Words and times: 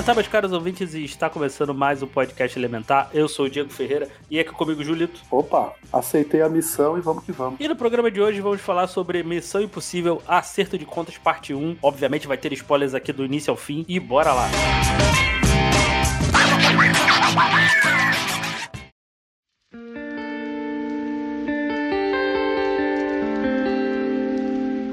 Elementar, 0.00 0.14
meus 0.14 0.28
caros 0.28 0.52
ouvintes, 0.52 0.94
e 0.94 1.04
está 1.04 1.28
começando 1.28 1.74
mais 1.74 2.02
um 2.02 2.06
podcast 2.06 2.58
Elementar. 2.58 3.10
Eu 3.12 3.28
sou 3.28 3.44
o 3.44 3.50
Diego 3.50 3.68
Ferreira 3.68 4.08
e 4.30 4.38
é 4.38 4.40
aqui 4.40 4.50
comigo 4.50 4.80
o 4.80 4.84
Julito. 4.84 5.20
Opa, 5.30 5.74
aceitei 5.92 6.40
a 6.40 6.48
missão 6.48 6.96
e 6.96 7.02
vamos 7.02 7.22
que 7.22 7.32
vamos. 7.32 7.60
E 7.60 7.68
no 7.68 7.76
programa 7.76 8.10
de 8.10 8.18
hoje 8.18 8.40
vamos 8.40 8.62
falar 8.62 8.86
sobre 8.86 9.22
Missão 9.22 9.60
Impossível 9.60 10.22
Acerto 10.26 10.78
de 10.78 10.86
Contas 10.86 11.18
Parte 11.18 11.52
1. 11.52 11.76
Obviamente 11.82 12.26
vai 12.26 12.38
ter 12.38 12.50
spoilers 12.54 12.94
aqui 12.94 13.12
do 13.12 13.26
início 13.26 13.50
ao 13.50 13.58
fim 13.58 13.84
e 13.86 14.00
bora 14.00 14.32
lá. 14.32 14.48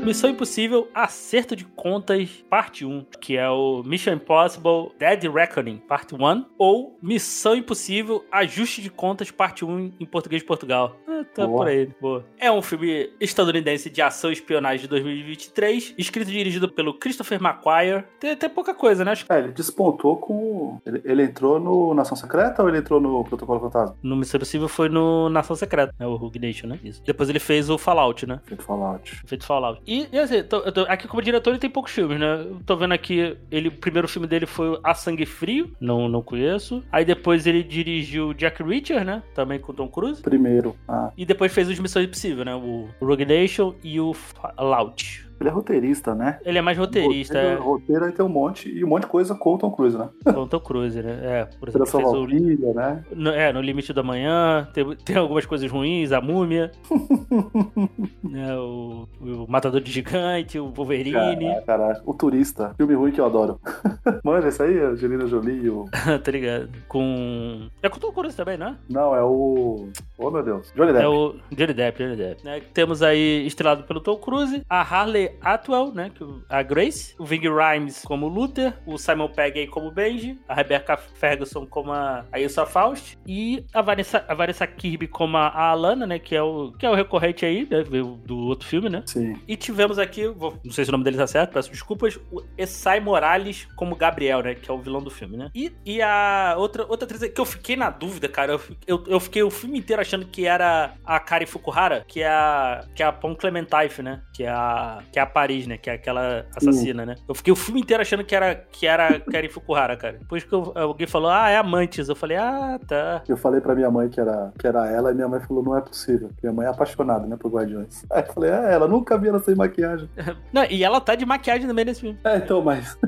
Missão 0.08 0.30
Impossível 0.30 0.88
Acerto 0.96 1.54
de 1.54 1.66
Contas 1.66 2.30
Parte 2.50 2.86
1, 2.86 3.06
que 3.20 3.36
é 3.36 3.50
o 3.50 3.84
Mission 3.84 4.14
Impossible 4.14 4.94
Dead 4.98 5.26
Reckoning 5.26 5.80
Parte 5.86 6.16
1, 6.16 6.46
ou 6.58 6.98
Missão 7.02 7.58
Impossível 7.58 8.24
Ajuste 8.32 8.82
de 8.82 8.90
Contas 8.90 9.32
Parte 9.32 9.66
1 9.66 9.92
em 10.00 10.06
português 10.06 10.42
de 10.42 10.48
Portugal. 10.48 10.96
Ah, 11.06 11.26
tá 11.36 11.46
Boa. 11.46 11.58
por 11.58 11.68
aí, 11.68 11.90
boa. 12.00 12.26
É 12.40 12.50
um 12.50 12.62
filme 12.62 13.10
estadunidense 13.20 13.90
de 13.90 14.02
ação 14.02 14.30
e 14.30 14.34
espionagem 14.34 14.80
de 14.80 14.88
2023, 14.88 15.96
escrito 15.98 16.30
e 16.30 16.34
dirigido 16.34 16.70
pelo 16.70 16.94
Christopher 16.94 17.38
McQuarrie. 17.42 18.06
Tem 18.18 18.32
até 18.32 18.48
pouca 18.48 18.74
coisa, 18.74 19.04
né? 19.04 19.14
É, 19.28 19.40
ele 19.40 19.52
despontou 19.52 20.16
com. 20.16 20.80
Ele, 20.86 21.02
ele 21.04 21.24
entrou 21.24 21.60
no 21.60 21.94
Nação 21.94 22.16
Secreta 22.16 22.64
ou 22.64 22.70
ele 22.70 22.78
entrou 22.78 23.02
no 23.02 23.26
Protocolo 23.26 23.60
Fantasma? 23.60 23.98
no 24.02 24.16
Missão 24.16 24.38
Impossível 24.38 24.70
foi 24.70 24.88
no 24.88 25.28
Nação 25.28 25.56
Secreta, 25.56 25.94
né? 26.00 26.08
O 26.08 26.16
Rogue 26.16 26.40
Nation, 26.40 26.68
né? 26.68 26.80
Isso. 26.82 27.04
Depois 27.04 27.30
ele 27.30 27.40
fez 27.40 27.70
o 27.70 27.78
Fallout, 27.78 28.26
né? 28.26 28.40
Feito 28.46 28.64
Fallout. 28.64 29.22
Feito 29.26 29.46
Fallout. 29.46 29.82
E, 29.86 29.97
e 30.12 30.20
assim, 30.20 30.44
tô- 30.44 30.72
tô- 30.72 30.82
aqui 30.90 31.08
como 31.08 31.22
diretor 31.22 31.52
ele 31.52 31.60
tem 31.60 31.70
poucos 31.70 31.92
filmes, 31.92 32.20
né? 32.20 32.42
Eu 32.42 32.60
tô 32.66 32.76
vendo 32.76 32.94
aqui, 32.94 33.36
ele, 33.50 33.70
o 33.70 33.72
primeiro 33.72 34.08
filme 34.08 34.28
dele 34.28 34.46
foi 34.46 34.80
A 34.84 34.94
Sangue 34.94 35.26
Frio, 35.26 35.72
não, 35.80 36.08
não 36.10 36.22
conheço. 36.22 36.84
Aí 36.92 37.06
depois 37.06 37.48
ele 37.48 37.64
dirigiu 37.64 38.34
Jack 38.34 38.62
Reacher, 38.62 39.04
né? 39.06 39.24
Também 39.34 39.60
com 39.60 39.74
Tom 39.74 39.88
Cruise. 39.88 40.22
Primeiro. 40.22 40.76
Ah, 40.88 41.12
E 41.18 41.26
depois 41.26 41.54
fez 41.54 41.70
os 41.70 41.80
Missão 41.80 42.02
Impossível, 42.02 42.44
né? 42.46 42.54
O 42.56 42.90
Rogue 43.02 43.26
Nation 43.26 43.74
e 43.84 44.00
o 44.00 44.14
Fallout. 44.14 45.27
Ele 45.40 45.50
é 45.50 45.52
roteirista, 45.52 46.16
né? 46.16 46.40
Ele 46.44 46.58
é 46.58 46.62
mais 46.62 46.78
roteirista, 46.78 47.36
Roteiro, 47.36 47.58
é, 47.58 47.64
roteiro 47.64 48.06
aí 48.06 48.12
tem 48.12 48.26
um 48.26 48.30
monte. 48.30 48.70
E 48.70 48.84
um 48.84 48.88
monte 48.88 49.04
de 49.04 49.10
coisa 49.10 49.36
com 49.36 49.56
o 49.56 49.58
Tom 49.58 49.72
Cruise, 49.72 49.98
né? 49.98 50.10
com 50.24 50.42
o 50.42 50.48
Tom 50.48 50.60
Cruise, 50.60 51.02
né? 51.02 51.20
É, 51.22 51.46
por 51.60 51.70
exemplo, 51.70 51.88
fez 51.88 52.04
o, 52.04 52.12
Valkyria, 52.12 52.74
né? 52.74 53.04
no, 53.16 53.30
é, 53.30 53.54
no 53.54 53.62
Limite 53.62 53.94
da 53.94 54.04
Manhã, 54.04 54.68
tem, 54.74 54.96
tem 54.98 55.16
algumas 55.16 55.46
coisas 55.46 55.70
ruins, 55.70 56.12
a 56.12 56.20
Múmia, 56.22 56.72
né, 58.24 58.58
o, 58.58 59.08
o 59.22 59.46
Matador 59.48 59.80
de 59.82 59.92
Gigante, 59.92 60.60
o 60.60 60.70
Wolverine. 60.70 61.12
Caraca, 61.12 61.62
caraca. 61.66 62.02
O 62.06 62.14
Turista. 62.14 62.74
Filme 62.78 62.96
ruim 62.96 63.12
que 63.12 63.22
eu 63.22 63.26
adoro. 63.26 63.60
Manja, 64.24 64.48
esse 64.48 64.62
aí? 64.62 64.80
A 64.80 64.88
Angelina 64.90 65.28
Jolie 65.28 65.70
o... 65.70 65.86
tá 66.24 66.32
ligado? 66.32 66.70
Com. 66.88 67.68
É 67.82 67.90
com 67.90 67.98
o 67.98 68.00
Tom 68.00 68.12
Cruise 68.12 68.36
também, 68.36 68.58
né? 68.58 68.76
Não, 68.90 69.16
é 69.16 69.24
o... 69.24 69.90
Oh, 70.18 70.32
meu 70.32 70.44
Deus. 70.44 70.72
Johnny 70.76 70.94
Depp. 70.94 71.06
É 71.06 71.08
o 71.08 71.36
Johnny 71.52 71.74
Depp, 71.74 72.04
Johnny 72.04 72.16
Depp. 72.16 72.44
Né? 72.44 72.62
Temos 72.74 73.02
aí 73.04 73.46
estrelado 73.46 73.84
pelo 73.84 74.00
Tom 74.00 74.18
Cruise, 74.18 74.64
a 74.70 74.82
Harley 74.82 75.27
Atwell, 75.42 75.92
né? 75.94 76.12
A 76.50 76.62
Grace, 76.64 77.16
o 77.20 77.26
Ving 77.26 77.42
Rhymes 77.48 78.04
como 78.04 78.28
Luther, 78.28 78.74
o 78.86 78.98
Simon 78.98 79.30
Pegg 79.30 79.60
aí 79.60 79.68
como 79.68 79.92
Benji, 79.92 80.40
a 80.48 80.54
Rebecca 80.54 80.98
Ferguson 80.98 81.66
como 81.66 81.92
a 81.92 82.26
a 82.32 82.40
Ilsa 82.40 82.66
Faust 82.66 83.18
e 83.26 83.66
a 83.74 83.82
Vanessa, 83.82 84.24
a 84.28 84.34
Vanessa 84.34 84.66
Kirby 84.68 85.08
como 85.08 85.38
a 85.38 85.48
Alana, 85.70 86.06
né? 86.06 86.20
Que 86.20 86.36
é 86.36 86.42
o, 86.42 86.72
que 86.78 86.86
é 86.86 86.90
o 86.90 86.96
recorrente 86.96 87.46
aí, 87.46 87.68
né? 87.70 87.84
Do 87.84 88.38
outro 88.38 88.68
filme, 88.68 88.90
né? 88.90 89.04
Sim. 89.06 89.36
E 89.48 89.56
tivemos 89.56 89.98
aqui, 90.00 90.28
vou- 90.28 90.58
não 90.64 90.72
sei 90.72 90.84
se 90.86 90.90
o 90.90 90.92
nome 90.92 91.04
dele 91.04 91.18
tá 91.18 91.28
certo, 91.28 91.54
peço 91.54 91.72
desculpas, 91.72 92.20
o 92.32 92.42
Essai 92.58 93.00
Morales 93.00 93.68
como 93.76 93.96
Gabriel, 93.96 94.42
né? 94.42 94.56
Que 94.56 94.70
é 94.70 94.74
o 94.74 94.80
vilão 94.80 95.02
do 95.02 95.10
filme, 95.10 95.38
né? 95.38 95.50
E, 95.56 95.72
e 95.86 96.02
a 96.02 96.56
outra, 96.58 96.86
outra 96.88 97.06
atriz 97.06 97.32
que 97.32 97.40
eu 97.42 97.46
fiquei 97.46 97.76
na 97.76 97.90
dúvida, 97.90 98.28
cara, 98.28 98.54
eu, 98.54 98.62
eu, 98.86 99.04
eu 99.08 99.20
fiquei 99.20 99.44
o 99.44 99.50
filme 99.50 99.78
inteiro 99.80 100.02
achando 100.02 100.26
que 100.26 100.46
era 100.46 100.94
a 101.06 101.20
Kari 101.20 101.46
Fukuhara, 101.46 102.04
que 102.08 102.22
é 102.22 102.28
a, 102.28 102.84
que 102.96 103.02
é 103.04 103.06
a 103.06 103.12
Pon 103.12 103.36
Clementine, 103.36 104.04
né? 104.04 104.22
Que 104.34 104.44
é 104.44 104.50
a, 104.50 105.00
que 105.12 105.17
é 105.20 105.22
a 105.22 105.26
Paris, 105.26 105.68
né? 105.68 105.78
Que 105.78 105.90
é 105.90 105.94
aquela 105.94 106.46
assassina, 106.56 107.06
né? 107.06 107.16
Eu 107.28 107.36
fiquei 107.36 107.52
o 107.52 107.56
filme 107.56 107.82
inteiro 107.82 108.02
achando 108.02 108.24
que 108.24 108.36
era, 108.36 108.56
que 108.56 108.86
era 108.88 109.20
Kari 109.20 109.50
Fukuhara, 109.50 109.96
cara. 109.98 110.18
Depois 110.20 110.44
que 110.44 110.54
eu- 110.54 110.72
alguém 110.76 111.08
falou, 111.08 111.30
ah, 111.30 111.50
é 111.50 111.58
Amantes, 111.58 112.10
eu 112.10 112.16
falei, 112.16 112.38
ah, 112.38 112.80
tá. 112.88 113.24
Eu 113.28 113.38
falei 113.38 113.62
pra 113.62 113.76
minha 113.76 113.90
mãe 113.92 114.10
que 114.10 114.20
era, 114.20 114.52
que 114.60 114.68
era 114.68 114.88
ela 114.90 115.12
e 115.12 115.16
minha 115.16 115.28
mãe 115.28 115.40
falou, 115.40 115.64
não 115.64 115.78
é 115.78 115.82
possível. 115.82 116.30
Minha 116.42 116.54
mãe 116.54 116.66
é 116.66 116.70
apaixonada, 116.70 117.26
né, 117.28 117.36
por 117.40 117.52
Guardiões. 117.52 118.06
Aí 118.12 118.24
eu 118.28 118.34
falei, 118.34 118.52
é, 118.52 118.74
ela 118.74 118.88
nunca 118.88 119.18
vi 119.18 119.28
ela 119.28 119.40
sem 119.40 119.56
maquiagem. 119.56 120.10
Não, 120.54 120.64
e 120.66 120.84
ela 120.84 121.00
tá 121.02 121.16
de 121.16 121.26
maquiagem 121.26 121.68
também 121.68 121.86
nesse 121.86 122.02
filme. 122.02 122.18
É, 122.24 122.38
então, 122.38 122.62
mas... 122.62 122.98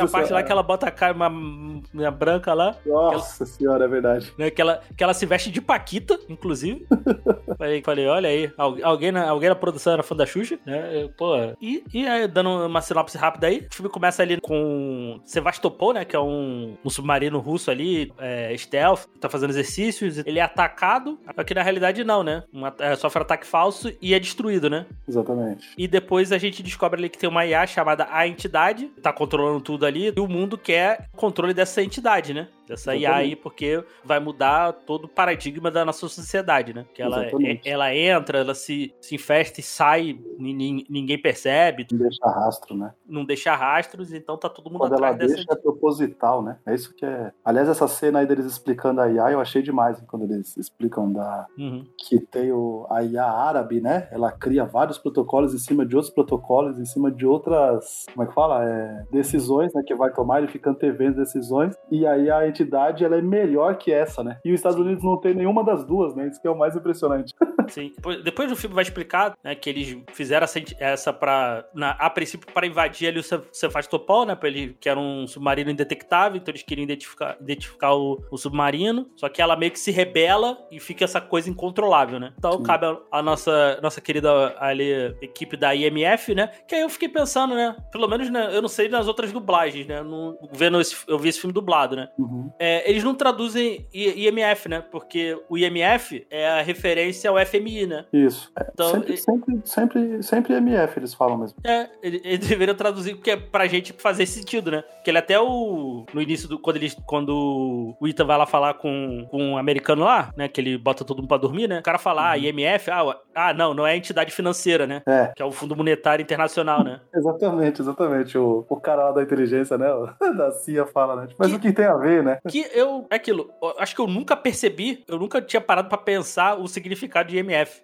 A 0.00 0.08
parte 0.08 0.32
lá 0.32 0.42
que 0.42 0.52
ela 0.52 0.62
bota 0.62 0.86
a 0.86 0.90
cara 0.90 1.14
uma, 1.14 1.28
uma 1.28 2.10
branca 2.10 2.52
lá. 2.52 2.76
Nossa 2.84 3.46
senhora, 3.46 3.84
é 3.84 3.88
verdade. 3.88 4.32
né? 4.36 4.50
Que 4.50 4.60
ela, 4.60 4.80
que 4.96 5.02
ela 5.02 5.14
se 5.14 5.24
veste 5.24 5.50
de 5.50 5.60
Paquita, 5.60 6.18
inclusive. 6.28 6.86
falei, 7.56 7.82
falei, 7.82 8.06
olha 8.06 8.28
aí, 8.28 8.52
al- 8.58 8.76
alguém 8.82 9.10
na, 9.12 9.28
alguém 9.28 9.48
na 9.48 9.54
produção 9.54 9.92
era 9.94 10.02
fã 10.02 10.14
da 10.14 10.26
Xuxa, 10.26 10.58
né? 10.66 11.02
Eu, 11.02 11.08
Pô, 11.10 11.34
e, 11.60 11.84
e 11.92 12.06
aí, 12.06 12.26
dando 12.26 12.66
uma 12.66 12.80
sinopse 12.80 13.16
rápida 13.16 13.46
aí, 13.46 13.66
o 13.70 13.74
filme 13.74 13.90
começa 13.90 14.22
ali 14.22 14.40
com 14.40 15.20
Sevastopol, 15.24 15.92
né? 15.92 16.04
Que 16.04 16.16
é 16.16 16.20
um, 16.20 16.76
um 16.84 16.90
submarino 16.90 17.38
russo 17.38 17.70
ali, 17.70 18.12
é, 18.18 18.54
stealth, 18.56 19.06
tá 19.20 19.28
fazendo 19.28 19.50
exercícios. 19.50 20.18
Ele 20.18 20.38
é 20.38 20.42
atacado, 20.42 21.18
só 21.34 21.44
que 21.44 21.54
na 21.54 21.62
realidade 21.62 22.04
não, 22.04 22.22
né? 22.22 22.42
Um 22.52 22.66
é, 22.66 22.96
sofre 22.96 23.22
ataque 23.22 23.46
falso 23.46 23.92
e 24.00 24.14
é 24.14 24.18
destruído, 24.18 24.68
né? 24.68 24.86
Exatamente. 25.08 25.68
E 25.76 25.86
depois 25.86 26.32
a 26.32 26.38
gente 26.38 26.62
descobre 26.62 27.00
ali 27.00 27.08
que 27.08 27.18
tem 27.18 27.28
uma 27.28 27.46
IA 27.46 27.66
chamada 27.66 28.08
A 28.10 28.26
Entidade, 28.26 28.86
tá 29.02 29.12
controlando 29.12 29.60
tudo 29.60 29.86
ali, 29.86 30.12
e 30.16 30.20
o 30.20 30.28
mundo 30.28 30.56
quer 30.56 31.08
controle 31.16 31.54
dessa 31.54 31.82
entidade, 31.82 32.34
né? 32.34 32.48
Dessa 32.70 32.94
IA 32.94 33.16
aí, 33.16 33.34
porque 33.34 33.84
vai 34.04 34.20
mudar 34.20 34.72
todo 34.72 35.06
o 35.06 35.08
paradigma 35.08 35.72
da 35.72 35.84
nossa 35.84 36.06
sociedade, 36.08 36.72
né? 36.72 36.86
Que 36.94 37.02
ela, 37.02 37.22
Exatamente. 37.24 37.68
ela 37.68 37.92
entra, 37.92 38.38
ela 38.38 38.54
se, 38.54 38.94
se 39.00 39.16
infesta 39.16 39.58
e 39.58 39.62
sai, 39.62 40.16
ni- 40.38 40.54
ni- 40.54 40.86
ninguém 40.88 41.20
percebe, 41.20 41.84
Não 41.90 41.98
deixa 41.98 42.24
rastro, 42.26 42.76
né? 42.76 42.92
não 43.04 43.24
deixa 43.24 43.56
rastros, 43.56 44.12
então 44.12 44.38
tá 44.38 44.48
todo 44.48 44.70
mundo 44.70 44.78
Quando 44.78 44.94
ela 44.94 45.08
atrás 45.08 45.18
dessa. 45.18 45.34
deixa 45.34 45.52
é 45.52 45.56
proposital, 45.56 46.42
né? 46.44 46.58
É 46.64 46.72
isso 46.72 46.94
que 46.94 47.04
é. 47.04 47.32
Aliás, 47.44 47.68
essa 47.68 47.88
cena 47.88 48.20
aí 48.20 48.26
deles 48.26 48.46
explicando 48.46 49.00
a 49.00 49.10
IA, 49.10 49.32
eu 49.32 49.40
achei 49.40 49.62
demais 49.62 49.98
hein, 49.98 50.06
quando 50.08 50.22
eles 50.30 50.56
explicam 50.56 51.12
da 51.12 51.46
Uhum. 51.58 51.84
que 51.98 52.20
tem 52.20 52.52
o, 52.52 52.86
a 52.88 53.02
IA 53.02 53.24
árabe, 53.24 53.80
né? 53.80 54.06
Ela 54.12 54.30
cria 54.30 54.64
vários 54.64 54.96
protocolos 54.96 55.52
em 55.52 55.58
cima 55.58 55.84
de 55.84 55.96
outros 55.96 56.14
protocolos, 56.14 56.78
em 56.78 56.84
cima 56.84 57.10
de 57.10 57.26
outras, 57.26 58.04
como 58.12 58.22
é 58.24 58.28
que 58.28 58.34
fala? 58.34 58.64
É, 58.64 59.02
decisões, 59.10 59.72
né? 59.74 59.82
Que 59.84 59.94
vai 59.94 60.12
tomar, 60.12 60.38
ele 60.38 60.52
fica 60.52 60.70
antevendo 60.70 61.16
decisões. 61.16 61.74
E 61.90 62.06
aí 62.06 62.30
a 62.30 62.46
entidade, 62.60 63.04
ela 63.04 63.16
é 63.16 63.22
melhor 63.22 63.76
que 63.76 63.92
essa, 63.92 64.22
né? 64.22 64.38
E 64.44 64.52
os 64.52 64.58
Estados 64.58 64.78
Unidos 64.78 65.02
não 65.02 65.16
tem 65.16 65.34
nenhuma 65.34 65.64
das 65.64 65.84
duas, 65.84 66.14
né? 66.14 66.28
Isso 66.28 66.40
que 66.40 66.46
é 66.46 66.50
o 66.50 66.58
mais 66.58 66.76
impressionante. 66.76 67.34
Sim. 67.68 67.92
Depois, 68.24 68.48
do 68.48 68.56
filme 68.56 68.74
vai 68.74 68.82
explicar, 68.82 69.34
né, 69.42 69.54
que 69.54 69.70
eles 69.70 69.96
fizeram 70.12 70.44
essa, 70.44 70.60
essa 70.78 71.12
pra, 71.12 71.64
na, 71.74 71.90
a 71.92 72.10
princípio, 72.10 72.52
para 72.52 72.66
invadir 72.66 73.08
ali 73.08 73.20
o 73.20 73.22
Sevastopol, 73.52 74.26
né, 74.26 74.34
pra 74.34 74.48
ele, 74.48 74.76
que 74.80 74.88
era 74.88 74.98
um 74.98 75.26
submarino 75.26 75.70
indetectável, 75.70 76.36
então 76.36 76.50
eles 76.50 76.62
queriam 76.62 76.84
identificar, 76.84 77.36
identificar 77.40 77.94
o, 77.94 78.22
o 78.30 78.36
submarino, 78.36 79.08
só 79.16 79.28
que 79.28 79.40
ela 79.40 79.56
meio 79.56 79.70
que 79.70 79.78
se 79.78 79.90
rebela 79.90 80.58
e 80.70 80.80
fica 80.80 81.04
essa 81.04 81.20
coisa 81.20 81.48
incontrolável, 81.48 82.18
né. 82.18 82.32
Então 82.38 82.52
Sim. 82.52 82.62
cabe 82.62 82.86
a, 82.86 82.98
a 83.12 83.22
nossa, 83.22 83.78
nossa 83.80 84.00
querida 84.00 84.54
ali, 84.58 85.14
equipe 85.22 85.56
da 85.56 85.74
IMF, 85.74 86.34
né, 86.34 86.48
que 86.66 86.74
aí 86.74 86.80
eu 86.80 86.88
fiquei 86.88 87.08
pensando, 87.08 87.54
né, 87.54 87.76
pelo 87.92 88.08
menos, 88.08 88.28
né, 88.30 88.50
eu 88.52 88.60
não 88.62 88.68
sei 88.68 88.88
nas 88.88 89.06
outras 89.06 89.32
dublagens, 89.32 89.86
né, 89.86 90.02
no, 90.02 90.36
vendo 90.52 90.80
esse, 90.80 90.96
eu 91.06 91.18
vi 91.18 91.28
esse 91.28 91.40
filme 91.40 91.54
dublado, 91.54 91.94
né, 91.94 92.08
Uhum. 92.18 92.49
É, 92.58 92.88
eles 92.90 93.04
não 93.04 93.14
traduzem 93.14 93.86
IMF, 93.92 94.68
né? 94.68 94.82
Porque 94.90 95.38
o 95.48 95.56
IMF 95.56 96.26
é 96.30 96.48
a 96.48 96.62
referência 96.62 97.30
ao 97.30 97.38
FMI, 97.38 97.86
né? 97.86 98.04
Isso. 98.12 98.50
É, 98.58 98.66
Então, 98.72 98.90
sempre, 98.90 99.12
e- 99.14 99.16
sempre, 99.16 99.60
sempre, 99.64 100.22
sempre 100.22 100.54
MF 100.54 100.98
eles 100.98 101.14
falam 101.14 101.38
mesmo. 101.38 101.58
É, 101.64 101.88
ele, 102.02 102.20
ele 102.24 102.38
deveria 102.38 102.74
traduzir 102.74 103.14
porque 103.14 103.30
é 103.32 103.36
pra 103.36 103.66
gente 103.66 103.92
fazer 103.98 104.26
sentido, 104.26 104.70
né? 104.70 104.84
Que 105.04 105.10
ele 105.10 105.18
até 105.18 105.38
o. 105.40 106.04
No 106.12 106.20
início 106.22 106.48
do. 106.48 106.58
Quando, 106.58 106.76
eles, 106.76 106.96
quando 107.06 107.96
o 108.00 108.06
Ethan 108.08 108.24
vai 108.24 108.36
lá 108.38 108.46
falar 108.46 108.74
com, 108.74 109.26
com 109.30 109.42
um 109.52 109.56
americano 109.58 110.04
lá, 110.04 110.32
né? 110.36 110.48
Que 110.48 110.60
ele 110.60 110.76
bota 110.78 111.04
todo 111.04 111.18
mundo 111.18 111.28
pra 111.28 111.36
dormir, 111.36 111.68
né? 111.68 111.78
O 111.80 111.82
cara 111.82 111.98
fala, 111.98 112.30
ah, 112.30 112.38
IMF, 112.38 112.90
ah, 112.90 113.16
ah, 113.34 113.54
não, 113.54 113.74
não 113.74 113.86
é 113.86 113.96
entidade 113.96 114.30
financeira, 114.32 114.86
né? 114.86 115.02
É, 115.06 115.32
Que 115.34 115.42
é 115.42 115.44
o 115.44 115.52
Fundo 115.52 115.76
Monetário 115.76 116.22
Internacional, 116.22 116.82
né? 116.84 117.00
exatamente, 117.14 117.80
exatamente. 117.80 118.36
O, 118.38 118.64
o 118.68 118.76
cara 118.80 119.06
lá 119.06 119.12
da 119.12 119.22
inteligência, 119.22 119.76
né? 119.78 119.86
Da 120.36 120.52
CIA 120.52 120.86
fala, 120.86 121.16
né? 121.16 121.28
Mas 121.38 121.48
Que- 121.50 121.56
o 121.56 121.60
que 121.60 121.72
tem 121.72 121.84
a 121.84 121.96
ver, 121.96 122.22
né? 122.22 122.38
Que 122.48 122.66
eu. 122.72 123.06
É 123.10 123.16
aquilo. 123.16 123.50
eu 123.62 123.74
Acho 123.78 123.94
que 123.94 124.00
eu 124.00 124.06
nunca 124.06 124.36
percebi, 124.36 125.04
eu 125.08 125.18
nunca 125.18 125.40
tinha 125.42 125.60
parado 125.60 125.88
pra 125.88 125.98
pensar 125.98 126.58
o 126.58 126.66
significado 126.68 127.28
de 127.28 127.38
IMF. 127.38 127.82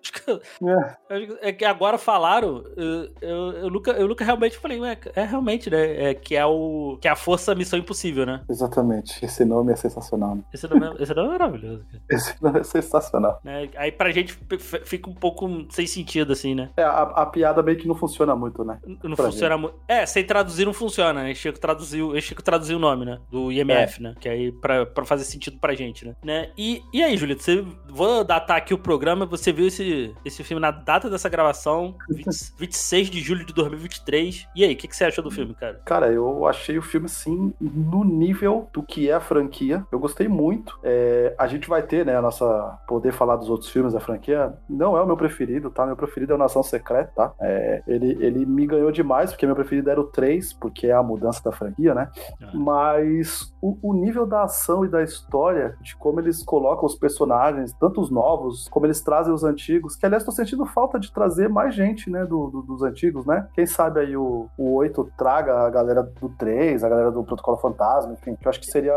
É, 1.10 1.48
é 1.48 1.52
que 1.52 1.64
agora 1.64 1.98
falaram, 1.98 2.64
eu, 2.76 3.10
eu, 3.20 3.52
eu 3.52 3.70
nunca, 3.70 3.90
eu 3.92 4.08
nunca 4.08 4.24
realmente 4.24 4.58
falei, 4.58 4.78
ué, 4.80 4.98
é 5.14 5.24
realmente, 5.24 5.70
né? 5.70 6.10
É, 6.10 6.14
que 6.14 6.36
é 6.36 6.44
o. 6.44 6.98
Que 7.00 7.08
é 7.08 7.10
a 7.10 7.16
Força 7.16 7.54
Missão 7.54 7.78
Impossível, 7.78 8.26
né? 8.26 8.42
exatamente. 8.48 9.24
Esse 9.24 9.44
nome 9.44 9.72
é 9.72 9.76
sensacional. 9.76 10.36
Né? 10.36 10.42
Esse 10.52 10.66
nome, 10.68 10.86
é- 10.86 11.02
esse 11.02 11.14
nome 11.14 11.28
é 11.28 11.38
maravilhoso, 11.38 11.84
cara. 11.90 12.02
Esse 12.08 12.42
nome 12.42 12.60
é 12.60 12.62
sensacional. 12.64 13.40
Né? 13.44 13.68
Aí 13.76 13.92
pra 13.92 14.10
gente 14.10 14.38
fica 14.84 15.10
um 15.10 15.14
pouco 15.14 15.48
sem 15.70 15.86
sentido, 15.86 16.32
assim, 16.32 16.54
né? 16.54 16.70
É, 16.76 16.82
a, 16.82 17.02
a 17.02 17.26
piada 17.26 17.62
meio 17.62 17.78
que 17.78 17.86
não 17.86 17.94
funciona 17.94 18.34
muito, 18.34 18.64
né? 18.64 18.78
Não 19.02 19.14
Pra 19.14 19.26
funciona 19.26 19.56
muito. 19.56 19.76
É, 19.88 20.04
sem 20.06 20.24
traduzir 20.24 20.64
não 20.64 20.72
funciona, 20.72 21.22
né? 21.22 21.34
Chico 21.34 21.58
traduziu, 21.58 22.18
Chico 22.20 22.42
traduziu 22.42 22.76
o 22.76 22.80
nome, 22.80 23.04
né? 23.04 23.18
Do 23.30 23.52
IMF, 23.52 24.00
né? 24.02 24.14
Que 24.20 24.28
aí 24.36 24.52
pra, 24.52 24.86
pra 24.86 25.04
fazer 25.04 25.24
sentido 25.24 25.58
pra 25.58 25.74
gente, 25.74 26.06
né? 26.06 26.14
né? 26.24 26.50
E, 26.56 26.82
e 26.92 27.02
aí, 27.02 27.16
Julito, 27.16 27.42
você, 27.42 27.64
vou 27.88 28.24
datar 28.24 28.56
aqui 28.56 28.72
o 28.72 28.78
programa. 28.78 29.26
Você 29.26 29.52
viu 29.52 29.66
esse, 29.66 30.14
esse 30.24 30.42
filme 30.44 30.60
na 30.60 30.70
data 30.70 31.10
dessa 31.10 31.28
gravação, 31.28 31.96
20 32.08 32.26
26 32.58 33.10
de 33.10 33.20
julho 33.20 33.44
de 33.44 33.52
2023. 33.52 34.48
E 34.54 34.64
aí, 34.64 34.74
o 34.74 34.76
que, 34.76 34.88
que 34.88 34.96
você 34.96 35.04
achou 35.04 35.22
do 35.22 35.30
filme, 35.30 35.54
cara? 35.54 35.80
Cara, 35.84 36.12
eu 36.12 36.46
achei 36.46 36.78
o 36.78 36.82
filme, 36.82 37.06
assim, 37.06 37.52
no 37.60 38.04
nível 38.04 38.68
do 38.72 38.82
que 38.82 39.10
é 39.10 39.14
a 39.14 39.20
franquia. 39.20 39.84
Eu 39.90 39.98
gostei 39.98 40.28
muito. 40.28 40.78
É, 40.82 41.34
a 41.38 41.46
gente 41.46 41.68
vai 41.68 41.82
ter, 41.82 42.04
né, 42.04 42.16
a 42.16 42.22
nossa... 42.22 42.46
Poder 42.86 43.12
falar 43.12 43.36
dos 43.36 43.48
outros 43.48 43.70
filmes 43.70 43.92
da 43.92 44.00
franquia. 44.00 44.54
Não 44.68 44.96
é 44.96 45.02
o 45.02 45.06
meu 45.06 45.16
preferido, 45.16 45.70
tá? 45.70 45.86
Meu 45.86 45.96
preferido 45.96 46.32
é 46.32 46.36
o 46.36 46.38
Nação 46.38 46.62
Secreta, 46.62 47.12
tá? 47.14 47.32
É, 47.40 47.82
ele, 47.86 48.16
ele 48.20 48.46
me 48.46 48.66
ganhou 48.66 48.90
demais, 48.92 49.30
porque 49.30 49.46
meu 49.46 49.54
preferido 49.54 49.90
era 49.90 50.00
o 50.00 50.04
3, 50.04 50.52
porque 50.54 50.86
é 50.86 50.92
a 50.92 51.02
mudança 51.02 51.42
da 51.42 51.52
franquia, 51.52 51.94
né? 51.94 52.10
Ah. 52.42 52.50
Mas 52.54 53.54
o, 53.60 53.78
o 53.82 53.94
nível 53.94 54.25
da 54.26 54.42
ação 54.44 54.84
e 54.84 54.88
da 54.88 55.02
história, 55.02 55.76
de 55.80 55.96
como 55.96 56.20
eles 56.20 56.42
colocam 56.42 56.84
os 56.84 56.94
personagens, 56.94 57.72
tanto 57.80 58.00
os 58.00 58.10
novos, 58.10 58.68
como 58.70 58.86
eles 58.86 59.00
trazem 59.02 59.32
os 59.32 59.44
antigos, 59.44 59.96
que 59.96 60.04
aliás 60.06 60.24
tô 60.24 60.30
sentindo 60.32 60.64
falta 60.66 60.98
de 60.98 61.12
trazer 61.12 61.48
mais 61.48 61.74
gente, 61.74 62.10
né, 62.10 62.24
do, 62.24 62.48
do- 62.50 62.62
dos 62.62 62.82
antigos, 62.82 63.24
né? 63.26 63.48
Quem 63.54 63.66
sabe 63.66 64.00
aí 64.00 64.16
o, 64.16 64.48
o 64.58 64.74
8 64.74 65.10
traga 65.16 65.60
a 65.66 65.70
galera 65.70 66.02
do 66.02 66.28
3, 66.38 66.82
a 66.84 66.88
galera 66.88 67.10
do 67.10 67.24
Protocolo 67.24 67.56
Fantasma, 67.56 68.12
enfim, 68.12 68.34
que 68.36 68.46
eu 68.46 68.50
acho 68.50 68.60
que 68.60 68.66
seria 68.66 68.94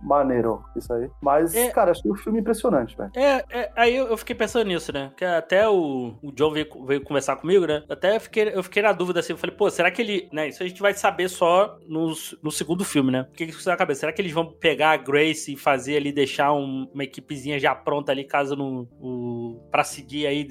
maneiro 0.00 0.62
isso 0.76 0.92
aí. 0.92 1.10
Mas, 1.20 1.54
É. 1.54 1.70
cara, 1.70 1.90
achei 1.92 2.10
o 2.10 2.14
filme 2.14 2.40
impressionante, 2.40 2.96
velho. 2.96 3.10
É, 3.16 3.44
é, 3.50 3.70
aí 3.76 3.94
eu, 3.96 4.16
fiquei 4.16 4.34
pensando 4.34 4.66
nisso, 4.66 4.92
né? 4.92 5.12
Que 5.16 5.24
até 5.24 5.68
o, 5.68 6.14
o 6.22 6.32
John 6.32 6.50
veio, 6.52 6.66
veio 6.86 7.02
conversar 7.02 7.36
comigo, 7.36 7.66
né? 7.66 7.82
Até 7.88 8.16
eu 8.16 8.20
fiquei, 8.20 8.50
eu 8.54 8.62
fiquei 8.62 8.82
na 8.82 8.92
dúvida 8.92 9.20
assim. 9.20 9.32
Eu 9.32 9.36
falei, 9.38 9.54
pô, 9.56 9.70
será 9.70 9.90
que 9.90 10.02
ele. 10.02 10.28
Né, 10.32 10.48
isso 10.48 10.62
a 10.62 10.66
gente 10.66 10.80
vai 10.80 10.94
saber 10.94 11.28
só 11.28 11.76
no, 11.86 12.12
no 12.42 12.50
segundo 12.50 12.84
filme, 12.84 13.10
né? 13.10 13.26
O 13.30 13.34
que 13.34 13.46
que 13.46 13.52
isso 13.52 13.68
na 13.68 13.76
cabeça? 13.76 14.00
Será 14.00 14.12
que 14.12 14.20
eles 14.22 14.32
vão 14.32 14.46
pegar 14.46 14.71
a 14.80 14.96
Grace 14.96 15.52
e 15.52 15.56
fazer 15.56 15.96
ali, 15.96 16.12
deixar 16.12 16.52
um- 16.52 16.88
uma 16.92 17.04
equipezinha 17.04 17.58
já 17.58 17.74
pronta 17.74 18.12
ali, 18.12 18.24
caso 18.24 18.56
no. 18.56 18.88
O, 19.00 19.60
pra 19.70 19.84
seguir 19.84 20.26
aí 20.26 20.46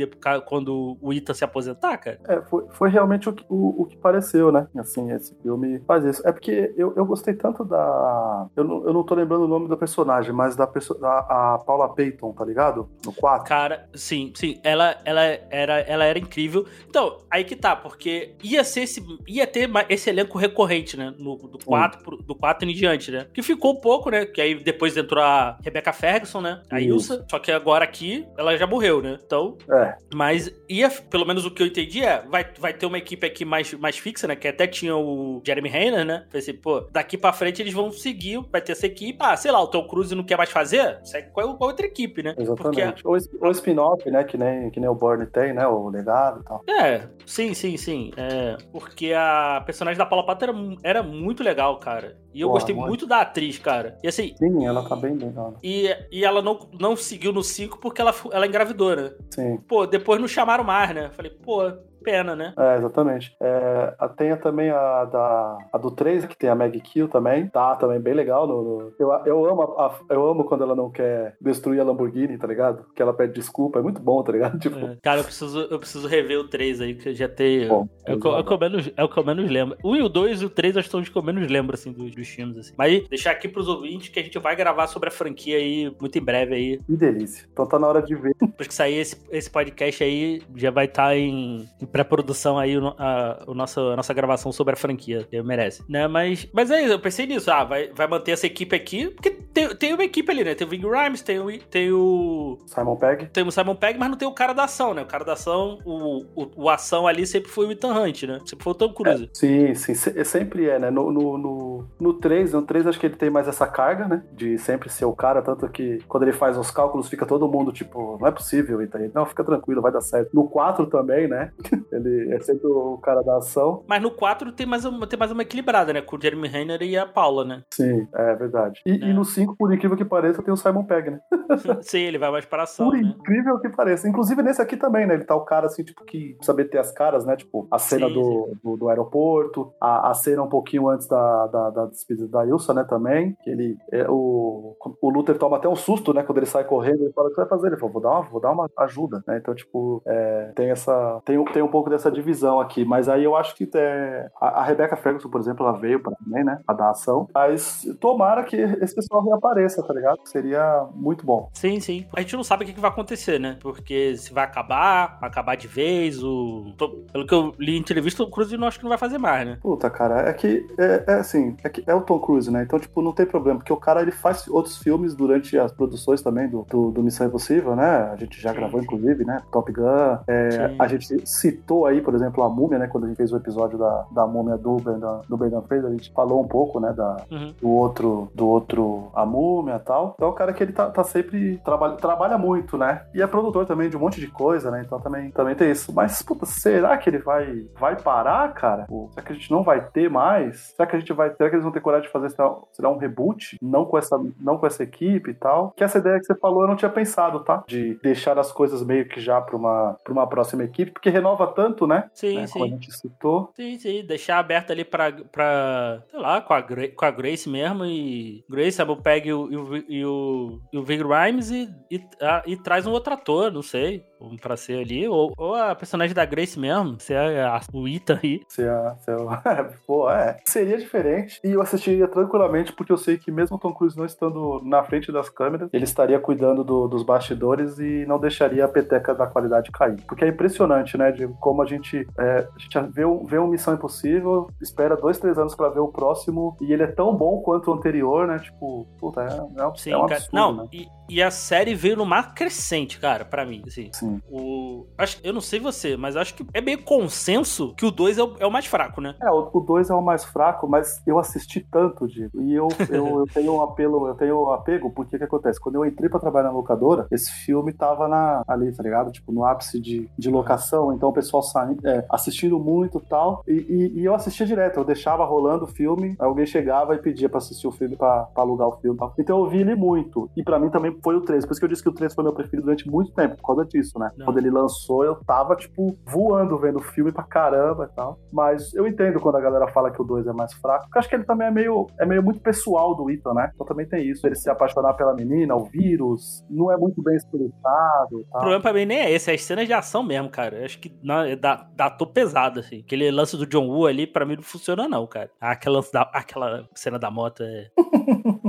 quando 0.46 0.98
o 1.02 1.14
Ita 1.14 1.34
se 1.34 1.44
aposentar, 1.44 1.98
cara? 1.98 2.20
É, 2.28 2.42
foi, 2.42 2.66
foi 2.72 2.90
realmente 2.90 3.30
o 3.30 3.34
que, 3.34 3.44
o, 3.50 3.82
o 3.82 3.86
que 3.86 3.98
pareceu, 3.98 4.52
né? 4.52 4.68
Assim, 4.78 5.12
esse 5.12 5.34
filme 5.42 5.80
faz 5.88 6.04
isso. 6.06 6.28
É 6.28 6.32
porque 6.32 6.74
eu, 6.78 6.94
eu 6.96 7.06
gostei 7.06 7.34
tanto 7.34 7.64
da. 7.64 8.48
Eu 8.56 8.64
não, 8.64 8.86
eu 8.86 8.94
não 8.94 9.04
tô 9.04 9.16
lembrando 9.16 9.46
o 9.46 9.48
nome 9.48 9.68
da 9.68 9.78
personagem, 9.78 10.32
mas 10.34 10.56
da 10.56 10.68
pessoa. 10.68 11.00
Da, 11.00 11.20
a 11.20 11.60
Paula 11.66 11.90
Peyton, 11.94 12.32
tá 12.34 12.46
ligado? 12.46 12.90
No 13.06 13.14
4. 13.14 13.48
Cara, 13.48 13.90
sim, 13.94 14.32
sim, 14.36 14.60
ela, 14.64 14.98
ela, 15.06 15.22
era, 15.50 15.80
ela 15.82 16.06
era 16.06 16.20
incrível. 16.20 16.66
Então, 16.90 17.18
aí 17.30 17.44
que 17.44 17.56
tá, 17.56 17.76
porque 17.76 18.36
ia 18.44 18.64
ser 18.64 18.82
esse, 18.82 19.04
ia 19.28 19.48
ter 19.48 19.70
esse 19.90 20.10
elenco 20.10 20.38
recorrente, 20.38 20.98
né? 20.98 21.14
No, 21.18 21.38
do 21.38 21.58
4 21.66 22.04
pro- 22.04 22.18
do 22.18 22.36
4 22.36 22.70
em 22.70 22.74
diante, 22.74 23.12
né? 23.12 23.26
Que 23.34 23.42
ficou 23.42 23.80
pouco, 23.80 24.10
né? 24.12 24.26
Que 24.26 24.42
aí 24.42 24.56
depois 24.56 24.96
entrou 24.96 25.24
a 25.24 25.58
Rebecca 25.64 25.92
Ferguson, 25.94 26.42
né? 26.42 26.62
A 26.70 26.80
Isso. 26.80 27.14
Ilsa. 27.14 27.26
Só 27.30 27.40
que 27.40 27.52
agora 27.52 27.84
aqui, 27.84 28.28
ela 28.38 28.56
já 28.58 28.68
morreu, 28.68 29.02
né? 29.02 29.18
Então, 29.26 29.58
É, 29.72 29.96
mas 30.14 30.52
ia, 30.70 30.90
pelo 30.90 31.26
menos 31.26 31.46
o 31.46 31.52
que 31.52 31.64
eu 31.64 31.68
entendi 31.68 32.04
é, 32.04 32.22
vai, 32.30 32.46
vai 32.60 32.74
ter 32.74 32.86
uma 32.86 32.98
equipe 32.98 33.26
aqui 33.26 33.44
mais, 33.46 33.74
mais 33.74 33.98
fixa, 33.98 34.28
né? 34.28 34.36
Que 34.36 34.48
até 34.48 34.68
tinha 34.68 34.96
o 34.96 35.42
Jeremy 35.46 35.70
Renner, 35.70 36.06
né? 36.06 36.26
Falei 36.30 36.42
assim, 36.42 36.54
pô, 36.54 36.82
daqui 36.92 37.18
pra 37.18 37.34
frente 37.34 37.62
eles 37.62 37.74
vão 37.74 37.92
seguir, 37.92 38.40
vai 38.52 38.62
ter 38.62 38.74
essa 38.74 38.86
equipe. 38.86 39.18
Ah, 39.22 39.36
sei 39.38 39.52
lá, 39.52 39.62
o 39.62 39.68
Tom 39.68 39.88
Cruise 39.88 40.14
não 40.14 40.24
quer 40.24 40.38
mais 40.38 40.50
fazer? 40.50 41.00
Segue 41.04 41.30
com 41.32 41.42
a 41.42 41.46
outra 41.60 41.86
equipe, 41.86 42.22
né? 42.22 42.34
Porque 42.34 42.44
exatamente. 42.44 43.08
Ou, 43.08 43.16
sp- 43.18 43.38
ou 43.42 43.52
spin-off, 43.52 44.10
né? 44.12 44.24
Que 44.24 44.38
nem, 44.38 44.70
que 44.70 44.80
nem 44.80 44.90
o 44.90 44.96
Burn 44.96 45.26
tem, 45.28 45.54
né? 45.54 45.66
O 45.68 45.90
legado 45.90 46.42
e 46.42 46.44
tal. 46.44 46.64
É, 46.70 47.08
sim, 47.26 47.54
sim, 47.54 47.78
sim. 47.78 48.12
É, 48.18 48.58
porque 48.72 49.14
a 49.14 49.62
personagem 49.66 49.98
da 49.98 50.06
Paula 50.06 50.26
Pato 50.26 50.44
era, 50.46 50.54
era 50.84 51.04
muito 51.04 51.44
legal, 51.44 51.78
cara. 51.78 52.18
E 52.34 52.42
eu 52.42 52.50
gostei 52.50 52.74
muito 52.74 53.06
da 53.06 53.22
atriz, 53.22 53.58
cara. 53.60 53.98
E 54.04 54.08
assim, 54.08 54.34
Sim, 54.38 54.66
ela 54.66 54.88
tá 54.88 54.96
bem 54.96 55.16
legal. 55.16 55.56
e, 55.64 55.88
e 56.12 56.24
ela 56.26 56.42
não, 56.42 56.68
não 56.80 56.96
seguiu 56.96 57.32
no 57.32 57.44
5 57.44 57.78
porque 57.80 58.02
ela, 58.02 58.14
ela 58.32 58.48
engravidou, 58.48 58.96
né? 58.96 59.12
Sim. 59.30 59.58
Pô, 59.68 59.86
depois 59.86 60.20
não 60.20 60.28
chamaram 60.28 60.64
mais, 60.64 60.94
né? 60.94 61.10
Falei, 61.12 61.32
pô, 61.32 61.72
pena, 62.04 62.36
né? 62.36 62.54
É, 62.58 62.78
exatamente. 62.78 63.36
É, 63.40 63.94
tem 64.18 64.36
também 64.38 64.70
a, 64.70 65.06
da, 65.06 65.58
a 65.72 65.78
do 65.78 65.92
3, 65.92 66.26
que 66.26 66.38
tem 66.38 66.50
a 66.50 66.56
Meg 66.56 66.80
Kill 66.82 67.08
também. 67.08 67.48
Tá 67.48 67.76
também 67.76 68.00
bem 68.00 68.14
legal. 68.14 68.48
No, 68.48 68.62
no- 68.64 68.94
eu, 69.00 69.12
eu, 69.26 69.46
amo 69.46 69.62
a- 69.78 69.88
a- 69.88 70.00
eu 70.14 70.28
amo 70.30 70.44
quando 70.44 70.64
ela 70.64 70.76
não 70.76 70.90
quer 70.90 71.36
destruir 71.42 71.80
a 71.80 71.84
Lamborghini, 71.84 72.38
tá 72.38 72.48
ligado? 72.48 72.86
Que 72.96 73.02
ela 73.02 73.14
pede 73.14 73.34
desculpa. 73.34 73.80
É 73.80 73.82
muito 73.82 74.02
bom, 74.02 74.22
tá 74.24 74.32
ligado? 74.32 74.60
Tipo, 74.60 74.78
É, 74.78 74.98
Cara, 75.02 75.20
eu 75.22 75.24
preciso, 75.24 75.60
eu 75.70 75.80
preciso 75.80 76.08
rever 76.08 76.40
o 76.40 76.48
3 76.48 76.82
aí, 76.82 76.94
que 76.96 77.10
eu 77.10 77.14
já 77.14 77.28
tenho. 77.30 77.68
Bom, 77.70 77.90
é, 78.06 78.14
o 78.14 78.20
que, 78.20 78.28
eu- 78.28 78.36
é, 78.36 78.40
o 78.40 78.44
que 78.44 78.54
eu 78.54 78.58
menos, 78.60 78.92
é 78.96 79.04
o 79.04 79.10
que 79.10 79.18
eu 79.20 79.26
menos 79.26 79.50
lembro. 79.50 79.78
O 79.84 79.92
1 79.92 79.96
e 79.96 80.02
o 80.02 80.10
2 80.10 80.42
e 80.42 80.46
o 80.46 80.50
3 80.50 80.78
acho 80.78 80.88
que 80.88 80.92
são 80.92 81.00
os 81.02 81.10
que 81.10 81.18
eu 81.18 81.24
menos 81.24 81.48
lembro, 81.50 81.74
assim, 81.76 81.92
dos, 81.92 82.14
dos 82.16 82.28
filmes, 82.28 82.58
assim. 82.58 82.74
Mas 82.78 83.08
deixar 83.08 83.32
aqui 83.32 83.48
pros 83.48 83.68
ouvintes 83.68 84.10
que 84.10 84.20
a 84.20 84.24
gente 84.24 84.38
vai 84.40 84.56
gravar 84.56 84.88
sobre 84.88 85.10
a 85.10 85.12
franquia 85.12 85.58
aí 85.58 85.94
muito 86.00 86.18
em 86.18 86.22
breve 86.22 86.56
aí. 86.56 86.80
que 86.86 86.96
delícia. 86.98 87.48
Então 87.52 87.66
tá 87.66 87.78
na 87.80 87.88
hora 87.88 88.02
de 88.02 88.16
ver. 88.16 88.36
Depois 88.40 88.68
que 88.68 88.74
sair 88.74 88.96
esse, 88.98 89.18
esse 89.32 89.50
podcast 89.50 90.04
aí, 90.04 90.42
já 90.56 90.72
vai 90.72 90.86
estar 90.86 91.16
em, 91.16 91.68
em 91.82 91.86
pré-produção 91.92 92.58
aí 92.58 92.78
o, 92.78 92.88
a, 92.98 93.44
o 93.48 93.54
nosso, 93.54 93.80
a 93.80 93.96
nossa 93.96 94.14
gravação 94.14 94.52
sobre 94.52 94.74
a 94.74 94.78
franquia, 94.78 95.26
que 95.30 95.42
merece. 95.42 95.84
Né? 95.90 96.08
Mas, 96.08 96.48
mas 96.54 96.72
é 96.72 96.82
isso, 96.84 96.94
eu 96.94 97.00
pensei 97.00 97.26
nisso. 97.26 97.52
Ah, 97.52 97.64
vai, 97.64 97.90
vai 97.94 98.08
manter 98.08 98.32
essa 98.32 98.46
equipe 98.48 98.76
aqui, 98.76 99.10
porque 99.10 99.32
tem, 99.32 99.68
tem 99.76 99.94
uma 99.94 100.04
equipe 100.04 100.32
ali, 100.32 100.44
né? 100.44 100.56
Tem 100.56 100.66
o 100.66 100.70
Ving 100.70 100.82
Rhymes, 100.88 101.22
tem 101.22 101.40
o, 101.40 101.60
tem 101.70 101.92
o. 101.92 102.58
Simon 102.66 102.96
Pegg. 102.96 103.26
Tem 103.28 103.46
o 103.46 103.52
Simon 103.52 103.76
Pegg, 103.76 104.00
mas 104.00 104.10
não 104.10 104.18
tem 104.18 104.28
o 104.28 104.34
cara 104.34 104.54
da 104.54 104.64
ação, 104.64 104.94
né? 104.94 105.02
O 105.02 105.06
cara 105.06 105.24
da 105.26 105.34
ação, 105.34 105.80
o, 105.86 106.26
o, 106.36 106.52
o 106.56 106.70
ação 106.70 107.08
ali 107.08 107.26
sempre 107.28 107.50
foi 107.52 107.68
o 107.68 107.72
Ethan 107.72 107.94
Hunt, 107.94 108.24
né? 108.24 108.40
Sempre 108.46 108.64
foi 108.64 108.72
o 108.72 108.76
Tom 108.76 108.94
Cruise. 108.94 109.30
Sim, 109.34 109.74
sim, 109.76 109.94
se- 109.94 110.24
sempre 110.26 110.70
é, 110.70 110.80
né? 110.80 110.90
No, 110.90 111.12
no, 111.12 111.38
no, 111.38 111.86
no 112.00 112.14
3, 112.14 112.54
no 112.54 112.62
3 112.62 112.88
acho 112.88 113.00
que 113.00 113.06
ele 113.06 113.16
tem 113.16 113.30
mais 113.30 113.48
essa 113.48 113.68
carga, 113.68 114.08
né? 114.08 114.24
De 114.32 114.58
sempre 114.58 114.90
ser 114.90 115.06
o 115.06 115.14
cara, 115.14 115.42
tanto 115.42 115.68
que 115.70 116.00
quando 116.08 116.24
ele 116.24 116.34
faz 116.34 116.58
os 116.58 116.72
cálculos 116.72 117.10
fica 117.10 117.26
todo 117.26 117.48
mundo 117.48 117.72
tipo, 117.72 118.18
não 118.20 118.28
é 118.28 118.32
possível, 118.32 118.82
Ethan. 118.82 119.00
Ele, 119.00 119.12
Não, 119.14 119.26
fica 119.26 119.44
tranquilo, 119.44 119.82
vai 119.82 119.92
dar 119.92 120.02
certo. 120.02 120.30
No 120.34 120.48
4 120.48 120.86
também, 120.88 121.28
né? 121.28 121.52
Ele 121.92 122.34
é 122.34 122.40
sempre 122.40 122.68
o 122.68 122.98
cara 122.98 123.22
da 123.22 123.38
ação. 123.38 123.84
Mas 123.88 124.02
no 124.02 124.12
4 124.12 124.52
tem 124.54 124.66
mais, 124.66 124.86
uma, 124.86 125.06
tem 125.08 125.18
mais 125.20 125.32
uma 125.32 125.42
equilibrada, 125.42 125.94
né? 125.94 126.02
Com 126.02 126.16
o 126.16 126.22
Jeremy 126.22 126.48
Renner 126.48 126.82
e 126.82 126.98
a 126.98 127.06
Paula, 127.06 127.44
né? 127.46 127.64
Sim, 127.74 128.08
é 128.14 128.36
verdade. 128.36 128.82
E, 128.86 128.92
É. 128.92 129.10
e 129.10 129.14
no 129.14 129.24
5, 129.26 129.56
por 129.58 129.74
incrível 129.74 129.98
que 129.98 130.06
pareça, 130.06 130.42
tem 130.44 130.54
o 130.54 130.58
Simon 130.58 130.84
Pegg, 130.86 131.12
né? 131.12 131.20
Sim, 131.82 132.00
ele 132.00 132.18
vai 132.18 132.32
mais 132.32 132.46
para 132.46 132.64
ação, 132.64 132.90
Por 132.90 132.98
né? 132.98 133.02
incrível 133.04 133.60
que 133.60 133.70
pareça. 133.70 134.08
Inclusive 134.08 134.42
nesse 134.42 134.62
aqui 134.62 134.78
também, 134.78 135.06
né? 135.06 135.14
Ele 135.16 135.24
tá 135.26 135.36
o 135.36 135.46
cara 135.46 135.68
assim, 135.68 135.84
tipo, 135.84 136.04
que 136.06 136.38
saber 136.42 136.66
ter 136.66 136.78
as 136.78 136.92
caras, 136.92 137.26
né? 137.26 137.36
Tipo, 137.36 137.68
a 137.72 137.78
cena 137.80 138.08
Sim, 138.08 138.14
do, 138.14 138.58
do, 138.64 138.78
do 138.78 138.90
aeroporto, 138.90 139.74
a, 139.80 140.10
a 140.10 140.14
cena 140.14 140.44
um 140.44 140.50
pouquinho 140.50 140.88
antes 140.90 141.08
da, 141.08 141.48
da, 141.48 141.70
da 141.70 141.86
despedida 141.88 142.28
da 142.28 142.46
Ilsa, 142.46 142.74
né? 142.74 142.84
Também. 142.84 143.36
Que 143.44 143.50
ele. 143.50 143.78
É, 143.92 144.06
o, 144.10 144.76
o 145.02 145.10
Luther 145.10 145.38
toma 145.38 145.58
até 145.58 145.68
um 145.68 145.76
susto, 145.76 146.14
né? 146.14 146.24
Quando 146.24 146.38
ele 146.38 146.46
sai 146.46 146.64
correndo, 146.64 147.04
ele 147.04 147.14
fala: 147.14 147.28
O 147.28 147.32
que 147.32 147.38
vai 147.38 147.48
fazer? 147.48 147.68
Ele 147.68 147.78
falou: 147.78 147.94
Vou 147.94 148.02
dar 148.02 148.12
uma, 148.12 148.22
vou 148.22 148.42
dar 148.42 148.52
uma 148.52 148.70
ajuda, 148.80 149.24
né? 149.28 149.38
Então, 149.38 149.54
tipo, 149.56 150.02
é, 150.06 150.52
tem 150.56 150.70
essa. 150.70 151.22
Tem, 151.26 151.44
tem 151.46 151.62
um 151.62 151.68
pouco 151.68 151.81
pouco 151.82 151.90
dessa 151.90 152.12
divisão 152.12 152.60
aqui, 152.60 152.86
mas 152.86 153.10
aí 153.10 153.24
eu 153.24 153.36
acho 153.36 153.56
que 153.56 153.68
é, 153.74 154.30
a, 154.40 154.62
a 154.62 154.64
Rebecca 154.64 154.96
Ferguson, 154.96 155.30
por 155.30 155.42
exemplo, 155.42 155.66
ela 155.66 155.78
veio 155.78 156.00
pra 156.00 156.14
também, 156.24 156.44
né? 156.44 156.60
A 156.68 156.74
dar 156.74 156.92
ação. 156.92 157.28
Mas 157.34 157.84
tomara 158.00 158.44
que 158.44 158.56
esse 158.56 158.94
pessoal 158.94 159.24
reapareça, 159.24 159.82
tá 159.84 159.94
ligado? 159.94 160.20
Seria 160.26 160.86
muito 160.94 161.26
bom. 161.26 161.50
Sim, 161.54 161.80
sim. 161.80 162.06
A 162.16 162.22
gente 162.22 162.36
não 162.36 162.44
sabe 162.44 162.64
o 162.64 162.68
que, 162.68 162.74
que 162.74 162.80
vai 162.80 162.92
acontecer, 162.92 163.40
né? 163.40 163.58
Porque 163.60 164.16
se 164.16 164.34
vai 164.34 164.44
acabar, 164.44 165.18
acabar 165.22 165.56
de 165.56 165.68
vez, 165.68 166.24
o. 166.24 166.74
Pelo 167.12 167.26
que 167.26 167.34
eu 167.34 167.54
li 167.58 167.76
em 167.76 167.80
entrevista, 167.80 168.24
o 168.24 168.30
Cruise 168.30 168.56
não 168.56 168.68
acho 168.68 168.78
que 168.78 168.84
não 168.84 168.90
vai 168.90 168.98
fazer 168.98 169.18
mais, 169.18 169.48
né? 169.48 169.58
Puta, 169.62 169.90
cara, 169.90 170.30
é 170.30 170.34
que 170.34 170.66
é, 170.78 171.04
é 171.08 171.14
assim, 171.16 171.56
é 171.64 171.70
que 171.70 171.84
é 171.88 171.96
o 171.96 172.02
Tom 172.02 172.20
Cruise, 172.20 172.52
né? 172.52 172.64
Então, 172.64 172.80
tipo, 172.80 173.02
não 173.02 173.14
tem 173.14 173.26
problema, 173.26 173.60
porque 173.60 173.74
o 173.74 173.78
cara 173.78 174.02
ele 174.02 174.12
faz 174.12 174.48
outros 174.48 174.78
filmes 174.78 175.16
durante 175.16 175.58
as 175.58 175.72
produções 175.72 176.22
também 176.22 176.48
do, 176.48 176.66
do, 176.70 176.92
do 176.92 177.04
Missão 177.04 177.26
Impossível, 177.26 177.76
né? 177.76 178.12
A 178.12 178.16
gente 178.16 178.40
já 178.40 178.52
Sim, 178.52 178.58
gravou, 178.58 178.80
sim. 178.80 178.86
inclusive, 178.86 179.26
né? 179.26 179.42
Top 179.52 179.72
Gun. 179.72 180.20
É, 180.28 180.76
a 180.78 180.88
gente 180.88 181.26
citou 181.26 181.71
aí, 181.86 182.02
por 182.02 182.14
exemplo, 182.14 182.44
a 182.44 182.50
Múmia, 182.50 182.78
né? 182.80 182.88
Quando 182.88 183.06
a 183.06 183.08
gente 183.08 183.18
fez 183.18 183.32
o 183.32 183.38
episódio 183.38 183.78
da, 183.78 184.06
da 184.12 184.28
Múmia 184.28 184.58
do 184.58 184.76
Brendan, 184.78 185.22
do 185.28 185.38
Brendan 185.38 185.62
Fraser, 185.62 185.90
a 185.90 185.94
gente 185.94 186.12
falou 186.14 186.42
um 186.42 186.48
pouco, 186.48 186.80
né? 186.80 186.94
Da, 186.94 187.18
Uhum. 187.32 187.54
do 187.62 187.70
outro, 187.70 188.30
do 188.36 188.48
outro 188.48 189.10
A 189.14 189.26
Múmia 189.26 189.76
e 189.76 189.80
tal. 189.80 190.14
Então, 190.16 190.28
é 190.28 190.32
o 190.32 190.34
cara 190.34 190.54
que 190.54 190.64
ele 190.64 190.74
tá, 190.74 190.90
tá 190.90 191.04
sempre 191.04 191.58
trabalha, 191.64 191.96
trabalha 191.96 192.38
muito, 192.38 192.78
né? 192.78 193.04
E 193.14 193.22
é 193.22 193.28
produtor 193.28 193.66
também 193.66 193.90
de 193.90 193.96
um 193.98 194.00
monte 194.00 194.20
de 194.20 194.28
coisa, 194.28 194.70
né? 194.72 194.84
Então 194.86 195.00
também, 195.00 195.32
também 195.32 195.56
tem 195.56 195.72
isso. 195.72 195.94
Mas, 195.94 196.22
puta, 196.22 196.46
será 196.46 196.98
que 196.98 197.10
ele 197.10 197.20
vai, 197.20 197.66
vai 197.80 197.96
parar, 197.96 198.54
cara? 198.54 198.86
Pô, 198.88 199.10
será 199.14 199.26
que 199.26 199.32
a 199.32 199.36
gente 199.36 199.52
não 199.52 199.64
vai 199.64 199.82
ter 199.90 200.10
mais? 200.10 200.74
Será 200.76 200.88
que 200.88 200.96
a 200.96 201.00
gente 201.00 201.14
vai 201.14 201.32
Será 201.36 201.50
que 201.50 201.56
eles 201.56 201.64
vão 201.64 201.72
ter 201.72 201.80
coragem 201.82 202.08
de 202.08 202.12
fazer 202.12 202.30
será, 202.30 202.54
será 202.74 202.90
um 202.90 202.98
reboot? 202.98 203.58
Não 203.62 203.86
com, 203.86 203.98
essa, 203.98 204.20
não 204.40 204.58
com 204.58 204.66
essa 204.68 204.84
equipe 204.84 205.32
e 205.32 205.34
tal? 205.34 205.72
Que 205.76 205.84
essa 205.84 205.98
ideia 206.00 206.20
que 206.20 206.26
você 206.26 206.36
falou 206.36 206.64
eu 206.64 206.68
não 206.68 206.76
tinha 206.76 206.90
pensado, 206.92 207.40
tá? 207.42 207.64
De 207.68 207.98
deixar 208.04 208.38
as 208.38 208.52
coisas 208.52 208.84
meio 208.84 209.08
que 209.08 209.20
já 209.22 209.40
pra 209.42 209.56
uma, 209.56 209.96
pra 210.04 210.14
uma 210.14 210.28
próxima 210.28 210.64
equipe, 210.64 210.92
porque 210.92 211.10
renova 211.10 211.48
tanto, 211.48 211.61
né? 211.88 212.10
Sim, 212.14 212.36
né? 212.38 212.48
Como 212.52 212.66
a 212.66 212.68
sim. 212.68 212.74
gente 212.74 212.92
citou. 212.92 213.52
Sim, 213.56 213.78
sim. 213.80 214.06
Deixar 214.06 214.40
aberto 214.40 214.72
ali 214.72 214.84
pra, 214.84 215.12
pra 215.12 216.04
sei 216.10 216.20
lá, 216.20 216.42
com 216.42 216.54
a, 216.54 216.62
Gra- 216.62 216.90
com 216.90 217.06
a 217.06 217.12
Grace 217.12 217.50
mesmo 217.50 217.86
e. 217.86 218.44
Grace, 218.50 218.78
Samuel 218.78 219.02
Pegg 219.02 219.28
e 219.30 219.34
o, 219.34 219.52
e 219.52 219.56
o, 219.58 219.76
e 219.90 220.06
o, 220.06 220.62
e 220.74 220.78
o 220.78 220.84
Vig 220.84 221.04
Rhymes 221.04 221.52
e, 221.52 221.70
e, 221.90 222.02
ah, 222.22 222.44
e 222.46 222.56
traz 222.58 222.86
um 222.86 222.92
outro 222.92 223.14
ator, 223.14 223.52
não 223.52 223.62
sei. 223.62 224.04
Pra 224.42 224.56
ser 224.58 224.80
ali. 224.80 225.08
Ou, 225.08 225.32
ou 225.38 225.56
a 225.56 225.74
personagem 225.76 226.14
da 226.16 226.26
Grace 226.26 226.60
mesmo, 226.60 227.00
ser 227.00 227.16
a, 227.16 227.56
a, 227.58 227.62
o 227.74 227.88
Ethan 227.88 228.20
aí. 228.24 228.42
Se 228.48 228.64
a, 228.68 228.96
se 229.00 229.12
a- 229.12 229.70
Pô, 229.88 230.10
é. 230.10 230.38
Seria 230.46 230.78
diferente. 230.78 231.40
E 231.44 231.52
eu 231.52 231.62
assistiria 231.62 232.08
tranquilamente, 232.08 232.74
porque 232.74 232.92
eu 232.92 232.98
sei 232.98 233.18
que 233.18 233.32
mesmo 233.32 233.56
o 233.56 233.60
Tom 233.60 233.74
Cruise 233.74 233.98
não 233.98 234.06
estando 234.06 234.62
na 234.64 234.84
frente 234.84 235.12
das 235.12 235.30
câmeras, 235.30 235.70
ele 235.74 235.84
estaria 235.84 236.20
cuidando 236.20 236.64
do- 236.64 236.88
dos 236.88 237.04
bastidores 237.04 237.78
e 237.80 238.06
não 238.08 238.20
deixaria 238.20 238.66
a 238.66 238.68
peteca 238.68 239.14
da 239.14 239.28
qualidade 239.28 239.72
cair. 239.72 240.02
Porque 240.08 240.24
é 240.26 240.28
impressionante, 240.28 240.98
né? 240.98 241.12
De 241.12 241.28
como 241.40 241.62
a 241.62 241.66
gente, 241.66 242.08
é, 242.18 242.48
a 242.56 242.60
gente 242.60 242.80
vê, 242.94 243.06
um, 243.06 243.26
vê 243.26 243.40
um 243.40 243.48
Missão 243.48 243.74
Impossível, 243.74 244.48
espera 244.62 244.96
dois, 244.96 245.18
três 245.18 245.38
anos 245.38 245.56
pra 245.56 245.70
ver 245.70 245.80
o 245.80 245.88
próximo, 245.88 246.56
e 246.62 246.72
ele 246.74 246.84
é 246.84 246.88
tão 246.88 247.16
bom 247.16 247.42
quanto 247.42 247.72
o 247.72 247.74
anterior, 247.74 248.28
né? 248.28 248.40
Tipo, 248.40 248.86
puta, 249.00 249.22
é, 249.22 249.62
é, 249.62 249.68
um- 249.68 249.76
Sim, 249.76 249.92
é 249.92 249.98
um 249.98 250.02
cara. 250.06 250.16
absurdo, 250.16 250.36
Não, 250.36 250.54
né? 250.54 250.66
e, 250.74 250.88
e 251.12 251.22
a 251.22 251.30
série 251.32 251.76
veio 251.76 251.98
numa 251.98 252.24
crescente, 252.24 253.00
cara, 253.00 253.26
pra 253.26 253.46
mim, 253.46 253.62
assim. 253.68 253.90
Sim. 253.94 254.22
O, 254.30 254.86
acho, 254.98 255.20
eu 255.24 255.34
não 255.34 255.42
sei 255.42 255.60
você, 255.60 255.96
mas 255.98 256.16
acho 256.16 256.34
que 256.34 256.46
é 256.54 256.62
meio 256.62 256.84
consenso 256.84 257.74
que 257.76 257.86
o 257.86 257.92
2 257.92 258.18
é, 258.18 258.24
o- 258.24 258.36
é 258.40 258.46
o 258.48 258.52
mais 258.52 258.66
fraco, 258.66 259.02
né? 259.02 259.16
É, 259.22 259.30
o 259.30 259.60
2 259.60 259.90
é 259.90 259.94
o 259.94 260.02
mais 260.02 260.24
fraco, 260.24 260.68
mas 260.68 261.02
eu 261.06 261.20
assisti 261.20 261.60
tanto, 261.72 262.08
Diego. 262.08 262.42
E 262.42 262.54
eu, 262.54 262.68
eu, 262.90 263.20
eu 263.20 263.26
tenho 263.34 263.54
um 263.54 263.62
apelo, 263.62 264.08
eu 264.08 264.16
tenho 264.16 264.42
um 264.44 264.52
apego, 264.52 264.90
porque 264.92 265.16
o 265.16 265.20
que 265.20 265.26
acontece? 265.26 265.60
Quando 265.60 265.76
eu 265.76 265.86
entrei 265.86 266.10
pra 266.10 266.20
trabalhar 266.20 266.48
na 266.50 266.54
locadora, 266.54 267.08
esse 267.12 267.32
filme 267.46 267.74
tava 267.74 268.08
na, 268.08 268.44
ali, 268.48 268.72
tá 268.76 268.82
ligado? 268.84 269.12
Tipo, 269.12 269.32
no 269.32 269.44
ápice 269.46 269.80
de, 269.80 270.10
de 270.18 270.30
locação, 270.30 270.94
então 270.94 271.10
o 271.10 271.14
pessoal 271.14 271.44
saindo, 271.44 271.86
é, 271.88 272.06
assistindo 272.10 272.60
muito 272.60 272.98
e 273.00 273.08
tal. 273.10 273.44
E, 273.48 273.54
e, 273.54 274.00
e 274.02 274.06
eu 274.06 274.14
assistia 274.16 274.46
direto, 274.46 274.78
eu 274.80 274.86
deixava 274.86 275.26
rolando 275.26 275.66
o 275.66 275.68
filme, 275.68 276.16
alguém 276.20 276.46
chegava 276.46 276.96
e 276.96 277.00
pedia 277.00 277.28
pra 277.30 277.40
assistir 277.40 277.68
o 277.68 277.72
filme, 277.72 277.96
pra 277.96 278.28
alugar 278.36 278.68
o 278.68 278.78
filme 278.80 278.96
e 278.96 279.00
tal. 279.00 279.14
Então 279.18 279.40
eu 279.40 279.50
vi 279.50 279.60
ele 279.60 279.76
muito. 279.76 280.30
E 280.36 280.44
pra 280.44 280.60
mim 280.60 280.70
também 280.70 280.92
foi 281.04 281.16
o 281.16 281.22
3. 281.22 281.46
Por 281.46 281.52
isso 281.52 281.60
que 281.60 281.66
eu 281.66 281.70
disse 281.70 281.84
que 281.84 281.90
o 281.90 281.94
3 281.94 282.14
foi 282.14 282.24
meu 282.24 282.34
preferido 282.34 282.64
durante 282.64 282.90
muito 282.90 283.12
tempo, 283.14 283.38
por 283.38 283.48
causa 283.48 283.66
disso, 283.66 283.98
né? 284.00 284.10
Não. 284.18 284.26
Quando 284.26 284.38
ele 284.38 284.50
lançou, 284.50 285.04
eu 285.04 285.16
tava, 285.26 285.56
tipo, 285.56 285.98
voando 286.06 286.58
vendo 286.58 286.78
o 286.78 286.82
filme 286.82 287.12
pra 287.12 287.24
caramba 287.24 287.90
e 287.92 287.96
tal. 287.96 288.20
Mas 288.32 288.74
eu 288.74 288.88
entendo 288.88 289.20
quando 289.20 289.36
a 289.38 289.42
galera 289.42 289.68
fala 289.68 289.92
que 289.92 290.02
o 290.02 290.06
2 290.06 290.28
é 290.28 290.34
mais 290.34 290.54
fraco, 290.54 290.86
porque 290.86 290.98
eu 290.98 291.00
acho 291.00 291.10
que 291.10 291.16
ele 291.16 291.24
também 291.24 291.48
é 291.48 291.52
meio, 291.52 291.88
é 292.00 292.06
meio 292.06 292.24
muito 292.24 292.40
pessoal 292.40 292.96
do 292.96 293.10
Ethan, 293.10 293.34
né? 293.34 293.52
Então 293.54 293.66
também 293.66 293.88
tem 293.88 294.08
isso. 294.10 294.26
Ele 294.26 294.36
se 294.36 294.50
apaixonar 294.50 294.94
pela 294.94 295.14
menina, 295.14 295.56
o 295.56 295.64
vírus, 295.66 296.44
não 296.50 296.72
é 296.72 296.78
muito 296.78 297.02
bem 297.02 297.16
explicado 297.16 298.20
e 298.20 298.22
O 298.22 298.26
tal. 298.32 298.42
problema 298.42 298.62
pra 298.62 298.74
mim 298.74 298.86
nem 298.86 299.00
é 299.00 299.12
esse, 299.12 299.32
é 299.32 299.34
as 299.34 299.44
cenas 299.44 299.66
de 299.68 299.74
ação 299.74 300.04
mesmo, 300.04 300.30
cara. 300.30 300.58
Eu 300.58 300.66
acho 300.66 300.80
que 300.80 300.96
não, 301.04 301.22
é 301.22 301.36
da, 301.36 301.68
datou 301.76 302.08
pesado, 302.08 302.60
assim. 302.60 302.80
Aquele 302.80 303.10
lance 303.12 303.36
do 303.38 303.46
John 303.46 303.68
Woo 303.68 303.86
ali, 303.88 304.06
pra 304.08 304.26
mim, 304.26 304.36
não 304.36 304.44
funciona, 304.44 304.88
não, 304.88 305.06
cara. 305.08 305.30
Aquela, 305.40 305.82
aquela 306.14 306.68
cena 306.76 307.00
da 307.00 307.10
moto 307.12 307.44
é. 307.44 307.70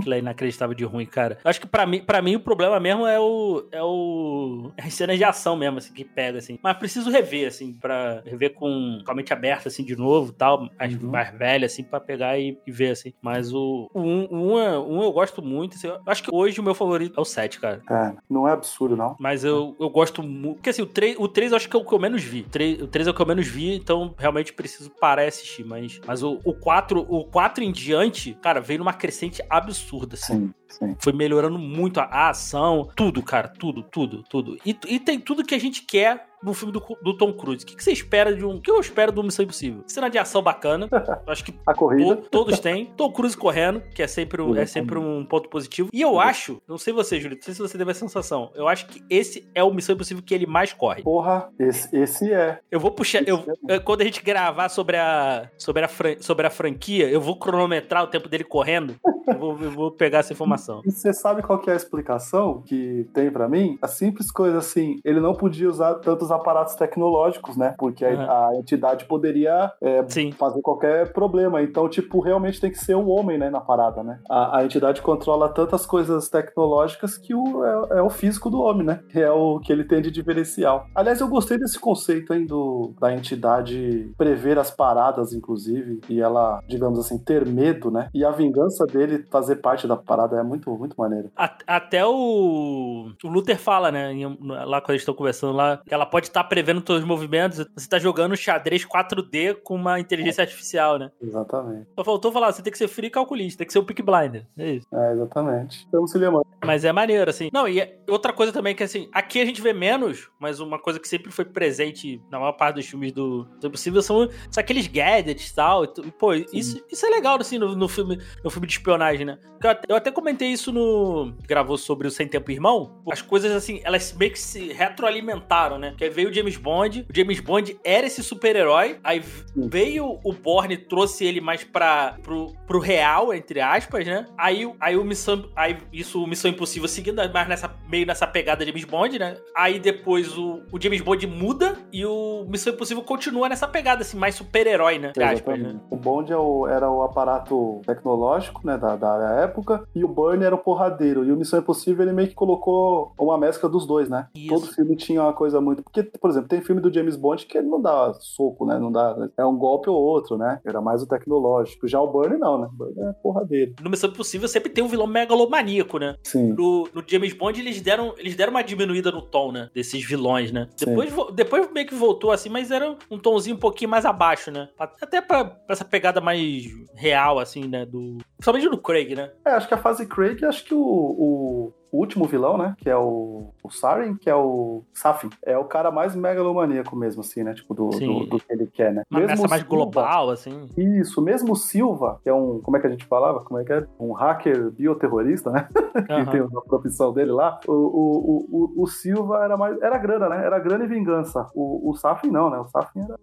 Aquilo 0.03 0.15
é 0.15 0.19
inacreditável 0.19 0.75
de 0.75 0.85
ruim, 0.85 1.07
cara. 1.07 1.39
Eu 1.45 1.49
acho 1.49 1.61
que 1.61 1.67
pra 1.67 1.87
mim, 1.87 2.01
pra 2.03 2.21
mim 2.21 2.37
o 2.37 2.41
problema 2.41 2.79
mesmo 2.81 3.07
é 3.07 3.19
o. 3.19 3.65
É 3.71 3.83
o. 3.83 4.71
é 4.77 4.83
As 4.87 4.95
cenas 4.95 5.17
de 5.17 5.25
ação 5.25 5.57
mesmo, 5.57 5.79
assim, 5.79 5.93
que 5.93 6.05
pega, 6.05 6.39
assim. 6.39 6.59
Mas 6.63 6.77
preciso 6.77 7.11
rever, 7.11 7.49
assim, 7.49 7.73
pra 7.73 8.23
rever 8.25 8.55
com, 8.55 9.01
com 9.05 9.11
a 9.11 9.15
mente 9.15 9.33
aberta, 9.33 9.69
assim, 9.69 9.85
de 9.85 9.97
novo 9.97 10.33
tal. 10.33 10.69
Mais, 10.79 10.95
Uhum. 11.03 11.11
mais 11.11 11.37
velha, 11.39 11.67
assim, 11.67 11.83
pra 11.85 12.01
pegar 12.01 12.39
e, 12.39 12.59
e 12.67 12.71
ver, 12.73 12.91
assim. 12.91 13.13
Mas 13.23 13.53
o. 13.53 13.89
O 13.95 14.01
1 14.01 14.05
um, 14.05 14.29
um 14.53 14.59
é- 14.59 14.79
um 14.79 15.03
eu 15.03 15.13
gosto 15.13 15.41
muito. 15.43 15.77
assim, 15.77 15.87
eu 15.89 15.99
acho 16.07 16.23
que 16.23 16.31
hoje 16.35 16.61
o 16.61 16.63
meu 16.63 16.75
favorito 16.75 17.19
é 17.19 17.21
o 17.21 17.25
7, 17.25 17.61
cara. 17.61 17.81
É, 17.91 18.13
não 18.29 18.47
é 18.49 18.53
absurdo, 18.53 18.97
não. 18.97 19.17
Mas 19.19 19.45
eu, 19.45 19.77
eu 19.79 19.89
gosto 19.89 20.23
muito. 20.23 20.57
Porque 20.57 20.71
assim, 20.71 20.83
o 20.83 20.87
3, 20.87 21.17
o 21.19 21.29
3 21.29 21.53
eu 21.53 21.57
acho 21.57 21.69
que 21.69 21.77
é 21.77 21.79
o 21.79 21.85
que 21.85 21.93
eu 21.93 21.99
menos 21.99 22.23
vi. 22.23 22.41
O 22.41 22.49
3, 22.51 22.83
o 22.83 22.87
3 22.89 23.07
é 23.07 23.11
o 23.11 23.15
que 23.15 23.23
eu 23.23 23.27
menos 23.27 23.47
vi, 23.47 23.75
então 23.77 24.15
realmente 24.19 24.53
preciso 24.53 24.91
parar 24.91 25.25
e 25.25 25.29
assistir. 25.29 25.65
Mas, 25.65 26.01
mas 26.07 26.23
o, 26.23 26.39
o, 26.45 26.53
4, 26.55 27.07
o 27.09 27.25
4 27.25 27.63
em 27.65 27.71
diante, 27.73 28.35
cara, 28.43 28.61
veio 28.61 28.79
numa 28.81 28.93
crescente 28.93 29.43
absurda. 29.49 29.92
Assim. 30.13 30.53
Sim, 30.69 30.89
sim. 30.89 30.97
Foi 30.99 31.13
melhorando 31.13 31.59
muito 31.59 32.01
a, 32.01 32.05
a 32.05 32.31
ação, 32.31 32.89
tudo, 32.97 33.23
cara, 33.23 33.49
tudo, 33.49 33.83
tudo, 33.83 34.23
tudo. 34.23 34.59
E, 34.65 34.77
e 34.87 34.99
tem 34.99 35.19
tudo 35.19 35.45
que 35.45 35.55
a 35.55 35.61
gente 35.61 35.83
quer 35.83 36.32
no 36.43 36.53
filme 36.55 36.73
do, 36.73 36.83
do 37.03 37.17
Tom 37.17 37.33
Cruise. 37.33 37.65
O 37.65 37.67
que, 37.67 37.77
que 37.77 37.83
você 37.85 37.93
espera 37.93 38.35
de 38.35 38.45
um. 38.45 38.57
O 38.57 38.61
que 38.61 38.71
eu 38.71 38.79
espero 38.81 39.13
do 39.13 39.23
Missão 39.23 39.45
Impossível? 39.45 39.83
Cena 39.87 40.09
de 40.11 40.19
ação 40.19 40.43
bacana. 40.43 40.89
Acho 41.27 41.45
que 41.45 41.55
A 41.67 41.75
corrida. 41.75 42.17
To- 42.17 42.29
todos 42.31 42.59
têm. 42.61 42.87
Tom 42.97 43.13
Cruise 43.13 43.37
correndo, 43.37 43.81
que 43.95 44.03
é 44.03 44.07
sempre, 44.07 44.41
um, 44.43 44.57
é 44.57 44.67
sempre 44.67 44.99
um 44.99 45.25
ponto 45.25 45.49
positivo. 45.49 45.89
E 45.93 46.01
eu 46.01 46.19
acho, 46.21 46.61
não 46.69 46.79
sei 46.79 46.93
você, 46.93 47.21
Júlio, 47.21 47.37
não 47.37 47.43
sei 47.43 47.55
se 47.55 47.61
você 47.61 47.79
teve 47.79 47.91
essa 47.91 48.01
sensação. 48.01 48.51
Eu 48.55 48.67
acho 48.69 48.87
que 48.87 49.03
esse 49.09 49.49
é 49.55 49.63
o 49.63 49.73
Missão 49.73 49.95
Impossível 49.95 50.23
que 50.23 50.35
ele 50.35 50.47
mais 50.47 50.73
corre. 50.73 51.03
Porra, 51.03 51.49
esse, 51.59 51.95
esse 51.97 52.33
é. 52.33 52.59
Eu 52.71 52.81
vou 52.81 52.91
puxar. 52.91 53.27
Eu, 53.27 53.45
eu- 53.69 53.81
quando 53.83 54.01
a 54.03 54.05
gente 54.05 54.23
gravar 54.23 54.69
sobre 54.69 54.97
a, 54.97 55.49
sobre, 55.59 55.85
a 55.85 55.89
fran- 55.89 56.17
sobre 56.21 56.47
a 56.47 56.51
franquia, 56.51 57.09
eu 57.09 57.21
vou 57.21 57.37
cronometrar 57.39 58.03
o 58.03 58.07
tempo 58.07 58.29
dele 58.29 58.45
correndo. 58.45 58.97
Eu 59.27 59.39
vou, 59.39 59.59
eu 59.61 59.71
vou 59.71 59.91
pegar 59.93 60.19
essa 60.19 60.33
informação. 60.33 60.83
E 60.85 60.91
você 60.91 61.13
sabe 61.13 61.43
qual 61.43 61.63
é 61.69 61.73
a 61.73 61.77
explicação 61.77 62.63
que 62.63 63.07
tem 63.15 63.31
pra 63.31 63.49
mim? 63.49 63.79
A 63.81 63.87
simples 63.87 64.31
coisa 64.31 64.59
assim, 64.59 64.99
ele 65.05 65.21
não 65.21 65.35
podia 65.35 65.69
usar 65.69 65.95
tantos 65.97 66.32
aparatos 66.33 66.75
tecnológicos, 66.75 67.57
né? 67.57 67.75
Porque 67.79 68.05
a, 68.05 68.13
Uhum. 68.13 68.31
a 68.31 68.57
entidade 68.57 69.05
poderia 69.07 69.73
é, 69.81 70.03
fazer 70.37 70.61
qualquer 70.63 71.13
problema. 71.13 71.63
Então, 71.63 71.89
tipo, 71.89 72.21
realmente 72.21 72.61
tem 72.61 72.71
que 72.71 72.79
ser 72.79 72.95
um 72.95 73.09
homem, 73.11 73.39
né, 73.39 73.51
na 73.51 73.61
parada, 73.61 74.03
né? 74.03 74.19
A, 74.29 74.59
a 74.59 74.65
entidade 74.65 75.01
controla 75.03 75.49
tantas 75.49 75.87
coisas 75.87 76.29
tecnológicas 76.29 77.17
que 77.17 77.35
o, 77.35 77.65
é, 77.65 77.99
é 77.99 78.03
o 78.03 78.11
físico 78.11 78.51
do 78.51 78.61
homem, 78.61 78.87
né? 78.87 79.01
É 79.15 79.31
o 79.31 79.59
que 79.61 79.73
ele 79.73 79.85
tem 79.85 80.01
de 80.03 80.11
diferencial. 80.11 80.87
Aliás, 80.95 81.21
eu 81.21 81.29
gostei 81.29 81.59
desse 81.59 81.79
conceito, 81.79 82.33
hein, 82.35 82.47
do, 82.47 82.95
da 83.01 83.13
entidade 83.13 84.13
prever 84.17 84.59
as 84.59 84.71
paradas, 84.71 85.33
inclusive, 85.33 86.01
e 86.09 86.21
ela, 86.21 86.61
digamos 86.69 86.99
assim, 86.99 87.19
ter 87.19 87.47
medo, 87.47 87.91
né? 87.91 88.09
E 88.15 88.25
a 88.25 88.31
vingança 88.31 88.85
dele 88.87 89.25
fazer 89.31 89.57
parte 89.57 89.87
da 89.87 89.97
parada 89.97 90.39
é 90.39 90.43
muito, 90.43 90.71
muito 90.77 90.95
maneiro. 90.97 91.31
Até 91.67 92.05
o, 92.07 93.11
o 93.23 93.29
Luther 93.29 93.59
fala, 93.59 93.91
né? 93.91 94.13
lá 94.41 94.81
quando 94.81 94.91
eles 94.91 95.03
estão 95.03 95.15
conversando 95.15 95.53
lá, 95.55 95.81
que 95.87 95.93
ela 95.93 96.07
pode 96.07 96.22
estar 96.29 96.45
prevendo 96.45 96.81
todos 96.81 97.03
os 97.03 97.09
movimentos. 97.09 97.65
Você 97.75 97.89
tá 97.89 97.99
jogando 97.99 98.37
xadrez 98.37 98.85
4D 98.85 99.57
com 99.63 99.75
uma 99.75 99.99
inteligência 100.01 100.43
artificial, 100.43 100.99
né? 100.99 101.11
Exatamente. 101.21 101.87
Só 101.95 102.05
faltou 102.05 102.33
falar, 102.33 102.53
você 102.53 102.63
tem 102.63 102.73
que 102.73 102.79
ser 102.79 102.89
free 102.89 103.11
calculista, 103.11 103.59
tem 103.59 103.67
que 103.67 103.73
ser 103.73 103.79
o 103.79 103.85
pick 103.85 104.03
blinder. 104.03 104.47
É 104.57 104.73
isso. 104.73 104.87
É, 104.93 105.13
exatamente. 105.13 105.79
Estamos 105.79 106.11
se 106.11 106.19
lembrando. 106.19 106.47
Mas 106.65 106.85
é 106.85 106.93
maneiro, 106.93 107.31
assim. 107.31 107.49
Não, 107.53 107.69
e 107.69 107.81
é- 107.81 107.99
outra 108.09 108.33
coisa 108.33 108.53
também 108.53 108.75
que, 108.75 108.83
assim, 108.83 109.09
aqui 109.13 109.41
a 109.41 109.45
gente 109.45 109.61
vê 109.61 109.73
menos, 109.73 110.31
mas 110.39 110.61
uma 110.61 110.79
coisa 110.79 110.99
que 111.01 111.09
sempre 111.09 111.31
foi 111.31 111.45
presente 111.45 112.21
na 112.31 112.39
maior 112.39 112.53
parte 112.53 112.77
dos 112.77 112.87
filmes 112.87 113.13
do, 113.13 113.45
do 113.61 113.67
Impossível 113.67 114.03
são, 114.03 114.29
são 114.51 114.61
aqueles 114.61 114.87
gadgets 114.87 115.51
e 115.51 115.55
tal. 115.55 115.85
E, 115.85 115.89
pô, 116.19 116.35
isso, 116.35 116.83
isso 116.91 117.07
é 117.07 117.11
legal, 117.11 117.39
assim, 117.41 117.59
no, 117.59 117.75
no 117.75 117.89
filme, 117.89 118.19
no 118.45 118.51
filme 118.51 118.67
de 118.67 118.75
espionagem, 118.75 119.25
né? 119.27 119.39
Eu 119.63 119.71
até, 119.71 119.93
eu 119.93 119.97
até 119.97 120.11
comentei 120.11 120.49
isso 120.49 120.73
no. 120.73 121.33
Gravou 121.47 121.77
sobre 121.79 122.07
o 122.07 122.11
Sem 122.11 122.27
Tempo 122.27 122.51
Irmão. 122.51 123.01
As 123.11 123.23
coisas, 123.23 123.53
assim, 123.53 123.81
elas 123.85 124.13
meio 124.13 124.33
que 124.33 124.39
se 124.39 124.73
retroalimentaram, 124.73 125.79
né? 125.79 125.95
Que 125.97 126.05
veio 126.13 126.29
o 126.31 126.33
James 126.33 126.57
Bond, 126.57 127.07
o 127.11 127.17
James 127.17 127.41
Bond 127.41 127.77
era 127.85 128.07
esse 128.07 128.23
super-herói, 128.23 128.99
aí 129.03 129.23
veio 129.57 130.19
o 130.25 130.33
Bourne, 130.33 130.77
trouxe 130.77 131.25
ele 131.25 131.41
mais 131.41 131.65
pra, 131.65 132.17
pro, 132.23 132.53
pro 132.67 132.79
real, 132.79 133.33
entre 133.35 133.61
aspas, 133.61 134.07
né? 134.07 134.27
Aí, 134.39 134.71
aí 134.81 134.97
o 134.97 135.05
Missão, 135.05 135.45
aí 135.57 135.77
isso, 135.93 136.23
o 136.23 136.27
Missão 136.27 136.51
Impossível 136.51 136.89
seguindo, 136.89 137.17
mais 137.33 137.49
nessa, 137.49 137.75
meio 137.89 138.07
nessa 138.07 138.27
pegada 138.27 138.65
James 138.65 138.85
Bond, 138.85 139.19
né? 139.19 139.37
Aí 139.57 139.79
depois 139.79 140.37
o, 140.37 140.63
o 140.73 140.81
James 140.81 141.01
Bond 141.01 141.27
muda 141.27 141.77
e 141.93 142.05
o 142.05 142.45
Missão 142.49 142.73
Impossível 142.73 143.03
continua 143.03 143.49
nessa 143.49 143.67
pegada, 143.67 144.03
assim, 144.03 144.17
mais 144.17 144.35
super-herói, 144.35 144.99
né? 144.99 145.09
Entre 145.11 145.25
aspas, 145.25 145.59
né? 145.59 145.81
O 145.91 145.97
Bond 145.97 146.33
é 146.33 146.37
o- 146.37 146.67
era 146.67 146.91
o 146.91 147.03
aparato 147.03 147.81
tecnológico, 147.87 148.61
né, 148.67 148.77
da, 148.77 148.97
da 148.97 149.41
época, 149.43 149.87
e 149.95 150.05
o 150.05 150.09
Burn 150.09 150.45
era 150.45 150.55
o 150.55 150.59
porradeiro. 150.59 151.25
E 151.25 151.33
o 151.33 151.37
Missão 151.37 151.59
Impossível, 151.59 152.05
ele 152.05 152.13
meio 152.13 152.29
que 152.29 152.35
colocou 152.35 153.13
uma 153.19 153.39
mescla 153.39 153.69
dos 153.69 153.87
dois, 153.87 154.09
né? 154.09 154.27
Isso. 154.35 154.49
Todo 154.49 154.67
filme 154.73 154.97
tinha 154.97 155.23
uma 155.23 155.33
coisa 155.33 155.61
muito... 155.61 155.83
Porque, 156.03 156.19
por 156.19 156.31
exemplo, 156.31 156.49
tem 156.49 156.61
filme 156.61 156.81
do 156.81 156.93
James 156.93 157.17
Bond 157.17 157.47
que 157.47 157.59
ele 157.59 157.69
não 157.69 157.81
dá 157.81 158.13
soco, 158.21 158.67
né? 158.67 158.79
Não 158.79 158.91
dá... 158.91 159.17
É 159.37 159.45
um 159.45 159.57
golpe 159.57 159.89
ou 159.89 159.97
outro, 159.97 160.37
né? 160.37 160.61
Era 160.65 160.81
mais 160.81 161.03
o 161.03 161.07
tecnológico. 161.07 161.89
Já 161.89 162.01
o 162.01 162.07
Burn, 162.07 162.39
não, 162.39 162.61
né? 162.61 162.69
O 162.73 162.77
Burn 162.77 163.01
é 163.01 163.13
porradeiro. 163.15 163.75
No 163.83 163.91
Missão 163.91 164.11
Impossível 164.11 164.49
sempre 164.49 164.71
tem 164.71 164.83
um 164.83 164.89
vilão 164.89 165.07
megalomaníaco, 165.07 165.99
né? 165.99 166.17
Sim. 166.23 166.53
No, 166.53 166.89
no 166.93 167.03
James 167.07 167.33
Bond, 167.33 167.61
eles 167.61 167.81
deram, 167.81 168.15
eles 168.19 168.37
deram 168.37 168.53
uma 168.53 168.63
diminuída 168.63 169.11
no 169.11 169.23
tom, 169.23 169.53
né? 169.53 169.71
Desses 169.75 170.05
vilões, 170.05 170.53
né? 170.53 170.69
Sim. 170.77 170.87
Depois, 170.87 171.35
depois 171.35 171.73
meio 171.73 171.87
que 171.87 171.95
voltou 171.95 172.31
assim, 172.31 172.49
mas 172.49 172.71
era 172.71 172.97
um 173.11 173.19
tomzinho 173.19 173.57
um 173.57 173.61
pouquinho 173.61 173.91
mais 173.91 174.05
abaixo, 174.05 174.51
né? 174.51 174.69
Até 174.79 175.21
pra, 175.21 175.45
pra 175.45 175.61
essa 175.69 175.85
pegada 175.85 176.21
mais 176.21 176.67
real, 176.95 177.39
assim, 177.39 177.67
né? 177.67 177.87
Do. 177.87 178.19
Principalmente 178.37 178.69
do 178.69 178.79
Craig, 178.79 179.15
né? 179.15 179.31
É, 179.47 179.51
acho 179.51 179.69
que 179.69 179.75
a 179.75 179.79
fase 179.79 180.07
Craig, 180.07 180.45
acho 180.45 180.65
que 180.65 180.75
o, 180.75 180.81
o, 180.81 181.73
o 181.93 181.99
último 181.99 182.25
vilão, 182.25 182.57
né? 182.57 182.75
Que 182.79 182.89
é 182.89 182.97
o, 182.97 183.51
o 183.63 183.71
Sarin, 183.71 184.17
que 184.17 184.31
é 184.31 184.35
o 184.35 184.83
Safin. 184.95 185.29
É 185.45 185.57
o 185.59 185.65
cara 185.65 185.91
mais 185.91 186.17
megalomaníaco 186.17 186.97
mesmo, 186.97 187.21
assim, 187.21 187.43
né? 187.45 187.53
Tipo, 187.55 187.75
do, 187.75 187.89
do, 187.91 188.27
do 188.27 188.39
que 188.39 188.51
ele 188.53 188.67
quer, 188.67 188.93
né? 188.95 189.03
Uma 189.11 189.21
Mesmo 189.21 189.49
mais 189.49 189.61
Silva- 189.63 189.77
global, 189.77 190.31
assim. 190.31 190.67
Isso, 190.77 191.21
mesmo 191.21 191.53
o 191.53 191.57
Silva, 191.57 192.19
que 192.23 192.29
é 192.31 192.35
um. 192.35 192.61
Como 192.63 192.77
é 192.77 192.81
que 192.81 192.87
a 192.87 192.91
gente 192.91 193.05
falava? 193.05 193.41
Como 193.45 193.61
é 193.61 193.65
que 193.65 193.73
é? 193.73 193.87
Um 194.01 194.13
hacker 194.13 194.71
bioterrorista, 194.71 195.51
né? 195.51 195.69
que 196.07 196.13
Aham. 196.13 196.31
tem 196.31 196.41
a 196.41 196.61
profissão 196.63 197.13
dele 197.13 197.31
lá. 197.33 197.61
O, 197.69 197.73
o, 197.73 197.77
o, 198.19 198.47
o, 198.79 198.83
o 198.83 198.87
Silva 198.87 199.45
era 199.45 199.57
mais. 199.57 199.81
Era 199.83 199.99
grana, 199.99 200.29
né? 200.29 200.45
Era 200.47 200.59
grana 200.59 200.85
e 200.85 200.89
vingança. 200.89 201.47
O, 201.55 201.91
o 201.91 201.95
Safin 201.95 202.31
não, 202.31 202.49
né? 202.49 202.59
O 202.59 202.69
Safin 202.69 203.01
era 203.01 203.17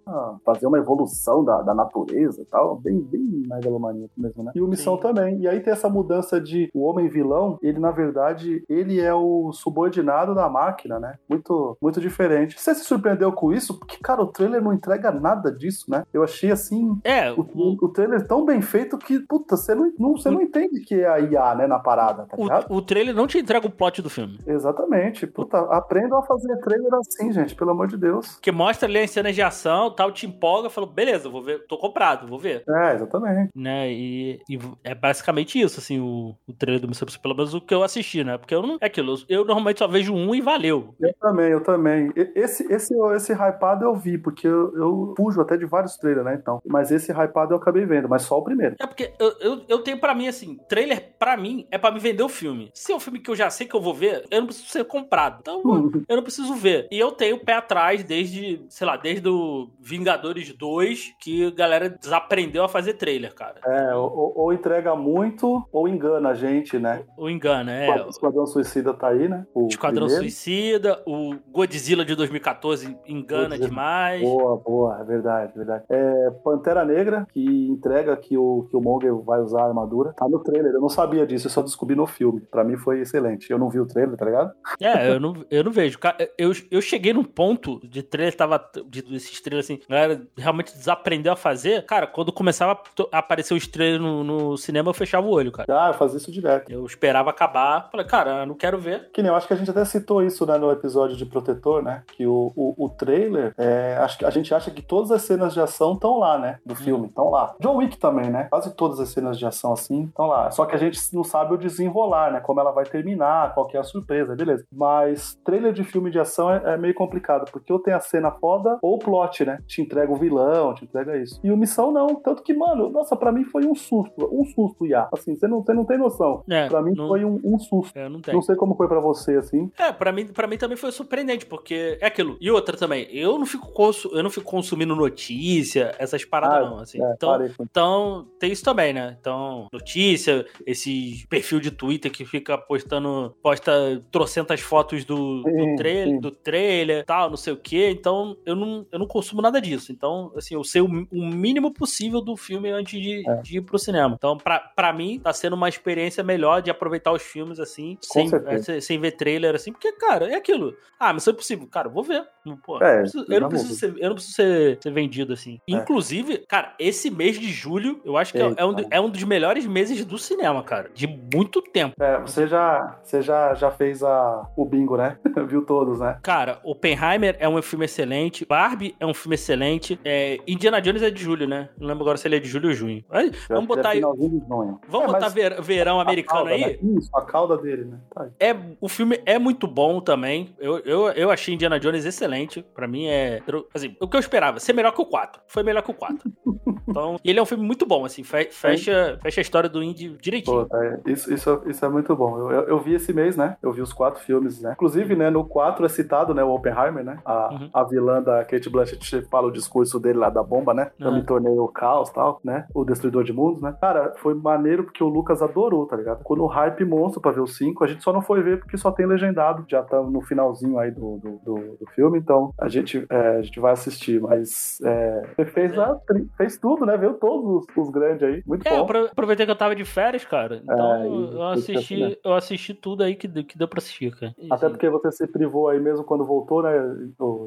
fazer 0.45 0.67
uma 0.67 0.77
evolução 0.77 1.43
da, 1.43 1.61
da 1.61 1.73
natureza 1.73 2.41
e 2.41 2.45
tal. 2.45 2.77
Bem, 2.77 2.99
bem 3.01 3.43
megalomaníaco 3.47 4.13
mesmo, 4.15 4.43
né? 4.43 4.51
E 4.53 4.61
o 4.61 4.67
Missão 4.67 4.95
Sim. 4.95 5.01
também. 5.01 5.39
E 5.39 5.47
aí 5.47 5.59
tem 5.59 5.73
essa 5.73 5.89
mudança 5.89 6.39
de 6.39 6.69
o 6.73 6.83
homem 6.83 7.07
vilão, 7.07 7.57
ele 7.61 7.79
na 7.79 7.91
verdade, 7.91 8.58
ele 8.67 8.99
é 8.99 9.13
o 9.13 9.51
subordinado 9.51 10.33
da 10.35 10.49
máquina, 10.49 10.99
né? 10.99 11.15
Muito, 11.27 11.77
muito 11.81 11.99
diferente. 12.01 12.59
Você 12.59 12.73
se 12.75 12.83
surpreendeu 12.83 13.31
com 13.31 13.53
isso? 13.53 13.77
Porque, 13.77 13.97
cara, 14.01 14.21
o 14.21 14.27
trailer 14.27 14.61
não 14.61 14.73
entrega 14.73 15.11
nada 15.11 15.51
disso, 15.51 15.85
né? 15.89 16.03
Eu 16.13 16.23
achei 16.23 16.51
assim. 16.51 16.99
É, 17.03 17.31
O, 17.31 17.41
o, 17.41 17.77
o 17.85 17.89
trailer 17.89 18.27
tão 18.27 18.45
bem 18.45 18.61
feito 18.61 18.97
que, 18.97 19.19
puta, 19.19 19.55
você 19.55 19.73
não, 19.75 19.91
não, 19.97 20.11
você 20.13 20.29
não 20.29 20.41
entende 20.41 20.81
que 20.81 20.95
é 20.95 21.07
a 21.07 21.19
IA, 21.19 21.55
né, 21.55 21.67
na 21.67 21.79
parada, 21.79 22.25
tá 22.25 22.37
ligado? 22.37 22.71
o, 22.71 22.77
o 22.77 22.81
trailer 22.81 23.15
não 23.15 23.27
te 23.27 23.37
entrega 23.37 23.67
o 23.67 23.71
plot 23.71 24.01
do 24.01 24.09
filme. 24.09 24.39
Exatamente. 24.45 25.25
Puta, 25.27 25.59
aprendam 25.71 26.19
a 26.19 26.23
fazer 26.23 26.57
trailer 26.57 26.93
assim, 26.95 27.31
gente, 27.31 27.55
pelo 27.55 27.71
amor 27.71 27.87
de 27.87 27.97
Deus. 27.97 28.37
Que 28.41 28.51
mostra 28.51 28.87
ali 28.87 28.99
as 28.99 29.11
cenas 29.11 29.35
de 29.35 29.41
ação, 29.41 29.93
tal, 29.93 30.11
te 30.11 30.25
empolga, 30.25 30.69
falou, 30.69 30.89
beleza, 30.89 31.29
vou 31.29 31.41
ver, 31.43 31.65
tô 31.67 31.77
comprado, 31.77 32.27
vou 32.27 32.39
ver. 32.39 32.63
É, 32.67 32.93
exatamente. 32.95 33.51
Né, 33.55 33.91
e, 33.91 34.41
e 34.49 34.59
é 34.83 34.93
basicamente 34.95 35.59
isso, 35.59 35.79
assim, 35.79 35.99
o, 35.99 36.35
o 36.47 36.53
trailer 36.53 36.81
do 36.81 36.87
Missão 36.87 37.05
Impossível, 37.05 37.21
pelo 37.21 37.35
menos 37.35 37.53
o 37.53 37.61
que 37.61 37.73
eu 37.73 37.83
assisti, 37.83 38.23
né? 38.23 38.37
Porque 38.49 38.55
eu 38.55 38.63
não. 38.63 38.77
É 38.81 38.87
aquilo, 38.87 39.13
eu, 39.29 39.45
normalmente 39.45 39.77
só 39.77 39.87
vejo 39.87 40.11
um 40.11 40.33
e 40.33 40.41
valeu. 40.41 40.95
Eu 40.99 41.13
também, 41.21 41.51
eu 41.51 41.61
também. 41.61 42.11
Esse, 42.33 42.63
esse, 42.73 42.95
esse 43.15 43.31
hypado 43.31 43.85
eu 43.85 43.93
vi, 43.95 44.17
porque 44.17 44.47
eu, 44.47 44.75
eu 44.75 45.13
fujo 45.15 45.39
até 45.39 45.55
de 45.55 45.65
vários 45.67 45.95
trailers, 45.97 46.25
né, 46.25 46.35
então. 46.41 46.59
Mas 46.65 46.89
esse 46.91 47.11
hypado 47.11 47.53
eu 47.53 47.57
acabei 47.57 47.85
vendo, 47.85 48.09
mas 48.09 48.23
só 48.23 48.39
o 48.39 48.43
primeiro. 48.43 48.75
É 48.79 48.87
porque 48.87 49.13
eu, 49.19 49.33
eu, 49.39 49.61
eu 49.69 49.79
tenho 49.83 49.99
pra 49.99 50.15
mim, 50.15 50.27
assim, 50.27 50.57
trailer 50.67 51.13
pra 51.19 51.37
mim 51.37 51.67
é 51.69 51.77
pra 51.77 51.91
me 51.91 51.99
vender 51.99 52.23
o 52.23 52.29
filme. 52.29 52.71
Se 52.73 52.91
é 52.91 52.95
um 52.95 52.99
filme 52.99 53.19
que 53.19 53.29
eu 53.29 53.35
já 53.35 53.51
sei 53.51 53.67
que 53.67 53.75
eu 53.75 53.81
vou 53.81 53.93
ver, 53.93 54.25
eu 54.31 54.39
não 54.39 54.47
preciso 54.47 54.67
ser 54.69 54.83
comprado. 54.85 55.37
Então 55.41 55.61
eu 56.09 56.15
não 56.15 56.23
preciso 56.23 56.55
ver. 56.55 56.87
E 56.91 56.97
eu 56.97 57.11
tenho 57.11 57.35
o 57.35 57.45
pé 57.45 57.53
atrás 57.53 58.03
desde, 58.03 58.65
sei 58.67 58.87
lá, 58.87 58.97
desde 58.97 59.29
o 59.29 59.69
Vingadores 59.79 60.51
2, 60.57 61.13
que 61.19 61.45
a 61.45 61.51
galera 61.51 61.87
desaprendeu 61.87 62.63
a 62.63 62.67
fazer 62.69 62.93
trailer, 62.95 63.35
cara. 63.35 63.59
É, 63.63 63.93
ou, 63.93 64.11
ou- 64.11 64.33
ou 64.39 64.53
entrega 64.53 64.95
muito, 64.95 65.63
ou 65.71 65.87
engana 65.87 66.29
a 66.29 66.33
gente, 66.33 66.79
né? 66.79 67.03
O 67.15 67.29
engano, 67.29 67.69
é. 67.69 67.87
O 68.01 68.09
Esquadrão 68.39 68.45
Suicida 68.45 68.93
tá 68.93 69.09
aí, 69.09 69.27
né? 69.27 69.45
O 69.53 69.67
Esquadrão 69.67 70.07
primeiro. 70.07 70.23
Suicida, 70.23 71.01
o 71.05 71.35
Godzilla 71.51 72.05
de 72.05 72.15
2014 72.15 72.97
engana 73.07 73.49
Godzilla. 73.49 73.69
demais. 73.69 74.21
Boa, 74.21 74.57
boa, 74.57 74.99
é 74.99 75.03
verdade, 75.03 75.53
verdade. 75.55 75.83
É 75.89 76.31
Pantera 76.43 76.85
Negra, 76.85 77.27
que 77.31 77.67
entrega 77.67 78.15
que 78.15 78.37
o, 78.37 78.67
que 78.69 78.75
o 78.75 78.81
Monger 78.81 79.13
vai 79.15 79.41
usar 79.41 79.61
a 79.61 79.67
armadura. 79.67 80.13
Tá 80.13 80.27
no 80.27 80.39
trailer, 80.39 80.73
eu 80.73 80.81
não 80.81 80.89
sabia 80.89 81.25
disso, 81.25 81.47
eu 81.47 81.51
só 81.51 81.61
descobri 81.61 81.95
no 81.95 82.05
filme. 82.05 82.41
Pra 82.41 82.63
mim 82.63 82.77
foi 82.77 83.01
excelente. 83.01 83.49
Eu 83.49 83.57
não 83.57 83.69
vi 83.69 83.79
o 83.79 83.85
trailer, 83.85 84.15
tá 84.15 84.25
ligado? 84.25 84.51
É, 84.79 85.11
eu 85.11 85.19
não, 85.19 85.33
eu 85.49 85.63
não 85.63 85.71
vejo. 85.71 85.97
Eu, 86.37 86.51
eu 86.71 86.81
cheguei 86.81 87.13
num 87.13 87.23
ponto 87.23 87.79
de 87.87 88.03
trailer, 88.03 88.35
tava. 88.35 88.59
De, 88.87 89.01
desses 89.01 89.41
trailers 89.41 89.65
assim, 89.65 89.79
a 89.89 89.93
galera 89.93 90.27
realmente 90.37 90.75
desaprendeu 90.75 91.33
a 91.33 91.35
fazer. 91.35 91.85
Cara, 91.85 92.07
quando 92.07 92.31
começava 92.31 92.79
a 93.11 93.17
aparecer 93.17 93.53
os 93.53 93.67
trailers 93.67 94.01
no, 94.01 94.23
no 94.23 94.57
cinema, 94.57 94.89
eu 94.89 94.93
fechava 94.93 95.25
o 95.27 95.31
olho, 95.31 95.51
cara. 95.51 95.67
Ah, 95.69 95.89
eu 95.89 95.93
fazia 95.93 96.17
isso 96.17 96.31
direto. 96.31 96.71
Eu 96.71 96.85
esperava 96.85 97.29
acabar. 97.29 97.89
Falei, 97.91 98.05
cara, 98.05 98.28
eu 98.41 98.45
não 98.47 98.55
quero 98.55 98.77
ver. 98.79 99.09
Que 99.11 99.21
nem 99.21 99.29
eu 99.29 99.35
acho 99.35 99.47
que 99.47 99.53
a 99.53 99.57
gente 99.57 99.69
até 99.69 99.83
citou 99.85 100.23
isso 100.23 100.45
né, 100.45 100.57
no 100.57 100.71
episódio 100.71 101.15
de 101.15 101.25
Protetor, 101.25 101.81
né? 101.83 102.03
Que 102.15 102.25
o, 102.25 102.51
o, 102.55 102.85
o 102.85 102.89
trailer, 102.89 103.53
é, 103.57 103.97
acho 103.99 104.17
que 104.17 104.25
a 104.25 104.29
gente 104.29 104.53
acha 104.53 104.71
que 104.71 104.81
todas 104.81 105.11
as 105.11 105.21
cenas 105.23 105.53
de 105.53 105.61
ação 105.61 105.93
estão 105.93 106.17
lá, 106.19 106.37
né? 106.37 106.59
Do 106.65 106.75
filme, 106.75 107.07
estão 107.07 107.29
lá. 107.29 107.55
John 107.59 107.77
Wick 107.77 107.97
também, 107.97 108.29
né? 108.29 108.45
Quase 108.49 108.73
todas 108.75 108.99
as 108.99 109.09
cenas 109.09 109.37
de 109.37 109.45
ação 109.45 109.73
assim 109.73 110.03
estão 110.05 110.27
lá. 110.27 110.49
Só 110.51 110.65
que 110.65 110.75
a 110.75 110.79
gente 110.79 110.99
não 111.13 111.23
sabe 111.23 111.53
o 111.53 111.57
desenrolar, 111.57 112.31
né? 112.31 112.39
Como 112.39 112.59
ela 112.59 112.71
vai 112.71 112.85
terminar, 112.85 113.53
qual 113.53 113.67
que 113.67 113.77
é 113.77 113.79
a 113.79 113.83
surpresa, 113.83 114.35
beleza. 114.35 114.65
Mas 114.71 115.37
trailer 115.43 115.73
de 115.73 115.83
filme 115.83 116.09
de 116.11 116.19
ação 116.19 116.51
é, 116.51 116.61
é 116.73 116.77
meio 116.77 116.93
complicado, 116.93 117.49
porque 117.51 117.71
ou 117.71 117.79
tem 117.79 117.93
a 117.93 117.99
cena 117.99 118.31
foda 118.31 118.77
ou 118.81 118.95
o 118.95 118.99
plot, 118.99 119.45
né? 119.45 119.59
Te 119.67 119.81
entrega 119.81 120.11
o 120.11 120.15
vilão, 120.15 120.73
te 120.73 120.85
entrega 120.85 121.17
isso. 121.17 121.39
E 121.43 121.51
o 121.51 121.57
Missão 121.57 121.91
não. 121.91 122.15
Tanto 122.15 122.43
que, 122.43 122.53
mano, 122.53 122.89
nossa, 122.89 123.15
pra 123.15 123.31
mim 123.31 123.43
foi 123.43 123.65
um 123.65 123.75
susto. 123.75 124.29
Um 124.31 124.43
susto, 124.45 124.85
Iá. 124.85 125.07
Assim, 125.13 125.35
você 125.35 125.47
não, 125.47 125.61
você 125.63 125.73
não 125.73 125.85
tem 125.85 125.97
noção. 125.97 126.43
É, 126.49 126.67
Pra 126.67 126.81
mim 126.81 126.93
não, 126.95 127.07
foi 127.07 127.23
um, 127.23 127.39
um 127.43 127.59
susto. 127.59 127.97
é, 127.97 128.08
não 128.09 128.21
tem. 128.21 128.33
Não 128.33 128.41
sei 128.41 128.55
como 128.55 128.75
foi 128.75 128.87
pra 128.87 128.99
você, 128.99 129.35
assim. 129.35 129.71
É, 129.77 129.91
pra 129.91 130.11
mim, 130.11 130.27
pra 130.27 130.47
mim 130.47 130.57
também 130.57 130.77
foi 130.77 130.91
surpreendente, 130.91 131.45
porque 131.45 131.97
é 132.01 132.05
aquilo. 132.07 132.37
E 132.41 132.49
outra 132.51 132.75
também, 132.77 133.07
eu 133.11 133.37
não 133.37 133.45
fico, 133.45 133.71
consu- 133.71 134.09
eu 134.13 134.23
não 134.23 134.29
fico 134.29 134.45
consumindo 134.49 134.95
notícia, 134.95 135.93
essas 135.99 136.25
paradas, 136.25 136.67
Ah, 136.67 136.69
não. 136.69 136.79
Assim. 136.79 137.01
É, 137.03 137.11
então, 137.13 137.29
parei 137.31 137.51
Então, 137.59 138.27
tem 138.39 138.51
isso 138.51 138.63
também, 138.63 138.93
né? 138.93 139.17
Então, 139.19 139.67
notícia, 139.71 140.45
esse 140.65 141.25
perfil 141.29 141.59
de 141.59 141.71
Twitter 141.71 142.11
que 142.11 142.25
fica 142.25 142.57
postando, 142.57 143.35
posta 143.41 143.71
trocentas 144.11 144.59
fotos 144.61 145.03
do, 145.05 145.43
do 145.43 145.49
Sim, 145.49 145.75
trailer, 145.75 146.07
sim. 146.15 146.19
do 146.19 146.31
trailer, 146.31 147.05
tal, 147.05 147.29
não 147.29 147.37
sei 147.37 147.53
o 147.53 147.57
quê. 147.57 147.89
Então, 147.91 148.35
eu 148.45 148.55
não, 148.55 148.85
eu 148.91 148.99
não 148.99 149.07
consumo 149.07 149.41
nada 149.41 149.59
disso. 149.61 149.91
Então, 149.91 150.31
assim, 150.35 150.55
eu 150.55 150.63
sei 150.63 150.81
o, 150.81 150.85
o 150.85 151.25
mínimo 151.25 151.73
possível 151.73 152.21
do 152.21 152.35
filme 152.35 152.69
antes 152.69 152.99
de, 153.01 153.27
É. 153.29 153.35
de 153.41 153.57
ir 153.57 153.61
pro 153.61 153.77
cinema. 153.77 154.15
Então, 154.17 154.37
pra, 154.37 154.59
pra 154.59 154.93
mim, 154.93 155.19
tá 155.19 155.33
sendo 155.33 155.55
uma 155.55 155.69
experiência 155.69 156.23
melhor 156.23 156.61
de 156.61 156.71
aproveitar 156.71 157.11
os 157.11 157.21
filmes, 157.21 157.59
assim, 157.59 157.97
sem, 158.01 158.29
é, 158.47 158.57
sem, 158.61 158.81
sem 158.81 158.99
ver 158.99 159.11
trailer, 159.11 159.55
assim, 159.55 159.71
porque, 159.71 159.91
cara, 159.93 160.27
é 160.31 160.35
aquilo. 160.35 160.73
Ah, 160.99 161.13
Missão 161.13 161.33
Impossível, 161.33 161.67
cara, 161.67 161.87
eu 161.87 161.91
vou 161.91 162.03
ver. 162.03 162.23
Pô, 162.65 162.81
É, 162.83 163.03
eu 163.03 163.03
não 163.03 163.03
preciso, 163.03 163.25
eu 163.29 163.39
não 163.41 163.49
preciso 163.49 163.75
ser, 163.75 163.93
eu 163.97 164.07
não 164.09 164.15
preciso 164.15 164.35
ser, 164.35 164.79
ser 164.81 164.91
vendido, 164.91 165.33
assim. 165.33 165.59
É. 165.69 165.73
Inclusive, 165.73 166.39
cara, 166.47 166.73
esse 166.79 167.09
mês 167.11 167.39
de 167.39 167.47
julho, 167.51 168.01
eu 168.03 168.17
acho 168.17 168.31
que 168.33 168.39
é, 168.39 168.45
Eita. 168.47 168.61
é 168.61 168.65
um, 168.65 168.75
é 168.91 169.01
um 169.01 169.09
dos 169.09 169.23
melhores 169.23 169.65
meses 169.65 170.03
do 170.03 170.17
cinema, 170.17 170.63
cara. 170.63 170.89
De 170.93 171.07
muito 171.07 171.61
tempo. 171.61 171.95
É, 172.01 172.19
você 172.19 172.47
já, 172.47 172.99
você 173.03 173.21
já, 173.21 173.53
já 173.53 173.71
fez 173.71 174.03
a, 174.03 174.47
o 174.57 174.65
bingo, 174.65 174.97
né? 174.97 175.17
Viu 175.47 175.63
todos, 175.65 175.99
né? 175.99 176.17
Cara, 176.23 176.59
Oppenheimer 176.63 177.35
é 177.39 177.47
um 177.47 177.61
filme 177.61 177.85
excelente. 177.85 178.45
Barbie 178.45 178.95
é 178.99 179.05
um 179.05 179.13
filme 179.13 179.35
excelente. 179.35 179.99
É, 180.03 180.37
Indiana 180.47 180.81
Jones 180.81 181.01
é 181.03 181.09
de 181.11 181.21
julho, 181.21 181.47
né? 181.47 181.69
Não 181.77 181.87
lembro 181.87 182.03
agora 182.03 182.17
se 182.17 182.27
ele 182.27 182.35
é 182.37 182.39
de 182.39 182.47
julho 182.49 182.69
ou 182.69 182.73
junho. 182.75 183.03
Mas 183.09 183.31
vamos 183.47 183.69
já 183.69 183.75
botar 183.75 183.89
aí. 183.89 184.01
Vamos 184.01 185.03
É, 185.03 185.05
botar 185.07 185.19
mas 185.21 185.33
ver- 185.33 185.61
verão 185.61 185.99
americano 185.99 186.45
cauda, 186.45 186.53
aí? 186.55 186.61
né? 186.61 186.77
Isso, 186.97 187.09
a 187.15 187.23
cauda 187.25 187.57
dele, 187.57 187.85
né? 187.89 187.99
Tá 188.13 188.23
aí. 188.23 188.29
É, 188.39 188.55
o 188.79 188.87
filme 188.87 189.19
é 189.25 189.37
muito 189.39 189.67
bom 189.67 189.99
também. 190.01 190.55
Eu, 190.59 190.79
eu, 190.79 191.07
eu 191.09 191.29
achei 191.31 191.53
Indiana 191.53 191.79
Jones 191.79 192.05
excelente. 192.05 192.61
Pra 192.73 192.87
mim 192.87 193.07
é. 193.07 193.41
Assim, 193.73 193.95
o 193.99 194.07
que 194.07 194.15
eu 194.15 194.19
esperava, 194.19 194.59
ser 194.59 194.73
melhor 194.73 194.91
que 194.93 195.01
o 195.01 195.05
4. 195.05 195.41
Foi 195.47 195.63
melhor 195.63 195.81
que 195.83 195.91
o 195.91 195.93
4. 195.93 196.29
Então, 196.89 197.17
e 197.23 197.29
ele 197.29 197.37
é 197.37 197.41
um 197.41 197.45
filme 197.45 197.63
muito 197.63 197.85
bom, 197.85 198.03
assim. 198.03 198.23
fe- 198.23 198.49
Fecha, 198.51 199.19
fecha 199.21 199.39
a 199.39 199.43
história 199.43 199.69
do 199.69 199.83
Indy 199.83 200.17
direitinho. 200.19 200.65
Pô, 200.65 200.75
é, 200.75 200.99
isso, 201.05 201.31
isso, 201.31 201.61
isso 201.67 201.85
é 201.85 201.89
muito 201.89 202.15
bom. 202.15 202.35
Eu, 202.39 202.51
eu, 202.51 202.61
eu 202.63 202.79
vi 202.79 202.95
esse 202.95 203.13
mês, 203.13 203.37
né? 203.37 203.57
Eu 203.61 203.71
vi 203.71 203.79
os 203.81 203.93
quatro 203.93 204.19
filmes, 204.23 204.59
né? 204.59 204.71
Inclusive, 204.73 205.15
né, 205.15 205.29
no 205.29 205.45
4 205.45 205.85
é 205.85 205.89
citado, 205.89 206.33
né, 206.33 206.43
o 206.43 206.49
Oppenheimer, 206.49 207.03
né? 207.03 207.19
A, 207.23 207.49
Uhum. 207.53 207.69
a 207.71 207.83
vilã 207.83 208.23
da 208.23 208.43
Kate 208.43 208.69
Blanchett 208.71 209.21
fala 209.29 209.47
o 209.47 209.51
discurso 209.51 209.99
dele 209.99 210.17
lá 210.17 210.31
da 210.31 210.41
bomba, 210.41 210.73
né? 210.73 210.89
Eu 210.99 211.09
Ah. 211.09 211.11
me 211.11 211.23
tornei 211.23 211.55
o 211.59 211.67
caos 211.67 212.09
tal, 212.09 212.39
né? 212.43 212.65
O 212.73 212.83
destruidor 212.83 213.23
de 213.23 213.33
mundos, 213.33 213.61
né? 213.61 213.75
Cara, 213.79 214.13
foi 214.17 214.33
maneiro 214.33 214.83
porque 214.85 215.03
o 215.03 215.07
Lucas 215.09 215.43
adorou, 215.43 215.85
tá 215.85 215.95
ligado? 215.95 216.23
Quando 216.23 216.43
o 216.43 216.47
hype 216.47 216.83
monstro 216.85 217.21
pra 217.21 217.31
ver 217.31 217.41
o 217.41 217.47
5, 217.47 217.78
5. 217.79 217.83
A 217.83 217.87
gente 217.87 218.03
só 218.03 218.13
não 218.13 218.21
foi 218.21 218.41
ver 218.41 218.59
porque 218.59 218.77
só 218.77 218.91
tem 218.91 219.05
legendado. 219.05 219.65
Já 219.67 219.81
estamos 219.81 220.11
no 220.11 220.21
finalzinho 220.21 220.77
aí 220.79 220.91
do, 220.91 221.17
do, 221.17 221.31
do, 221.43 221.55
do 221.77 221.85
filme, 221.95 222.17
então 222.19 222.53
a 222.59 222.67
gente, 222.67 223.05
é, 223.09 223.37
a 223.37 223.41
gente 223.41 223.59
vai 223.59 223.73
assistir. 223.73 224.19
Mas 224.21 224.79
é, 224.83 225.21
você 225.35 225.45
fez, 225.45 225.77
a 225.77 225.97
fez 226.37 226.57
tudo, 226.57 226.85
né? 226.85 226.97
Viu 226.97 227.13
todos 227.15 227.65
os, 227.67 227.77
os 227.77 227.89
grandes 227.91 228.23
aí. 228.23 228.43
Muito 228.45 228.67
É, 228.67 228.71
eu 228.73 228.77
bom. 228.77 228.83
apro- 228.83 229.05
aproveitei 229.11 229.45
que 229.45 229.51
eu 229.51 229.55
tava 229.57 229.75
de 229.75 229.85
férias, 229.85 230.25
cara. 230.25 230.61
Então 230.63 230.93
É, 230.95 231.07
e 231.09 231.13
eu 231.13 231.29
tem 231.29 231.31
que 231.31 231.41
assistir. 231.41 232.03
assisti, 232.03 232.19
eu 232.23 232.33
assisti 232.33 232.73
tudo 232.73 233.03
aí 233.03 233.15
que, 233.15 233.27
deu- 233.27 233.43
que 233.43 233.57
deu 233.57 233.67
pra 233.67 233.79
assistir, 233.79 234.11
cara. 234.15 234.33
Até 234.51 234.65
assim, 234.65 234.69
porque 234.75 234.89
você 234.89 235.11
se 235.11 235.27
privou 235.27 235.69
aí 235.69 235.79
mesmo 235.79 236.03
quando 236.03 236.25
voltou, 236.25 236.61
né, 236.63 236.71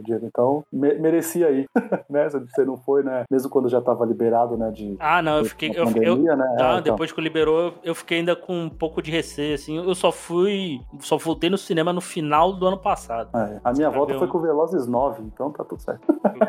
Diego? 0.04 0.26
Então, 0.26 0.64
me- 0.72 0.94
merecia 0.94 1.46
aí, 1.48 1.66
né? 2.08 2.28
Você 2.28 2.64
não 2.64 2.76
foi, 2.76 3.02
né? 3.02 3.24
Mesmo 3.30 3.50
quando 3.50 3.68
já 3.68 3.80
tava 3.80 4.04
liberado, 4.06 4.56
né? 4.56 4.70
De, 4.70 4.96
Ah, 4.98 5.20
não, 5.22 5.38
eu 5.38 5.44
fiquei. 5.44 5.70
Eu, 5.70 5.84
eu, 5.84 5.84
pandemia, 5.86 6.36
né? 6.36 6.44
Tá, 6.58 6.78
então. 6.78 6.82
depois 6.82 7.12
que 7.12 7.20
liberou, 7.20 7.74
eu 7.82 7.94
fiquei 7.94 8.18
ainda 8.18 8.34
com 8.36 8.54
um 8.64 8.68
pouco 8.70 9.02
de 9.02 9.10
receio, 9.10 9.54
assim. 9.54 9.76
Eu 9.76 9.94
só 9.94 10.10
fui. 10.22 10.80
Só 11.00 11.16
voltei 11.18 11.50
no 11.50 11.58
cinema 11.58 11.92
no 11.92 12.00
final 12.00 12.52
do 12.52 12.66
ano 12.66 12.78
passado. 12.78 13.28
É, 13.36 13.60
a 13.64 13.72
minha 13.72 13.88
Pra 13.90 13.98
volta 13.98 14.14
foi 14.14 14.26
um- 14.26 14.30
com 14.30 14.38
o 14.38 14.40
Velozes 14.40 14.86
9, 14.86 15.22
então 15.22 15.50
tá 15.50 15.64
tudo 15.64 15.80
certo. 15.82 16.00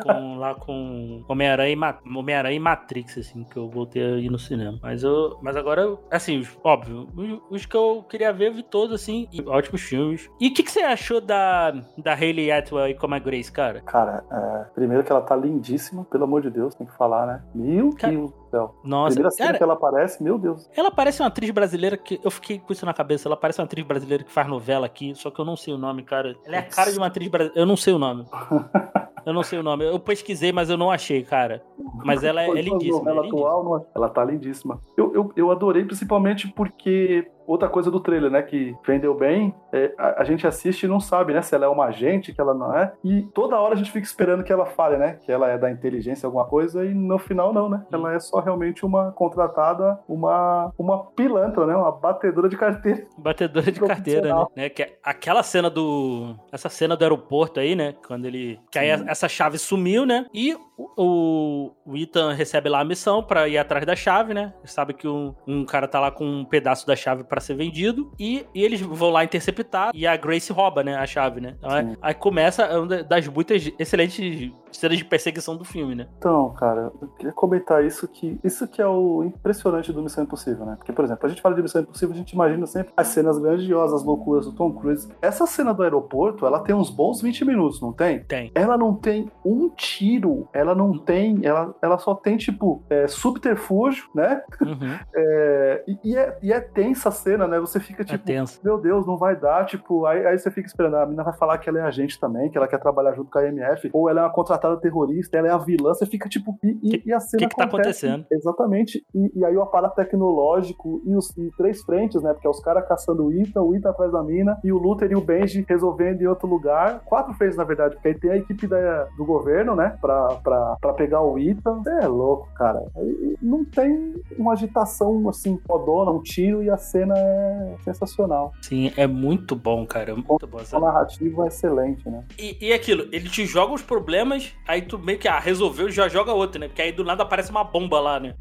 Com- 0.04 0.38
lá 0.38 0.56
com 0.56 1.24
Homem-Aranha 1.28 1.72
e, 1.72 1.76
Ma- 1.76 1.98
Homem-Aranha 2.06 2.56
e 2.56 2.60
Matrix, 2.60 3.18
assim, 3.18 3.44
que 3.44 3.58
eu 3.58 3.70
voltei 3.70 4.04
a 4.04 4.18
ir 4.18 4.30
no 4.30 4.40
cinema. 4.40 4.78
Mas 4.82 5.04
eu. 5.04 5.38
Mas 5.42 5.56
agora, 5.56 5.98
assim, 6.12 6.46
óbvio, 6.64 7.08
os, 7.50 7.66
que 7.66 7.76
eu 7.76 8.04
queria 8.10 8.32
ver, 8.32 8.50
eu 8.50 8.54
vi 8.54 8.64
todos, 8.64 8.94
assim, 9.02 9.28
e 9.32 9.42
ótimos 9.48 9.82
filmes. 9.82 10.30
E 10.40 10.48
o 10.50 10.54
que, 10.54 10.64
que 10.64 10.72
você 10.72 10.82
achou 10.82 11.20
da, 11.22 11.72
da 11.98 12.14
Hayley 12.14 12.52
Atwell 12.52 12.88
e 12.90 12.96
como 12.96 13.16
a 13.16 13.20
Grace, 13.20 13.52
cara? 13.52 13.82
Cara, 13.82 14.24
é, 14.32 14.66
primeiro 14.76 15.04
que 15.04 15.12
ela 15.12 15.22
tá 15.22 15.36
lindíssima, 15.36 16.04
pelo 16.06 16.24
amor 16.26 16.42
de 16.42 16.50
Deus, 16.50 16.76
tem 16.76 16.86
que 16.88 16.94
falar, 16.98 17.26
né? 17.26 17.44
Meu 17.56 17.92
Cara, 17.96 18.14
do 18.14 18.34
céu. 18.54 18.76
Nossa, 18.84 19.16
Primeira 19.16 19.32
cena 19.32 19.48
cara, 19.48 19.58
que 19.58 19.64
ela 19.64 19.74
aparece, 19.74 20.24
meu 20.24 20.38
Deus. 20.38 20.70
ela 20.76 20.92
parece 20.92 21.22
uma 21.22 21.28
atriz 21.28 21.50
brasileira 21.52 21.98
que. 21.98 22.20
Eu 22.24 22.32
fiquei 22.32 22.60
com 22.60 22.72
isso 22.72 22.86
na 22.86 22.94
cabeça. 22.94 23.28
Ela 23.28 23.36
parece 23.38 23.60
uma 23.60 23.66
atriz 23.66 23.86
brasileira 23.86 24.24
que 24.24 24.32
faz 24.32 24.48
novela 24.48 24.86
aqui, 24.86 25.14
só 25.16 25.32
que 25.32 25.40
eu 25.40 25.46
não 25.46 25.56
sei 25.56 25.74
o 25.74 25.78
nome, 25.78 26.04
cara. 26.04 26.36
Ela 26.46 26.58
é 26.58 26.60
a 26.60 26.64
cara 26.64 26.92
de 26.92 26.98
uma 26.98 27.08
atriz 27.08 27.28
brasileira. 27.30 27.60
Eu 27.60 27.66
não 27.66 27.76
sei 27.78 27.94
o 27.94 28.00
nome. 28.00 28.26
Eu 29.26 29.34
não 29.34 29.44
sei 29.44 29.60
o 29.60 29.64
nome. 29.64 29.86
Eu 29.86 30.00
pesquisei, 30.00 30.52
mas 30.52 30.70
eu 30.70 30.78
não 30.78 30.92
achei, 30.92 31.24
cara. 31.24 31.64
Mas 32.04 32.24
ela 32.24 32.42
é, 32.42 32.50
é 32.50 32.62
lindíssima. 32.62 32.98
é 32.98 33.00
novela 33.00 33.22
lindíssima. 33.22 33.48
atual, 33.48 33.78
é? 33.78 33.86
ela 33.96 34.10
tá 34.10 34.26
lindíssima. 34.26 34.82
Eu, 34.98 35.14
eu, 35.14 35.32
eu 35.36 35.52
adorei 35.52 35.86
principalmente 35.86 36.50
porque 36.50 37.26
outra 37.46 37.70
coisa 37.70 37.90
do 37.90 38.00
trailer, 38.00 38.32
né, 38.32 38.42
que 38.42 38.76
vendeu 38.86 39.14
bem, 39.16 39.54
é, 39.72 39.94
a, 39.98 40.22
a 40.22 40.24
gente 40.24 40.46
assiste 40.48 40.84
e 40.84 40.88
não 40.88 41.00
sabe, 41.00 41.34
né, 41.34 41.42
se 41.42 41.54
ela 41.56 41.66
é 41.66 41.70
uma 41.70 41.86
agente, 41.86 42.34
que 42.34 42.42
ela 42.42 42.54
não 42.54 42.76
é, 42.76 42.94
e 43.04 43.24
toda 43.34 43.60
hora 43.60 43.74
a 43.74 43.78
gente 43.78 43.92
fica 43.92 44.06
esperando 44.06 44.44
que 44.44 44.52
ela 44.52 44.66
fale, 44.66 44.98
né, 44.98 45.18
que 45.22 45.32
ela 45.32 45.50
é 45.50 45.58
da 45.58 45.72
inteligência, 45.72 46.26
alguma 46.26 46.46
coisa, 46.46 46.86
e 46.86 46.94
no 46.94 47.20
final 47.20 47.54
não, 47.54 47.70
né, 47.70 47.86
ela 47.92 48.14
é 48.14 48.20
só 48.20 48.40
realmente 48.40 48.86
uma 48.86 49.12
contratada, 49.12 50.00
uma, 50.08 50.72
uma 50.78 51.06
pilantra, 51.12 51.66
né, 51.66 51.76
uma 51.76 51.92
batedora 51.92 52.50
de 52.50 52.58
carteira. 52.58 53.06
Batedora 53.18 53.72
de 53.72 53.80
carteira, 53.80 54.36
né? 54.36 54.46
né? 54.56 54.70
Que 54.70 54.84
é 54.84 54.98
aquela 55.04 55.44
cena 55.44 55.70
do. 55.70 56.36
Essa 56.52 56.70
cena 56.70 56.96
do 56.96 57.04
aeroporto 57.04 57.60
aí, 57.60 57.76
né? 57.76 57.96
Quando 58.06 58.26
ele. 58.26 58.60
Que 58.72 58.80
aí 58.80 58.98
Sim. 58.98 59.06
essa 59.08 59.28
chave 59.28 59.58
sumiu, 59.58 60.06
né? 60.06 60.26
E 60.34 60.56
o, 60.78 61.72
o 61.86 61.98
Ethan 61.98 62.34
recebe 62.34 62.70
lá 62.70 62.82
a 62.82 62.86
missão 62.86 63.24
pra 63.24 63.48
ir 63.48 63.58
atrás 63.58 63.86
da 63.86 63.96
chave, 63.96 64.34
né? 64.34 64.54
Ele 64.60 64.68
sabe 64.68 64.94
que 64.94 65.08
um, 65.08 65.34
um 65.48 65.66
cara 65.66 65.88
tá 65.88 66.00
lá 66.00 66.12
com 66.12 66.26
um 66.26 66.46
pedaço 66.46 66.86
da 66.88 66.96
chave 66.96 67.24
pra 67.34 67.42
ser 67.42 67.56
vendido. 67.56 68.12
E, 68.20 68.46
e 68.54 68.64
eles 68.64 68.80
vão 68.82 69.10
lá 69.10 69.24
interceptar. 69.24 69.92
E 69.94 70.06
a 70.06 70.16
Grace 70.16 70.52
rouba, 70.54 70.84
né? 70.84 70.96
A 70.96 71.06
chave, 71.06 71.42
né? 71.42 71.56
Então, 71.58 71.76
é- 71.78 71.98
aí 72.02 72.14
começa 72.14 72.66
uma 72.80 73.04
das 73.04 73.28
muitas 73.28 73.72
excelentes 73.80 74.52
cenas 74.78 74.98
de 74.98 75.06
perseguição 75.06 75.56
do 75.56 75.64
filme, 75.66 75.96
né? 75.96 76.08
Então, 76.18 76.52
cara, 76.54 76.92
eu 77.02 77.08
queria 77.10 77.32
comentar 77.34 77.84
isso 77.84 78.08
que 78.08 78.40
isso 78.44 78.68
que 78.68 78.82
é 78.82 78.88
o 78.88 79.24
impressionante 79.24 79.92
do 79.92 80.02
Missão 80.02 80.24
Impossível, 80.24 80.66
né? 80.66 80.76
Porque, 80.78 80.92
por 80.92 81.06
exemplo, 81.06 81.26
a 81.26 81.30
gente 81.30 81.42
fala 81.42 81.56
de 81.56 81.62
Missão 81.62 81.82
Impossível, 81.82 82.14
a 82.14 82.18
gente 82.18 82.32
imagina 82.34 82.66
sempre 82.66 82.94
as 82.96 83.08
cenas 83.08 83.38
grandiosas, 83.38 84.02
as 84.02 84.06
loucuras 84.06 84.46
do 84.46 84.52
Tom 84.54 84.72
Cruise. 84.74 85.08
Essa 85.22 85.46
cena 85.46 85.74
do 85.74 85.84
aeroporto, 85.84 86.46
ela 86.46 86.60
tem 86.60 86.76
uns 86.76 86.90
bons 86.90 87.22
20 87.22 87.46
minutos, 87.46 87.82
não 87.82 87.92
tem? 87.94 88.24
Tem. 88.24 88.52
Ela 88.56 88.78
não 88.78 88.96
tem 88.96 89.32
um 89.46 89.70
tiro, 89.70 90.48
ela 90.54 90.74
não 90.76 90.98
tem, 90.98 91.46
ela, 91.46 91.74
ela 91.82 91.98
só 91.98 92.16
tem, 92.16 92.38
tipo, 92.38 92.84
é, 92.90 93.08
subterfúgio, 93.08 94.06
né? 94.14 94.42
Uhum. 94.62 94.94
É, 95.16 95.84
e, 95.88 96.00
e 96.04 96.18
é, 96.18 96.38
e 96.42 96.52
é 96.52 96.60
tensa 96.60 97.10
a 97.10 97.12
cena, 97.12 97.48
né? 97.48 97.60
Você 97.60 97.80
fica 97.80 98.02
É 98.02 98.06
tipo, 98.06 98.26
tenso. 98.26 98.60
meu 98.64 98.80
Deus, 98.80 99.06
não 99.06 99.16
vai 99.18 99.36
dar, 99.36 99.66
tipo, 99.66 100.06
aí, 100.06 100.26
aí 100.26 100.38
você 100.38 100.50
fica 100.50 100.68
esperando, 100.68 100.96
a 100.96 101.06
menina 101.06 101.24
vai 101.24 101.34
falar 101.34 101.58
que 101.60 101.70
ela 101.70 101.80
é 101.80 101.82
agente 101.84 102.20
também, 102.20 102.50
que 102.50 102.58
ela 102.58 102.68
quer 102.68 102.80
trabalhar 102.80 103.14
junto 103.14 103.30
com 103.30 103.38
a 103.40 103.46
IMF, 103.48 103.90
ou 103.94 104.10
ela 104.10 104.22
é 104.22 104.24
uma 104.24 104.30
contratada 104.32 104.63
terrorista, 104.78 105.38
ela 105.38 105.48
é 105.48 105.52
a 105.52 105.58
vilã, 105.58 105.94
você 105.94 106.06
fica 106.06 106.28
tipo, 106.30 106.58
e, 106.64 106.78
e- 106.82 107.04
e 107.08 107.14
a 107.14 107.20
cena 107.20 107.40
que 107.44 107.50
que 107.50 107.56
tá 107.56 107.66
acontece- 107.66 108.06
acontecendo? 108.08 108.26
Exatamente, 108.32 109.06
e, 109.14 109.32
e 109.40 109.46
aí 109.46 109.56
o 109.56 109.62
aparato 109.62 109.96
tecnológico 109.96 111.02
e 111.06 111.16
os 111.16 111.36
e 111.38 111.52
três 111.58 111.82
frentes, 111.84 112.22
né, 112.22 112.34
porque 112.34 112.48
é 112.48 112.50
os 112.50 112.60
caras 112.60 112.88
caçando 112.88 113.26
o 113.26 113.34
Ita, 113.34 113.62
o 113.62 113.76
Ita 113.76 113.90
atrás 113.90 114.12
da 114.12 114.24
mina, 114.24 114.58
e 114.64 114.72
o 114.72 114.78
Luther 114.78 115.12
e 115.12 115.16
o 115.16 115.22
Benji 115.22 115.66
resolvendo 115.68 116.22
em 116.22 116.28
outro 116.28 116.48
lugar, 116.48 117.02
quatro 117.06 117.34
frentes 117.34 117.58
na 117.58 117.64
verdade, 117.64 117.96
porque 117.96 118.08
aí 118.10 118.20
tem 118.20 118.32
a 118.32 118.38
equipe 118.38 118.68
da- 118.68 119.06
do 119.18 119.26
governo, 119.26 119.76
né, 119.76 119.98
pra, 120.02 120.28
pra, 120.44 120.78
pra 120.80 120.94
pegar 120.94 121.22
o 121.22 121.38
Ita, 121.38 121.82
é 122.02 122.08
louco, 122.08 122.48
cara, 122.56 122.84
Aí 122.96 123.36
não 123.42 123.64
tem 123.66 124.14
uma 124.38 124.54
agitação 124.54 125.28
assim, 125.30 125.58
podona, 125.58 126.12
um 126.12 126.22
tiro, 126.22 126.62
e 126.64 126.70
a 126.70 126.78
cena 126.78 127.14
é 127.18 127.76
sensacional. 127.84 128.52
Sim, 128.62 128.92
é 128.98 129.08
muito 129.08 129.56
bom, 129.56 129.86
cara. 129.86 130.16
Muito 130.16 130.48
bom. 130.48 130.60
A 130.72 130.80
narrativa 130.80 131.44
é 131.46 131.48
excelente, 131.48 132.08
né? 132.10 132.24
E, 132.38 132.68
e 132.68 132.74
aquilo, 132.74 133.08
ele 133.12 133.30
te 133.30 133.46
joga 133.46 133.74
os 133.74 133.82
problemas, 133.82 134.53
aí 134.68 134.82
tu 134.82 134.98
meio 134.98 135.18
que, 135.20 135.28
ah, 135.28 135.40
resolveu, 135.40 135.90
já 135.90 136.08
joga 136.08 136.34
outro, 136.34 136.60
né? 136.60 136.68
Porque 136.68 136.82
aí 136.82 136.92
do 136.92 137.04
nada 137.04 137.24
aparece 137.24 137.52
uma 137.52 137.64
bomba 137.64 138.00
lá, 138.00 138.20
né? 138.20 138.36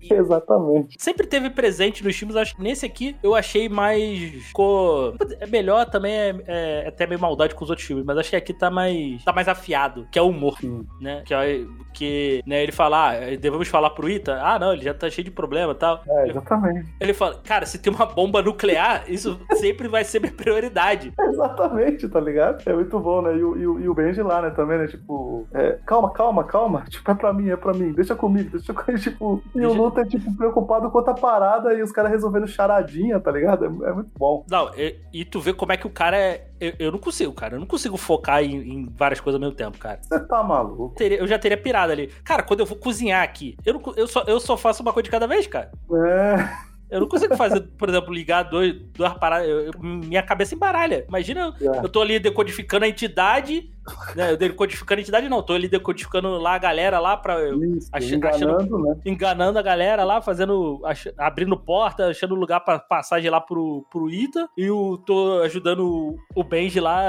E 0.00 0.12
Exatamente. 0.12 0.96
sempre 0.98 1.26
teve 1.26 1.50
presente 1.50 2.04
nos 2.04 2.16
filmes, 2.16 2.36
acho 2.36 2.56
que 2.56 2.62
nesse 2.62 2.84
aqui 2.84 3.16
eu 3.22 3.34
achei 3.34 3.68
mais. 3.68 4.18
Ficou. 4.46 5.14
É 5.40 5.46
melhor 5.46 5.86
também, 5.86 6.12
é, 6.12 6.36
é, 6.46 6.82
é 6.84 6.88
até 6.88 7.06
meio 7.06 7.20
maldade 7.20 7.54
com 7.54 7.64
os 7.64 7.70
outros 7.70 7.86
filmes, 7.86 8.04
mas 8.04 8.18
acho 8.18 8.30
que 8.30 8.36
aqui 8.36 8.52
tá 8.52 8.70
mais. 8.70 9.22
tá 9.24 9.32
mais 9.32 9.48
afiado, 9.48 10.06
que 10.10 10.18
é 10.18 10.22
o 10.22 10.28
humor, 10.28 10.58
Sim. 10.60 10.86
né? 11.00 11.22
Que, 11.24 11.34
é- 11.34 11.64
que 11.94 12.42
né, 12.46 12.62
ele 12.62 12.72
fala, 12.72 13.10
ah, 13.10 13.36
devemos 13.36 13.68
falar 13.68 13.90
pro 13.90 14.08
Ita? 14.08 14.38
Ah, 14.42 14.58
não, 14.58 14.72
ele 14.72 14.82
já 14.82 14.94
tá 14.94 15.10
cheio 15.10 15.24
de 15.24 15.30
problema 15.30 15.72
e 15.72 15.76
tal. 15.76 16.02
É, 16.06 16.28
exatamente. 16.28 16.88
ele 17.00 17.12
fala, 17.12 17.40
cara, 17.44 17.66
se 17.66 17.78
tem 17.78 17.92
uma 17.92 18.06
bomba 18.06 18.42
nuclear, 18.42 19.04
isso 19.08 19.38
sempre 19.56 19.88
vai 19.88 20.04
ser 20.04 20.20
minha 20.20 20.32
prioridade. 20.32 21.12
Exatamente, 21.28 22.08
tá 22.08 22.20
ligado? 22.20 22.62
É 22.68 22.72
muito 22.72 22.98
bom, 22.98 23.22
né? 23.22 23.36
E 23.36 23.42
o, 23.42 23.56
e 23.56 23.66
o, 23.66 23.80
e 23.80 23.88
o 23.88 23.94
Benji 23.94 24.22
lá, 24.22 24.42
né, 24.42 24.50
também, 24.50 24.78
né? 24.78 24.86
Tipo, 24.86 25.46
é, 25.58 25.78
calma, 25.86 26.10
calma, 26.12 26.44
calma. 26.44 26.84
Tipo, 26.88 27.10
é 27.10 27.14
pra 27.14 27.32
mim, 27.32 27.48
é 27.50 27.56
pra 27.56 27.72
mim. 27.74 27.92
Deixa 27.92 28.14
comigo, 28.14 28.50
deixa 28.50 28.72
comigo. 28.72 28.98
Tipo, 29.02 29.42
e 29.54 29.58
Deixa- 29.60 29.68
o 29.68 29.74
Luta 29.74 30.00
é, 30.02 30.04
tipo, 30.04 30.36
preocupado 30.36 30.90
com 30.90 30.98
outra 30.98 31.14
parada 31.14 31.74
e 31.74 31.82
os 31.82 31.90
caras 31.92 32.10
resolvendo 32.10 32.46
charadinha, 32.46 33.18
tá 33.20 33.30
ligado? 33.30 33.64
É, 33.64 33.68
é 33.88 33.92
muito 33.92 34.10
bom. 34.18 34.44
Não, 34.50 34.70
e, 34.76 34.96
e 35.12 35.24
tu 35.24 35.40
vê 35.40 35.52
como 35.52 35.72
é 35.72 35.76
que 35.76 35.86
o 35.86 35.90
cara 35.90 36.16
é. 36.16 36.46
Eu, 36.60 36.72
eu 36.78 36.92
não 36.92 36.98
consigo, 36.98 37.32
cara. 37.32 37.54
Eu 37.56 37.60
não 37.60 37.66
consigo 37.66 37.96
focar 37.96 38.42
em, 38.42 38.56
em 38.56 38.88
várias 38.96 39.20
coisas 39.20 39.36
ao 39.36 39.40
mesmo 39.40 39.56
tempo, 39.56 39.78
cara. 39.78 39.98
Você 40.02 40.18
tá 40.26 40.42
maluco. 40.42 40.94
Eu 41.02 41.26
já 41.26 41.38
teria 41.38 41.56
pirado 41.56 41.92
ali. 41.92 42.08
Cara, 42.24 42.42
quando 42.42 42.60
eu 42.60 42.66
vou 42.66 42.76
cozinhar 42.78 43.22
aqui, 43.22 43.56
eu, 43.64 43.74
não 43.74 43.82
eu, 43.96 44.06
só, 44.06 44.24
eu 44.26 44.40
só 44.40 44.56
faço 44.56 44.82
uma 44.82 44.92
coisa 44.92 45.04
de 45.04 45.10
cada 45.10 45.26
vez, 45.26 45.46
cara. 45.46 45.70
É, 45.92 46.68
Eu 46.90 47.00
não 47.00 47.06
consigo 47.08 47.36
fazer, 47.36 47.60
por 47.78 47.88
exemplo, 47.90 48.12
ligar 48.14 48.44
dois, 48.44 48.74
duas 48.94 49.12
paradas. 49.14 49.46
eu- 49.46 49.60
eu- 49.66 49.72
minha 49.78 50.22
cabeça 50.22 50.54
embaralha. 50.54 51.04
Imagina, 51.06 51.54
É. 51.60 51.84
eu 51.84 51.88
tô 51.88 52.00
ali 52.00 52.18
decodificando 52.18 52.86
a 52.86 52.88
entidade. 52.88 53.70
Né, 54.14 54.32
eu 54.32 54.36
decodificando 54.36 54.98
a 54.98 55.02
entidade, 55.02 55.28
não. 55.28 55.42
Tô 55.42 55.52
ali 55.52 55.68
decodificando 55.68 56.38
lá 56.38 56.54
a 56.54 56.58
galera 56.58 56.98
lá 56.98 57.16
pra. 57.16 57.36
isso, 57.76 57.88
Ach- 57.92 58.02
enganando, 58.12 58.78
né? 58.78 58.96
enganando 59.04 59.58
a 59.58 59.62
galera 59.62 60.04
lá, 60.04 60.20
fazendo. 60.20 60.80
ach- 60.84 61.12
abrindo 61.16 61.56
porta, 61.56 62.08
achando 62.08 62.34
lugar 62.34 62.60
pra 62.60 62.78
passagem 62.78 63.30
lá 63.30 63.40
pro, 63.40 63.86
pro 63.90 64.10
Ita. 64.10 64.48
E 64.56 64.64
eu 64.64 65.02
tô 65.06 65.40
ajudando 65.42 66.16
o- 66.34 66.44
Benji 66.44 66.80
lá 66.80 67.02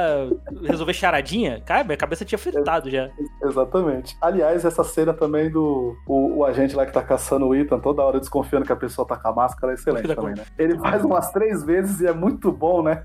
resolver 0.63 0.93
charadinha. 0.93 1.61
Cara, 1.61 1.83
minha 1.85 1.95
cabeça 1.97 2.25
tinha 2.25 2.37
fritado 2.37 2.89
já. 2.89 3.09
Exatamente. 3.41 4.17
Aliás, 4.21 4.65
essa 4.65 4.83
cena 4.83 5.13
também 5.13 5.49
do 5.49 5.95
o, 6.05 6.39
o 6.39 6.45
agente 6.45 6.75
lá 6.75 6.85
que 6.85 6.91
tá 6.91 7.01
caçando 7.01 7.47
o 7.47 7.55
Ethan, 7.55 7.79
toda 7.79 8.01
hora 8.03 8.19
desconfiando 8.19 8.65
que 8.65 8.71
a 8.73 8.75
pessoa 8.75 9.07
tá 9.07 9.15
com 9.15 9.29
a 9.29 9.33
máscara, 9.33 9.71
é 9.73 9.75
excelente 9.75 10.07
também, 10.13 10.35
né? 10.35 10.43
Ele 10.57 10.77
faz 10.79 11.03
umas 11.05 11.31
três 11.31 11.63
vezes 11.63 12.01
e 12.01 12.07
é 12.07 12.13
muito 12.13 12.51
bom, 12.51 12.83
né? 12.83 13.03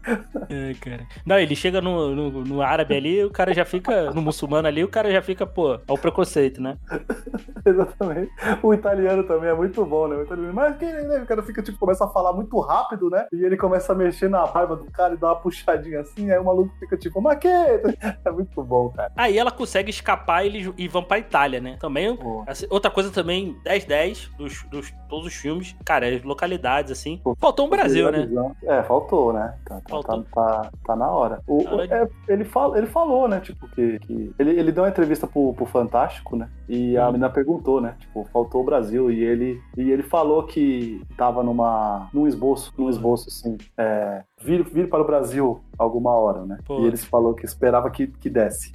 É, 0.51 0.75
cara. 0.81 1.07
Não, 1.25 1.39
ele 1.39 1.55
chega 1.55 1.81
no, 1.81 2.15
no, 2.15 2.31
no 2.45 2.63
árabe 2.63 2.97
ali, 2.97 3.25
o 3.25 3.31
cara 3.31 3.55
já 3.55 3.64
fica. 3.65 4.11
No 4.13 4.23
muçulmano 4.23 4.69
ali, 4.69 4.83
o 4.85 4.89
cara 4.89 5.11
já 5.11 5.23
fica, 5.23 5.47
pô, 5.47 5.75
é 5.75 5.81
o 5.93 5.99
preconceito, 5.99 6.61
né? 6.61 6.77
Exatamente. 7.65 8.31
O 8.63 8.75
italiano 8.75 9.25
também 9.25 9.49
é 9.51 9.55
muito 9.55 9.85
bom, 9.85 10.07
né? 10.09 10.17
O 10.17 10.23
italiano, 10.23 10.53
mas 10.53 10.77
quem 10.77 10.93
né? 10.93 11.21
O 11.23 11.27
cara 11.27 11.43
fica, 11.43 11.63
tipo, 11.63 11.79
começa 11.79 12.05
a 12.05 12.09
falar 12.09 12.33
muito 12.33 12.59
rápido, 12.61 13.09
né? 13.11 13.27
E 13.33 13.43
ele 13.45 13.57
começa 13.57 13.93
a 13.93 13.97
mexer 13.97 14.29
na 14.29 14.47
barba 14.47 14.77
do 14.77 14.85
cara 14.91 15.15
e 15.15 15.17
dá 15.17 15.29
uma 15.29 15.37
puxadinha 15.37 16.01
assim, 16.01 16.31
aí 16.31 16.39
o 16.39 16.45
maluco 16.45 16.75
fica 16.79 16.97
tipo, 16.97 17.21
mas 17.21 17.39
que? 17.39 17.49
É 18.25 18.31
muito 18.31 18.63
bom, 18.63 18.91
cara. 18.91 19.13
Aí 19.17 19.37
ela 19.39 19.51
consegue 19.51 19.91
escapar 19.91 20.45
e 20.45 20.49
eles 20.49 20.73
e 20.77 20.89
vão 20.89 21.03
pra 21.03 21.19
Itália, 21.19 21.61
né? 21.61 21.77
Também. 21.81 22.19
Assim, 22.47 22.67
outra 22.71 22.91
coisa 22.91 23.11
também, 23.11 23.57
10-10 23.65 24.31
dos, 24.37 24.63
dos 24.65 24.93
todos 25.09 25.27
os 25.27 25.35
filmes. 25.35 25.75
Cara, 25.85 26.09
as 26.09 26.23
localidades, 26.23 26.91
assim. 26.93 27.21
Faltou 27.39 27.67
um 27.67 27.71
Brasil, 27.71 28.11
né? 28.11 28.29
É, 28.65 28.83
faltou, 28.83 29.33
né? 29.33 29.55
Tá, 29.65 29.77
tá, 29.77 29.83
Faltou. 29.89 30.23
tá- 30.23 30.63
tá, 30.63 30.71
tá 30.87 30.97
na 30.97 31.11
hora. 31.11 31.41
O, 31.47 31.63
o- 31.63 31.81
é, 31.83 32.09
ele, 32.29 32.45
fala, 32.45 32.79
ele 32.79 32.87
falou, 32.87 33.29
né? 33.29 33.41
Tipo, 33.41 33.54
que. 33.75 33.99
que- 34.01 34.33
ele, 34.39 34.51
ele 34.59 34.73
deu 34.73 34.83
uma 34.85 34.89
entrevista 34.91 35.27
pro, 35.27 35.53
pro 35.55 35.67
Fantástico, 35.67 36.37
né? 36.37 36.49
E 36.69 36.97
a 36.97 37.05
Hum. 37.09 37.13
menina 37.13 37.31
perguntou, 37.31 37.81
né? 37.81 37.95
Tipo, 37.99 38.25
faltou 38.33 38.63
o 38.63 38.65
Brasil. 38.65 39.11
E 39.11 39.23
ele, 39.23 39.61
e 39.77 39.91
ele 39.91 40.03
falou 40.03 40.43
que 40.45 41.01
tava 41.17 41.43
numa, 41.43 42.09
num 42.13 42.27
esboço, 42.27 42.73
num 42.79 42.89
esboço, 42.91 43.29
assim. 43.29 43.57
É, 43.77 44.23
vir, 44.41 44.63
vir 44.65 44.89
para 44.89 45.03
o 45.03 45.07
Brasil 45.07 45.61
alguma 45.79 46.13
hora, 46.13 46.45
né? 46.45 46.59
Pô. 46.65 46.81
E 46.81 46.87
ele 46.87 46.97
falou 46.97 47.35
que 47.35 47.45
esperava 47.45 47.91
que, 47.91 48.07
que 48.07 48.29
desse. 48.31 48.73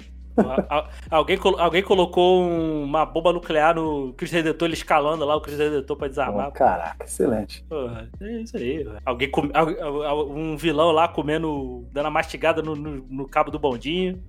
Al- 0.68 0.88
alguém, 1.10 1.38
alguém 1.58 1.82
colocou 1.82 2.42
um- 2.42 2.84
uma 2.84 3.04
bomba 3.04 3.32
nuclear 3.32 3.74
no 3.74 4.12
Cristo 4.14 4.34
Redentor, 4.34 4.66
ele 4.66 4.74
escalando 4.74 5.24
lá 5.24 5.36
o 5.36 5.40
Cristo 5.40 5.62
Redentor 5.62 5.96
pra 5.96 6.08
desarmar. 6.08 6.50
Caraca, 6.52 7.04
excelente. 7.04 7.62
Porra, 7.68 8.08
é 8.20 8.32
isso 8.40 8.56
aí. 8.56 8.86
Alguém 9.04 9.30
um 10.28 10.56
vilão 10.56 10.90
lá 10.90 11.08
comendo, 11.08 11.86
dando 11.92 12.06
uma 12.06 12.10
mastigada 12.10 12.62
no, 12.62 12.74
no- 12.74 13.04
no 13.08 13.28
cabo 13.28 13.50
do 13.50 13.58
bondinho. 13.58 14.22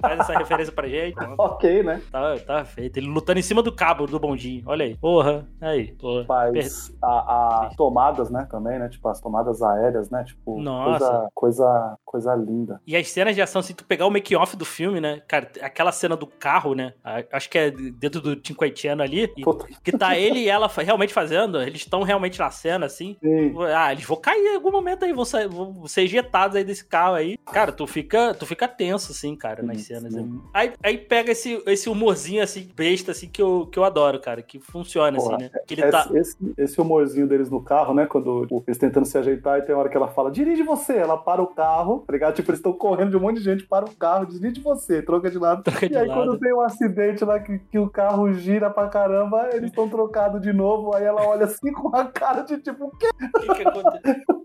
Faz 0.00 0.20
essa 0.20 0.36
referência 0.38 0.72
pra 0.72 0.88
gente. 0.88 1.16
Ok, 1.42 1.82
né? 1.82 2.00
Tá, 2.10 2.36
tá 2.38 2.64
feito. 2.64 2.96
Ele 2.98 3.06
lutando 3.08 3.38
em 3.38 3.42
cima 3.42 3.62
do 3.62 3.72
cabo 3.72 4.06
do 4.06 4.18
bondinho. 4.18 4.62
Olha 4.66 4.84
aí. 4.84 4.96
Porra, 4.96 5.46
aí. 5.60 5.92
Porra. 5.92 6.24
Faz 6.24 6.94
a, 7.02 7.66
a 7.66 7.70
tomadas, 7.76 8.30
né? 8.30 8.46
Também, 8.50 8.78
né? 8.78 8.88
Tipo, 8.88 9.08
as 9.08 9.20
tomadas 9.20 9.62
aéreas, 9.62 10.10
né? 10.10 10.22
Tipo, 10.24 10.60
Nossa. 10.60 10.98
coisa, 11.08 11.28
coisa, 11.34 11.98
coisa 12.04 12.34
linda. 12.34 12.80
E 12.86 12.96
as 12.96 13.08
cenas 13.10 13.34
de 13.34 13.42
ação, 13.42 13.62
se 13.62 13.74
tu 13.74 13.84
pegar 13.84 14.06
o 14.06 14.10
make-off 14.10 14.56
do 14.56 14.64
filme, 14.64 15.00
né? 15.00 15.20
Cara, 15.26 15.48
aquela 15.60 15.92
cena 15.92 16.16
do 16.16 16.26
carro, 16.26 16.74
né? 16.74 16.94
Acho 17.32 17.48
que 17.50 17.58
é 17.58 17.70
dentro 17.70 18.20
do 18.20 18.40
Cinquentiano 18.46 19.02
ali. 19.02 19.30
e- 19.36 19.42
que 19.82 19.92
tá 19.92 20.16
ele 20.16 20.40
e 20.40 20.48
ela 20.48 20.68
realmente 20.68 21.12
fazendo. 21.12 21.60
Eles 21.60 21.80
estão 21.82 22.02
realmente 22.02 22.38
na 22.38 22.50
cena, 22.50 22.86
assim. 22.86 23.16
sim. 23.22 23.54
Ah, 23.74 23.92
eles 23.92 24.04
vão 24.04 24.16
cair 24.16 24.40
em 24.40 24.54
algum 24.56 24.70
momento 24.70 25.04
aí, 25.04 25.12
vão, 25.12 25.24
sair, 25.24 25.48
vão 25.48 25.86
ser 25.86 26.02
ejetados 26.02 26.56
aí 26.56 26.64
desse 26.64 26.84
carro 26.84 27.14
aí. 27.14 27.36
Cara, 27.46 27.72
tu 27.72 27.86
fica, 27.86 28.34
tu 28.34 28.46
fica 28.46 28.66
tenso, 28.68 29.12
assim, 29.12 29.34
cara, 29.36 29.62
nas 29.62 29.78
Sim, 29.78 29.94
cenas. 29.94 30.12
sim. 30.14 30.40
Aí, 30.52 30.72
aí 30.82 30.98
pega 30.98 31.32
esse, 31.32 31.62
esse 31.66 31.88
humorzinho, 31.88 32.42
assim, 32.42 32.68
besta, 32.74 33.12
assim, 33.12 33.28
que 33.28 33.40
eu, 33.42 33.66
que 33.70 33.78
eu 33.78 33.84
adoro, 33.84 34.20
cara. 34.20 34.42
Que 34.42 34.58
funciona, 34.58 35.16
Porra, 35.18 35.36
assim, 35.36 35.44
né? 35.44 35.50
Que 35.66 35.74
ele 35.74 35.86
tá. 35.90 36.08
Esse, 36.14 36.18
esse, 36.18 36.54
esse 36.56 36.80
humorzinho 36.80 37.26
deles 37.26 37.50
no 37.50 37.62
carro, 37.62 37.94
né? 37.94 38.06
Quando 38.06 38.42
tipo, 38.42 38.64
eles 38.66 38.78
tentando 38.78 39.06
se 39.06 39.16
ajeitar 39.18 39.58
e 39.58 39.62
tem 39.62 39.74
hora 39.74 39.88
que 39.88 39.96
ela 39.96 40.08
fala, 40.08 40.30
dirige 40.30 40.62
você. 40.62 40.96
Ela 40.96 41.16
para 41.16 41.42
o 41.42 41.46
carro, 41.48 42.04
tá 42.06 42.12
ligado? 42.12 42.34
Tipo, 42.34 42.50
eles 42.50 42.58
estão 42.58 42.72
correndo 42.72 43.10
de 43.10 43.16
um 43.16 43.20
monte 43.20 43.38
de 43.38 43.44
gente, 43.44 43.64
para 43.64 43.84
o 43.84 43.94
carro, 43.94 44.26
dirige 44.26 44.60
você, 44.60 45.02
troca 45.02 45.30
de 45.32 45.38
lado. 45.38 45.62
Troca 45.62 45.88
de 45.88 45.94
e 45.94 45.96
aí, 45.96 46.06
lado. 46.06 46.20
quando 46.20 46.38
tem 46.38 46.54
um 46.54 46.60
acidente 46.60 47.24
lá 47.24 47.40
que, 47.40 47.58
que 47.58 47.78
o 47.78 47.90
carro 47.90 48.32
gira 48.32 48.70
pra 48.70 48.88
caramba, 48.88 49.48
eles 49.52 49.70
estão 49.70 49.88
trocados 49.88 50.40
de 50.40 50.52
novo. 50.52 50.94
Aí 50.94 51.04
ela 51.04 51.26
olha 51.26 51.46
assim 51.46 51.72
com 51.72 51.94
a 51.94 52.04
cara 52.04 52.42
de 52.42 52.58
tipo, 52.58 52.86
o 52.86 52.90
quê? 52.96 53.08
O 53.08 53.40
que, 53.40 53.54
que 53.54 53.68
aconteceu? 53.68 54.42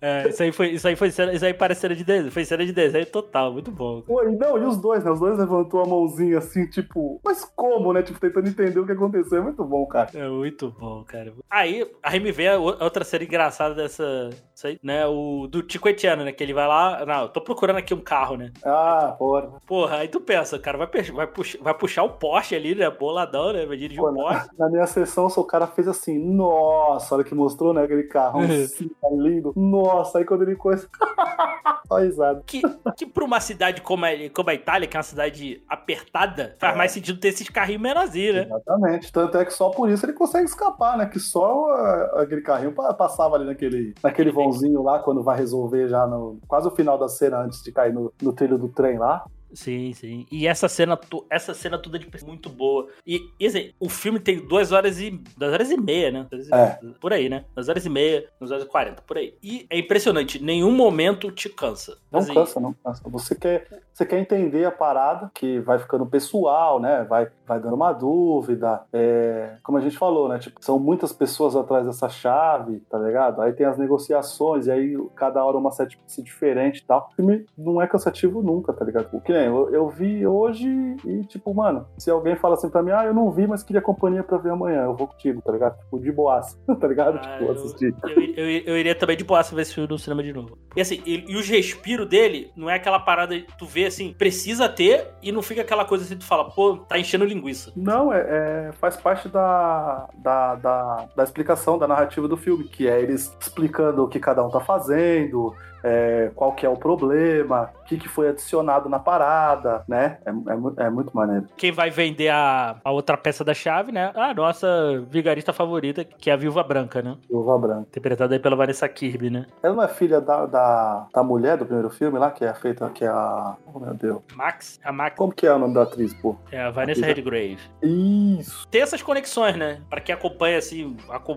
É, 0.00 0.28
isso 0.28 0.42
aí 0.42 0.52
foi, 0.52 0.68
isso 0.70 0.88
aí 0.88 0.96
foi 0.96 1.10
cena, 1.10 1.32
isso 1.32 1.44
aí 1.44 1.52
parece 1.52 1.82
cena 1.82 1.94
de 1.94 2.04
desenho, 2.04 2.32
foi 2.32 2.44
cena 2.44 2.64
de 2.64 2.72
desenho 2.72 3.06
total, 3.06 3.52
muito 3.52 3.70
bom. 3.70 4.00
Pô, 4.02 4.22
não, 4.22 4.58
e 4.58 4.64
os 4.64 4.78
dois, 4.78 5.04
né? 5.04 5.10
Os 5.10 5.20
dois 5.20 5.38
levantou 5.38 5.82
a 5.82 5.86
mãozinha 5.86 6.38
assim, 6.38 6.66
tipo, 6.66 7.20
mas 7.24 7.44
como, 7.54 7.92
né? 7.92 8.02
Tipo, 8.02 8.18
tentando 8.18 8.48
entender 8.48 8.78
o 8.78 8.86
que 8.86 8.92
aconteceu. 8.92 9.38
É 9.38 9.42
muito 9.42 9.64
bom, 9.64 9.86
cara. 9.86 10.10
É 10.14 10.28
muito 10.28 10.70
bom, 10.70 11.04
cara. 11.04 11.32
Aí, 11.50 11.90
aí 12.02 12.20
me 12.20 12.32
vem 12.32 12.48
a 12.48 12.58
outra 12.58 13.04
cena 13.04 13.24
engraçada 13.24 13.74
dessa, 13.74 14.30
aí, 14.64 14.78
né? 14.82 15.06
O 15.06 15.46
do 15.46 15.62
Tico 15.62 15.88
Etiano, 15.88 16.24
né? 16.24 16.32
Que 16.32 16.42
ele 16.42 16.54
vai 16.54 16.66
lá, 16.66 17.04
não, 17.04 17.22
eu 17.22 17.28
tô 17.28 17.40
procurando 17.40 17.76
aqui 17.76 17.92
um 17.92 18.00
carro, 18.00 18.36
né? 18.36 18.52
Ah, 18.64 19.14
porra. 19.18 19.52
Porra, 19.66 19.96
aí 19.98 20.08
tu 20.08 20.20
pensa, 20.26 20.58
cara, 20.58 20.76
vai, 20.76 20.88
vai, 21.12 21.26
puxar, 21.26 21.58
vai 21.62 21.74
puxar 21.74 22.02
o 22.02 22.10
Porsche 22.10 22.54
ali, 22.54 22.74
né? 22.74 22.90
Boladão, 22.90 23.52
né? 23.52 23.64
Vai 23.64 23.76
dirigir 23.76 24.02
Pô, 24.02 24.10
o 24.10 24.14
Porsche. 24.14 24.48
Na 24.58 24.68
minha 24.68 24.86
sessão, 24.86 25.30
só 25.30 25.40
o 25.40 25.44
cara 25.44 25.66
fez 25.66 25.86
assim, 25.88 26.18
nossa, 26.18 27.14
olha 27.14 27.24
que 27.24 27.34
mostrou, 27.34 27.72
né? 27.72 27.84
Aquele 27.84 28.04
carrão 28.04 28.40
assim, 28.42 28.88
tá 29.00 29.08
lindo. 29.10 29.52
Nossa, 29.56 30.18
aí 30.18 30.24
quando 30.24 30.42
ele 30.42 30.56
coisa. 30.56 30.88
Só 31.86 31.98
risada. 31.98 32.42
Que, 32.44 32.62
que 32.96 33.06
pra 33.06 33.24
uma 33.24 33.38
cidade 33.38 33.80
como 33.80 34.04
a, 34.04 34.08
como 34.34 34.50
a 34.50 34.54
Itália, 34.54 34.88
que 34.88 34.96
é 34.96 34.98
uma 34.98 35.04
cidade 35.04 35.62
apertada, 35.68 36.56
faz 36.58 36.76
mais 36.76 36.90
sentido 36.90 37.20
ter 37.20 37.28
esses 37.28 37.48
carrinhos 37.48 37.80
menorzinhos, 37.80 38.34
né? 38.34 38.42
Exatamente. 38.42 39.12
Tanto 39.12 39.38
é 39.38 39.44
que 39.44 39.52
só 39.52 39.70
por 39.70 39.88
isso 39.88 40.04
ele 40.04 40.12
consegue 40.12 40.46
escapar, 40.46 40.98
né? 40.98 41.06
Que 41.06 41.20
só 41.20 41.70
ah, 41.70 42.22
aquele 42.22 42.40
carrinho 42.40 42.72
pa- 42.72 42.92
passava 42.92 43.36
ali 43.36 43.44
naquele, 43.44 43.94
naquele 44.02 44.32
vãozinho 44.32 44.82
lá, 44.82 44.98
quando 44.98 45.22
vai 45.22 45.36
resolver 45.38 45.86
já 45.86 46.06
no 46.08 46.38
quase 46.48 46.66
o 46.66 46.72
final 46.72 46.98
da 46.98 47.08
cena, 47.08 47.38
antes 47.38 47.62
de 47.62 47.70
cair 47.70 47.92
no, 47.92 48.12
no 48.20 48.32
trilho 48.32 48.58
do 48.58 48.68
trem 48.68 48.98
lá. 48.98 49.24
Sim, 49.52 49.92
sim. 49.92 50.26
E 50.30 50.46
essa 50.46 50.68
cena, 50.68 50.98
essa 51.30 51.54
cena 51.54 51.78
toda 51.78 51.98
de 51.98 52.08
muito 52.24 52.48
boa. 52.48 52.88
E, 53.06 53.20
e 53.38 53.46
assim, 53.46 53.72
o 53.78 53.88
filme 53.88 54.18
tem 54.18 54.38
duas 54.46 54.72
horas 54.72 55.00
e. 55.00 55.10
duas 55.36 55.52
horas 55.52 55.70
e 55.70 55.76
meia, 55.76 56.10
né? 56.10 56.26
E- 56.32 56.86
Por 57.00 57.12
aí, 57.12 57.28
né? 57.28 57.44
Duas 57.54 57.68
horas 57.68 57.86
e 57.86 57.88
meia, 57.88 58.28
duas 58.38 58.50
horas 58.50 58.64
e 58.64 58.68
quarenta, 58.68 59.02
por 59.02 59.16
aí. 59.16 59.34
E 59.42 59.66
é 59.70 59.78
impressionante, 59.78 60.42
nenhum 60.42 60.72
momento 60.72 61.30
te 61.30 61.48
cansa. 61.48 61.98
Não 62.10 62.20
Assim, 62.20 62.34
cansa, 62.34 62.60
não 62.60 62.72
cansa. 62.72 63.02
Você 63.08 63.34
quer, 63.34 63.66
você 63.96 64.04
quer 64.04 64.18
entender 64.20 64.62
a 64.66 64.70
parada, 64.70 65.30
que 65.34 65.58
vai 65.60 65.78
ficando 65.78 66.04
pessoal, 66.04 66.78
né? 66.78 67.06
Vai, 67.08 67.28
vai 67.46 67.58
dando 67.58 67.74
uma 67.76 67.94
dúvida. 67.94 68.82
É, 68.92 69.56
como 69.62 69.78
a 69.78 69.80
gente 69.80 69.96
falou, 69.96 70.28
né? 70.28 70.38
Tipo, 70.38 70.62
são 70.62 70.78
muitas 70.78 71.14
pessoas 71.14 71.56
atrás 71.56 71.86
dessa 71.86 72.06
chave, 72.06 72.80
tá 72.90 72.98
ligado? 72.98 73.40
Aí 73.40 73.54
tem 73.54 73.64
as 73.64 73.78
negociações, 73.78 74.66
e 74.66 74.70
aí 74.70 74.98
cada 75.14 75.42
hora 75.42 75.56
uma 75.56 75.70
set 75.70 75.96
piece 75.96 76.22
diferente 76.22 76.80
e 76.80 76.84
tal. 76.84 77.08
O 77.10 77.16
filme 77.16 77.46
não 77.56 77.80
é 77.80 77.86
cansativo 77.86 78.42
nunca, 78.42 78.70
tá 78.74 78.84
ligado? 78.84 79.08
O 79.14 79.20
que 79.20 79.32
nem 79.32 79.46
eu, 79.46 79.70
eu 79.72 79.88
vi 79.88 80.26
hoje 80.26 80.68
e, 81.02 81.24
tipo, 81.24 81.54
mano, 81.54 81.86
se 81.96 82.10
alguém 82.10 82.36
fala 82.36 82.52
assim 82.54 82.68
pra 82.68 82.82
mim, 82.82 82.90
ah, 82.90 83.06
eu 83.06 83.14
não 83.14 83.30
vi, 83.30 83.46
mas 83.46 83.62
queria 83.62 83.80
companhia 83.80 84.22
pra 84.22 84.36
ver 84.36 84.50
amanhã, 84.50 84.82
eu 84.84 84.94
vou 84.94 85.06
contigo, 85.08 85.40
tá 85.40 85.52
ligado? 85.52 85.78
Tipo, 85.78 85.98
de 85.98 86.12
boaça, 86.12 86.58
tá 86.78 86.86
ligado? 86.86 87.16
Ah, 87.16 87.20
tipo, 87.20 87.44
eu- 87.44 87.52
assistir. 87.52 87.94
Eu, 88.04 88.22
eu, 88.50 88.62
eu 88.66 88.78
iria 88.78 88.94
também 88.94 89.16
de 89.16 89.24
boa 89.24 89.42
ver 89.42 89.62
esse 89.62 89.72
filme 89.74 89.88
no 89.88 89.98
cinema 89.98 90.22
de 90.22 90.34
novo. 90.34 90.58
E 90.76 90.82
assim, 90.82 91.00
e, 91.06 91.24
e 91.32 91.36
os 91.36 91.48
respiros 91.48 92.06
dele 92.06 92.50
não 92.54 92.68
é 92.68 92.74
aquela 92.74 92.98
parada 92.98 93.38
que 93.38 93.56
tu 93.56 93.64
vê 93.64 93.85
assim, 93.86 94.14
precisa 94.16 94.68
ter 94.68 95.08
e 95.22 95.30
não 95.32 95.42
fica 95.42 95.62
aquela 95.62 95.84
coisa 95.84 96.04
assim, 96.04 96.16
tu 96.16 96.24
fala, 96.24 96.50
pô, 96.50 96.76
tá 96.76 96.98
enchendo 96.98 97.24
linguiça. 97.24 97.72
Não, 97.76 98.12
é, 98.12 98.20
é- 98.20 98.70
faz 98.80 98.96
parte 98.96 99.28
da, 99.28 100.08
da, 100.16 100.54
da, 100.56 101.08
da 101.16 101.24
explicação, 101.24 101.78
da 101.78 101.86
narrativa 101.88 102.26
do 102.28 102.36
filme, 102.36 102.64
que 102.64 102.88
é 102.88 103.00
eles 103.00 103.34
explicando 103.40 104.04
o 104.04 104.08
que 104.08 104.18
cada 104.18 104.44
um 104.44 104.50
tá 104.50 104.60
fazendo, 104.60 105.54
é, 105.86 106.30
qual 106.34 106.52
que 106.52 106.66
é 106.66 106.68
o 106.68 106.76
problema, 106.76 107.70
o 107.80 107.84
que, 107.84 107.96
que 107.96 108.08
foi 108.08 108.28
adicionado 108.28 108.88
na 108.88 108.98
parada, 108.98 109.82
né? 109.88 110.18
É, 110.26 110.30
é, 110.30 110.86
é 110.86 110.90
muito 110.90 111.16
maneiro. 111.16 111.46
Quem 111.56 111.72
vai 111.72 111.90
vender 111.90 112.28
a, 112.28 112.76
a 112.84 112.90
outra 112.90 113.16
peça 113.16 113.42
da 113.42 113.54
chave, 113.54 113.92
né? 113.92 114.12
A 114.14 114.34
nossa 114.34 114.68
vigarista 115.08 115.52
favorita, 115.52 116.04
que 116.04 116.30
é 116.30 116.32
a 116.32 116.36
Viúva 116.36 116.62
Branca, 116.62 117.00
né? 117.00 117.16
Luva 117.30 117.58
Branca. 117.58 117.86
Interpretada 117.88 118.34
aí 118.34 118.38
pela 118.38 118.56
Vanessa 118.56 118.88
Kirby, 118.88 119.30
né? 119.30 119.46
Ela 119.62 119.74
não 119.74 119.82
é 119.82 119.88
filha 119.88 120.20
da, 120.20 120.44
da, 120.46 121.06
da 121.12 121.22
mulher 121.22 121.56
do 121.56 121.64
primeiro 121.64 121.90
filme 121.90 122.18
lá, 122.18 122.30
que 122.30 122.44
é 122.44 122.52
feita, 122.52 122.88
que 122.90 123.04
é 123.04 123.08
a... 123.08 123.56
Oh, 123.72 123.78
meu 123.78 123.94
Deus. 123.94 124.20
Max, 124.34 124.78
a 124.84 124.92
Max 124.92 125.16
Como 125.16 125.32
que 125.32 125.46
é 125.46 125.52
o 125.52 125.58
nome 125.58 125.74
da 125.74 125.82
atriz, 125.82 126.12
pô? 126.14 126.36
é 126.52 126.60
a 126.60 126.70
Vanessa 126.70 127.06
Redgrave. 127.06 127.58
Isso. 127.82 128.66
Tem 128.70 128.82
essas 128.82 129.02
conexões, 129.02 129.56
né? 129.56 129.80
Pra 129.88 130.00
quem 130.00 130.14
acompanha, 130.14 130.58
assim, 130.58 130.96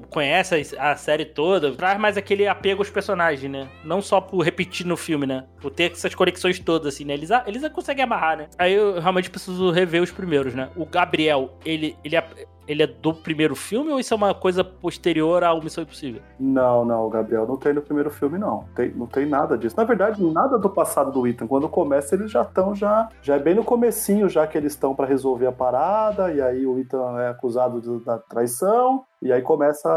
conhece 0.09 0.75
a 0.77 0.89
a 0.89 0.95
série 0.95 1.25
toda, 1.25 1.71
traz 1.71 1.99
mais 1.99 2.17
aquele 2.17 2.47
apego 2.47 2.81
aos 2.81 2.89
personagens, 2.89 3.51
né? 3.51 3.69
Não 3.83 4.01
só 4.01 4.19
por 4.19 4.38
repetir 4.41 4.85
no 4.85 4.97
filme, 4.97 5.25
né? 5.25 5.45
Por 5.61 5.71
ter 5.71 5.91
essas 5.91 6.15
conexões 6.15 6.59
todas, 6.59 6.93
assim, 6.93 7.05
né? 7.05 7.13
Eles, 7.13 7.29
eles 7.45 7.67
conseguem 7.69 8.03
amarrar, 8.03 8.37
né? 8.37 8.47
Aí 8.57 8.73
eu 8.73 8.99
realmente 8.99 9.29
preciso 9.29 9.71
rever 9.71 10.01
os 10.01 10.11
primeiros, 10.11 10.53
né? 10.53 10.69
O 10.75 10.85
Gabriel, 10.85 11.57
ele, 11.65 11.95
ele, 12.03 12.15
é, 12.15 12.25
ele 12.69 12.83
é 12.83 12.87
do 12.87 13.13
primeiro 13.13 13.55
filme 13.55 13.91
ou 13.91 13.99
isso 13.99 14.13
é 14.13 14.17
uma 14.17 14.33
coisa 14.33 14.63
posterior 14.63 15.43
ao 15.43 15.61
Missão 15.61 15.83
Impossível? 15.83 16.21
Não, 16.39 16.85
não, 16.85 17.09
Gabriel 17.09 17.47
não 17.47 17.57
tem 17.57 17.73
no 17.73 17.81
primeiro 17.81 18.09
filme, 18.11 18.37
não. 18.37 18.65
Tem, 18.75 18.91
não 18.91 19.07
tem 19.07 19.25
nada 19.25 19.57
disso. 19.57 19.75
Na 19.75 19.83
verdade, 19.83 20.23
nada 20.23 20.57
do 20.57 20.69
passado 20.69 21.11
do 21.11 21.25
Ethan. 21.27 21.47
Quando 21.47 21.67
começa, 21.67 22.15
eles 22.15 22.31
já 22.31 22.43
estão 22.43 22.75
já. 22.75 23.09
Já 23.21 23.35
é 23.35 23.39
bem 23.39 23.55
no 23.55 23.63
comecinho, 23.63 24.29
já 24.29 24.45
que 24.45 24.57
eles 24.57 24.73
estão 24.73 24.93
pra 24.95 25.05
resolver 25.05 25.47
a 25.47 25.51
parada, 25.51 26.31
e 26.31 26.41
aí 26.41 26.65
o 26.65 26.77
Ethan 26.79 27.19
é 27.19 27.29
acusado 27.29 27.81
de- 27.81 28.05
da 28.05 28.17
traição, 28.17 29.03
e 29.21 29.31
aí 29.33 29.41
começa 29.41 29.89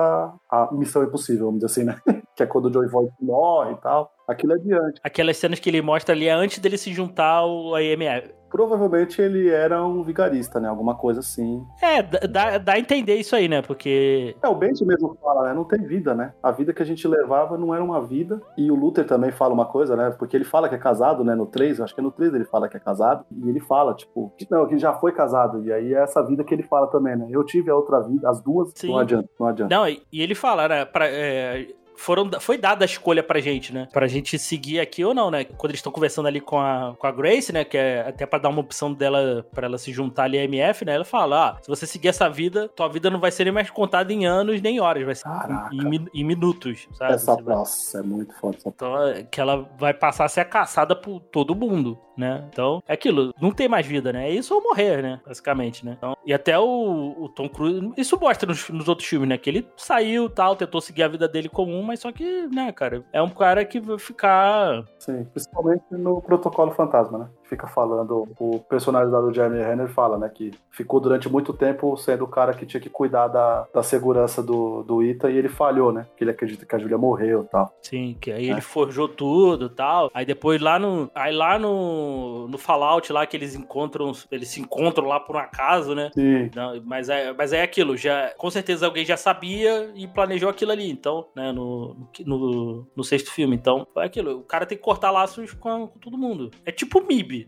a, 0.51 0.63
a 0.65 0.73
missão 0.73 1.03
impossível, 1.05 1.47
vamos 1.47 1.61
dizer 1.61 1.73
assim, 1.73 1.85
né? 1.85 1.97
que 2.35 2.43
é 2.43 2.47
quando 2.47 2.67
o 2.67 2.73
Joey 2.73 2.89
Voight 2.89 3.13
morre 3.21 3.73
e 3.73 3.77
tal. 3.77 4.11
Aquilo 4.27 4.53
é 4.53 4.57
adiante. 4.57 5.01
Aquelas 5.05 5.37
cenas 5.37 5.59
que 5.59 5.69
ele 5.69 5.83
mostra 5.83 6.15
ali 6.15 6.27
é 6.29 6.33
antes 6.33 6.59
dele 6.59 6.79
se 6.79 6.93
juntar 6.93 7.29
ao 7.39 7.79
IMF. 7.79 8.33
Provavelmente 8.53 9.21
ele 9.21 9.49
era 9.49 9.83
um 9.85 10.03
vigarista, 10.05 10.61
né? 10.61 10.69
Alguma 10.69 10.95
coisa 10.95 11.21
assim. 11.21 11.67
É, 11.81 12.03
dá- 12.03 12.59
dá, 12.59 12.73
a 12.75 12.79
entender 12.79 13.17
isso 13.17 13.35
aí, 13.35 13.49
né? 13.49 13.63
Porque 13.63 14.37
É, 14.43 14.47
o 14.49 14.55
Benji 14.55 14.85
mesmo 14.85 15.17
fala, 15.23 15.49
né? 15.49 15.55
Não 15.55 15.65
tem 15.65 15.81
vida, 15.83 16.15
né? 16.15 16.35
A 16.43 16.51
vida 16.51 16.75
que 16.75 16.83
a 16.83 16.87
gente 16.87 17.09
levava 17.09 17.57
não 17.57 17.75
era 17.75 17.83
uma 17.83 18.01
vida. 18.03 18.41
E 18.57 18.71
o 18.71 18.75
Luther 18.75 19.07
também 19.07 19.33
fala 19.33 19.55
uma 19.55 19.65
coisa, 19.65 19.97
né? 19.97 20.11
Porque 20.11 20.37
ele 20.37 20.45
fala 20.45 20.69
que 20.69 20.75
é 20.75 20.79
casado, 20.79 21.25
né? 21.25 21.35
No 21.35 21.47
3, 21.47 21.81
acho 21.81 21.95
que 21.95 22.01
é 22.01 22.05
no 22.05 22.11
3 22.13 22.35
ele 22.35 22.45
fala 22.45 22.69
que 22.69 22.77
é 22.77 22.81
casado. 22.81 23.25
E 23.31 23.49
ele 23.49 23.61
fala, 23.61 23.95
tipo, 23.95 24.33
que 24.37 24.47
não, 24.51 24.67
que 24.67 24.77
já 24.77 24.93
foi 24.93 25.13
casado. 25.13 25.65
E 25.65 25.73
aí 25.73 25.95
é 25.95 26.03
essa 26.03 26.23
vida 26.23 26.45
que 26.45 26.53
ele 26.55 26.63
fala 26.63 26.87
também, 26.89 27.17
né? 27.17 27.27
Eu 27.31 27.45
tive 27.45 27.71
a 27.71 27.75
outra 27.75 28.01
vida, 28.01 28.29
as 28.29 28.43
duas, 28.43 28.71
Sim. 28.77 28.89
não 28.91 28.99
adianta, 28.99 29.29
não 29.41 29.47
adianta. 29.47 29.75
Não, 29.75 29.89
e 29.89 30.03
e 30.13 30.21
ele 30.21 30.35
fala, 30.35 30.69
né? 30.69 30.85
Pra, 30.85 31.07
é, 31.09 31.67
foram, 31.97 32.31
foi 32.41 32.59
dada 32.59 32.85
a 32.85 32.87
escolha 32.87 33.23
pra 33.23 33.41
gente, 33.41 33.73
né? 33.73 33.89
Pra 33.93 34.07
gente 34.07 34.39
seguir 34.39 34.81
aqui 34.81 35.05
ou 35.05 35.15
não, 35.15 35.31
né? 35.31 35.45
Quando 35.45 35.71
eles 35.71 35.79
estão 35.79 35.93
conversando 35.93 36.27
ali 36.29 36.41
com 36.41 36.59
a, 36.59 36.95
com 36.99 37.07
a 37.07 37.13
Grace, 37.13 37.53
né? 37.53 37.65
Que 37.65 37.77
é 37.77 38.01
até 38.09 38.27
pra 38.27 38.39
dar 38.39 38.49
uma 38.49 38.61
opção 38.61 38.93
dela, 38.93 39.47
pra 39.53 39.67
ela 39.67 39.79
se 39.79 39.93
juntar 39.93 40.25
ali 40.25 40.39
à 40.39 40.45
MF, 40.45 40.85
né? 40.85 40.95
Ela 40.95 41.05
fala: 41.05 41.51
ah, 41.51 41.59
se 41.63 41.69
você 41.69 41.87
seguir 41.87 42.09
essa 42.09 42.29
vida, 42.29 42.69
tua 42.69 42.89
vida 42.89 43.11
não 43.11 43.21
vai 43.21 43.31
ser 43.31 43.45
nem 43.45 43.53
mais 43.53 43.71
contada 43.71 44.13
em 44.13 44.27
anos 44.27 44.61
nem 44.61 44.81
horas, 44.81 45.05
vai 45.05 45.15
ser 45.15 45.29
em, 45.73 46.07
em 46.15 46.25
minutos, 46.25 46.89
sabe? 46.93 47.15
Essa 47.15 47.37
nossa, 47.37 47.99
é 47.99 48.03
muito 48.03 48.33
essa- 48.49 48.69
então, 48.69 49.03
é 49.09 49.23
que 49.23 49.41
ela 49.41 49.69
vai 49.79 49.93
passar 49.95 50.25
a 50.25 50.29
ser 50.29 50.45
caçada 50.47 50.95
por 50.97 51.21
todo 51.21 51.55
mundo, 51.55 51.99
né? 52.17 52.45
Então, 52.51 52.83
é 52.87 52.93
aquilo, 52.95 53.35
não 53.41 53.51
tem 53.51 53.69
mais 53.69 53.87
vida, 53.87 54.13
né? 54.13 54.29
É 54.29 54.33
isso 54.33 54.55
ou 54.55 54.63
morrer, 54.63 55.03
né? 55.03 55.21
Basicamente, 55.27 55.85
né? 55.85 55.95
Então, 55.97 56.17
e 56.25 56.33
até 56.33 56.59
o, 56.59 57.15
o 57.19 57.29
Tom 57.29 57.49
Cruise, 57.49 57.93
isso 57.97 58.19
mostra 58.19 58.47
nos, 58.47 58.69
nos 58.71 58.89
outros 58.89 59.09
filmes, 59.09 59.29
né? 59.29 59.37
Que 59.37 59.51
ele 59.51 59.69
saiu 59.77 60.29
tal, 60.29 60.55
tentou 60.55 60.81
seguir 60.81 61.03
a 61.03 61.09
vida 61.09 61.29
dele 61.29 61.49
comum, 61.49 61.83
mas 61.83 62.01
só 62.01 62.13
que, 62.13 62.47
né, 62.49 62.73
cara, 62.73 63.05
é 63.13 63.21
um 63.21 63.31
cara 63.31 63.65
que 63.65 63.81
vai 63.81 63.99
ficar. 63.99 64.85
Sim, 64.99 65.25
principalmente 65.25 65.85
no 65.91 66.21
Protocolo 66.21 66.71
Fantasma, 66.73 67.19
né? 67.19 67.29
Fica 67.53 67.67
falando, 67.67 68.27
o 68.41 68.61
personagem 68.61 69.13
lá 69.13 69.21
do 69.21 69.31
Jeremy 69.31 69.59
Renner 69.63 69.89
fala, 69.89 70.17
né? 70.17 70.31
Que 70.35 70.53
ficou 70.71 70.99
durante 70.99 71.29
muito 71.29 71.53
tempo 71.53 71.95
sendo 71.99 72.25
o 72.25 72.27
cara 72.29 72.55
que 72.55 72.65
tinha 72.65 72.81
que 72.81 72.89
cuidar 72.89 73.29
da, 73.29 73.67
da 73.75 73.83
segurança 73.83 74.43
do, 74.43 74.83
do 74.83 75.03
Ita 75.03 75.31
e 75.31 75.37
ele 75.37 75.51
falhou, 75.51 75.93
né? 75.93 76.07
Que 76.17 76.25
ele 76.25 76.31
acredita 76.31 76.65
que 76.65 76.75
a 76.75 76.79
Julia 76.79 76.97
morreu 76.97 77.43
e 77.43 77.49
tal. 77.49 77.71
Sim, 77.83 78.17
que 78.19 78.33
aí 78.33 78.49
É. 78.49 78.53
ele 78.53 78.63
forjou 78.63 79.07
tudo 79.07 79.69
tal. 79.69 80.11
Aí 80.15 80.25
depois 80.25 80.63
lá 80.63 80.79
no. 80.79 81.11
Aí 81.15 81.35
lá 81.35 81.59
no. 81.59 82.49
No 82.49 82.57
Fallout 82.57 83.13
lá 83.13 83.27
que 83.27 83.37
eles 83.37 83.55
encontram. 83.55 84.13
Eles 84.31 84.49
se 84.49 84.59
encontram 84.63 85.07
lá 85.07 85.21
por 85.21 85.37
um 85.37 85.39
acaso, 85.41 85.95
né? 85.95 86.11
Sim, 86.15 86.51
Não, 86.57 86.81
mas, 86.87 87.11
é, 87.11 87.35
mas 87.35 87.53
é 87.53 87.61
aquilo, 87.63 87.99
já, 87.99 88.33
com 88.39 88.51
certeza 88.51 88.87
alguém 88.87 89.05
já 89.05 89.19
sabia 89.19 89.91
e 89.95 90.09
planejou 90.09 90.49
aquilo 90.49 90.73
ali, 90.73 90.91
então, 90.91 91.27
né, 91.37 91.53
no, 91.53 91.95
no, 92.25 92.87
no 92.97 93.05
sexto 93.05 93.31
filme. 93.31 93.55
Então, 93.57 93.87
é 93.99 94.05
aquilo, 94.07 94.39
o 94.39 94.43
cara 94.43 94.65
tem 94.65 94.79
que 94.79 94.83
cortar 94.85 95.11
laços 95.11 95.53
com, 95.53 95.87
com 95.89 95.99
todo 95.99 96.17
mundo. 96.17 96.51
É 96.65 96.73
tipo 96.73 97.03
MIB, 97.07 97.42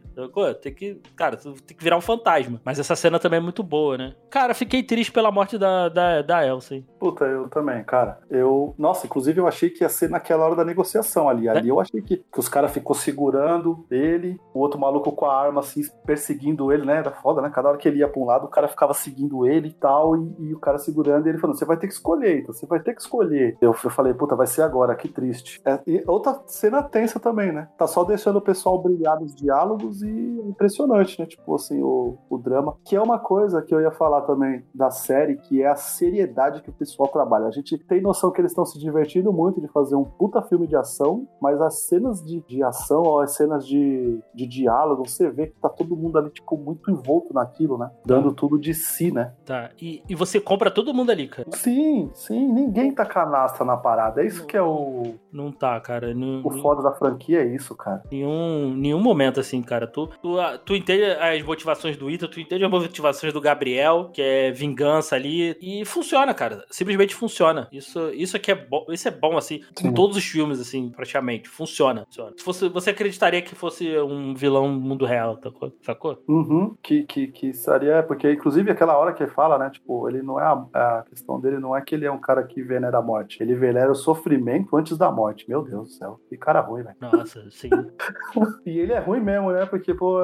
Tem 0.60 0.74
que, 0.74 1.00
cara, 1.16 1.36
tu 1.36 1.54
tem 1.62 1.76
que 1.76 1.82
virar 1.82 1.96
um 1.96 2.00
fantasma. 2.00 2.60
Mas 2.64 2.78
essa 2.78 2.96
cena 2.96 3.18
também 3.18 3.38
é 3.38 3.42
muito 3.42 3.62
boa, 3.62 3.98
né? 3.98 4.14
Cara, 4.30 4.54
fiquei 4.54 4.82
triste 4.82 5.12
pela 5.12 5.30
morte 5.30 5.58
da, 5.58 5.88
da, 5.88 6.22
da 6.22 6.46
Elsa, 6.46 6.76
hein? 6.76 6.86
Puta, 6.98 7.24
eu 7.24 7.48
também, 7.48 7.82
cara. 7.84 8.18
Eu. 8.30 8.74
Nossa, 8.78 9.06
inclusive 9.06 9.40
eu 9.40 9.46
achei 9.46 9.70
que 9.70 9.84
ia 9.84 9.88
ser 9.88 10.10
naquela 10.10 10.44
hora 10.44 10.56
da 10.56 10.64
negociação 10.64 11.28
ali. 11.28 11.48
Ali 11.48 11.68
eu 11.68 11.80
achei 11.80 12.00
que, 12.00 12.16
que 12.16 12.40
os 12.40 12.48
caras 12.48 12.72
ficou 12.72 12.94
segurando 12.94 13.84
ele, 13.90 14.40
o 14.52 14.60
outro 14.60 14.78
maluco 14.78 15.12
com 15.12 15.26
a 15.26 15.36
arma 15.36 15.60
assim, 15.60 15.82
perseguindo 16.06 16.72
ele, 16.72 16.84
né? 16.84 16.98
Era 16.98 17.10
foda, 17.10 17.40
né? 17.40 17.50
Cada 17.50 17.68
hora 17.68 17.78
que 17.78 17.88
ele 17.88 17.98
ia 17.98 18.08
pra 18.08 18.20
um 18.20 18.24
lado, 18.24 18.46
o 18.46 18.50
cara 18.50 18.68
ficava 18.68 18.94
seguindo 18.94 19.46
ele 19.46 19.68
e 19.68 19.72
tal, 19.72 20.16
e, 20.16 20.34
e 20.38 20.54
o 20.54 20.58
cara 20.58 20.78
segurando, 20.78 21.26
e 21.26 21.30
ele 21.30 21.38
falando: 21.38 21.58
você 21.58 21.64
vai 21.64 21.76
ter 21.76 21.86
que 21.86 21.92
escolher, 21.92 22.40
então 22.40 22.54
você 22.54 22.66
vai 22.66 22.80
ter 22.80 22.94
que 22.94 23.00
escolher. 23.00 23.56
Eu, 23.60 23.70
eu 23.84 23.90
falei, 23.90 24.14
puta, 24.14 24.36
vai 24.36 24.46
ser 24.46 24.62
agora, 24.62 24.94
que 24.94 25.08
triste. 25.08 25.60
É, 25.64 25.80
e 25.86 26.02
outra 26.06 26.40
cena 26.46 26.82
tensa 26.82 27.20
também, 27.20 27.52
né? 27.52 27.68
Tá 27.76 27.86
só 27.86 28.04
deixando 28.04 28.36
o 28.36 28.42
pessoal 28.42 28.80
brilhar 28.80 29.18
nos 29.20 29.34
diálogos 29.34 29.83
e 29.92 30.40
é 30.40 30.48
impressionante, 30.48 31.18
né? 31.18 31.26
Tipo 31.26 31.54
assim, 31.54 31.82
o, 31.82 32.16
o 32.28 32.38
drama. 32.38 32.76
Que 32.84 32.96
é 32.96 33.00
uma 33.00 33.18
coisa 33.18 33.62
que 33.62 33.74
eu 33.74 33.80
ia 33.80 33.90
falar 33.90 34.22
também 34.22 34.64
da 34.74 34.90
série, 34.90 35.36
que 35.36 35.62
é 35.62 35.68
a 35.68 35.76
seriedade 35.76 36.62
que 36.62 36.70
o 36.70 36.72
pessoal 36.72 37.08
trabalha. 37.08 37.46
A 37.46 37.50
gente 37.50 37.76
tem 37.78 38.00
noção 38.00 38.30
que 38.30 38.40
eles 38.40 38.52
estão 38.52 38.64
se 38.64 38.78
divertindo 38.78 39.32
muito 39.32 39.60
de 39.60 39.68
fazer 39.68 39.96
um 39.96 40.04
puta 40.04 40.42
filme 40.42 40.66
de 40.66 40.76
ação, 40.76 41.26
mas 41.40 41.60
as 41.60 41.86
cenas 41.86 42.24
de, 42.24 42.40
de 42.46 42.62
ação, 42.62 43.02
ou 43.02 43.20
as 43.20 43.32
cenas 43.32 43.66
de, 43.66 44.20
de 44.34 44.46
diálogo, 44.46 45.08
você 45.08 45.30
vê 45.30 45.46
que 45.48 45.60
tá 45.60 45.68
todo 45.68 45.96
mundo 45.96 46.18
ali, 46.18 46.30
tipo, 46.30 46.56
muito 46.56 46.90
envolto 46.90 47.32
naquilo, 47.34 47.78
né? 47.78 47.90
Dando 48.04 48.32
tudo 48.32 48.58
de 48.58 48.74
si, 48.74 49.12
né? 49.12 49.32
Tá, 49.44 49.70
e, 49.80 50.02
e 50.08 50.14
você 50.14 50.40
compra 50.40 50.70
todo 50.70 50.94
mundo 50.94 51.10
ali, 51.10 51.28
cara. 51.28 51.48
Sim, 51.52 52.10
sim, 52.14 52.52
ninguém 52.52 52.92
tá 52.92 53.04
canastra 53.04 53.64
na 53.64 53.76
parada. 53.76 54.22
É 54.22 54.26
isso 54.26 54.46
que 54.46 54.56
é 54.56 54.62
o, 54.62 55.14
Não 55.32 55.50
tá, 55.50 55.78
cara. 55.80 56.14
Não, 56.14 56.42
o 56.44 56.50
foda 56.50 56.82
da 56.82 56.92
franquia, 56.92 57.42
é 57.42 57.46
isso, 57.46 57.74
cara. 57.74 58.02
Nenhum, 58.10 58.74
nenhum 58.74 59.00
momento, 59.00 59.40
assim, 59.40 59.62
cara. 59.64 59.86
Tu, 59.86 60.06
tu, 60.22 60.38
ah, 60.38 60.58
tu 60.58 60.74
entende 60.74 61.04
as 61.04 61.42
motivações 61.42 61.96
do 61.96 62.10
Ita, 62.10 62.28
tu 62.28 62.40
entende 62.40 62.64
as 62.64 62.70
motivações 62.70 63.32
do 63.32 63.40
Gabriel, 63.40 64.10
que 64.12 64.22
é 64.22 64.50
vingança 64.50 65.16
ali, 65.16 65.56
e 65.60 65.84
funciona, 65.84 66.32
cara. 66.34 66.64
Simplesmente 66.70 67.14
funciona. 67.14 67.68
Isso, 67.72 68.10
isso 68.10 68.36
aqui 68.36 68.50
é 68.50 68.54
bom, 68.54 68.86
isso 68.90 69.08
é 69.08 69.10
bom, 69.10 69.36
assim, 69.36 69.62
Sim. 69.76 69.88
em 69.88 69.94
todos 69.94 70.16
os 70.16 70.24
filmes, 70.24 70.60
assim, 70.60 70.90
praticamente. 70.90 71.48
Funciona. 71.48 72.04
funciona. 72.06 72.32
Se 72.36 72.44
fosse, 72.44 72.68
você 72.68 72.90
acreditaria 72.90 73.42
que 73.42 73.54
fosse 73.54 73.96
um 73.98 74.34
vilão 74.34 74.68
mundo 74.68 75.04
real, 75.04 75.38
sacou? 75.42 75.72
sacou? 75.82 76.22
Uhum, 76.28 76.76
que, 76.82 77.04
que, 77.04 77.28
que 77.28 77.52
seria, 77.52 78.02
porque 78.02 78.30
inclusive 78.32 78.70
aquela 78.70 78.96
hora 78.96 79.12
que 79.12 79.22
ele 79.22 79.30
fala, 79.30 79.58
né, 79.58 79.70
tipo, 79.70 80.08
ele 80.08 80.22
não 80.22 80.40
é, 80.40 80.44
a, 80.44 80.98
a 80.98 81.04
questão 81.08 81.40
dele 81.40 81.58
não 81.58 81.76
é 81.76 81.80
que 81.80 81.94
ele 81.94 82.06
é 82.06 82.10
um 82.10 82.20
cara 82.20 82.42
que 82.42 82.62
venera 82.62 82.98
a 82.98 83.02
morte, 83.02 83.42
ele 83.42 83.54
venera 83.54 83.90
o 83.90 83.94
sofrimento 83.94 84.76
antes 84.76 84.96
da 84.96 85.10
morte, 85.10 85.48
meu 85.48 85.62
Deus 85.62 85.88
do 85.88 85.94
céu, 85.94 86.20
que 86.28 86.36
cara 86.36 86.60
ruim, 86.60 86.82
velho. 86.82 86.96
Nossa, 87.00 87.50
sim. 87.50 87.70
E 88.66 88.78
ele 88.78 88.92
é 88.92 88.98
ruim 88.98 89.20
mesmo, 89.20 89.50
né, 89.54 89.66
porque, 89.66 89.94
pô, 89.94 90.18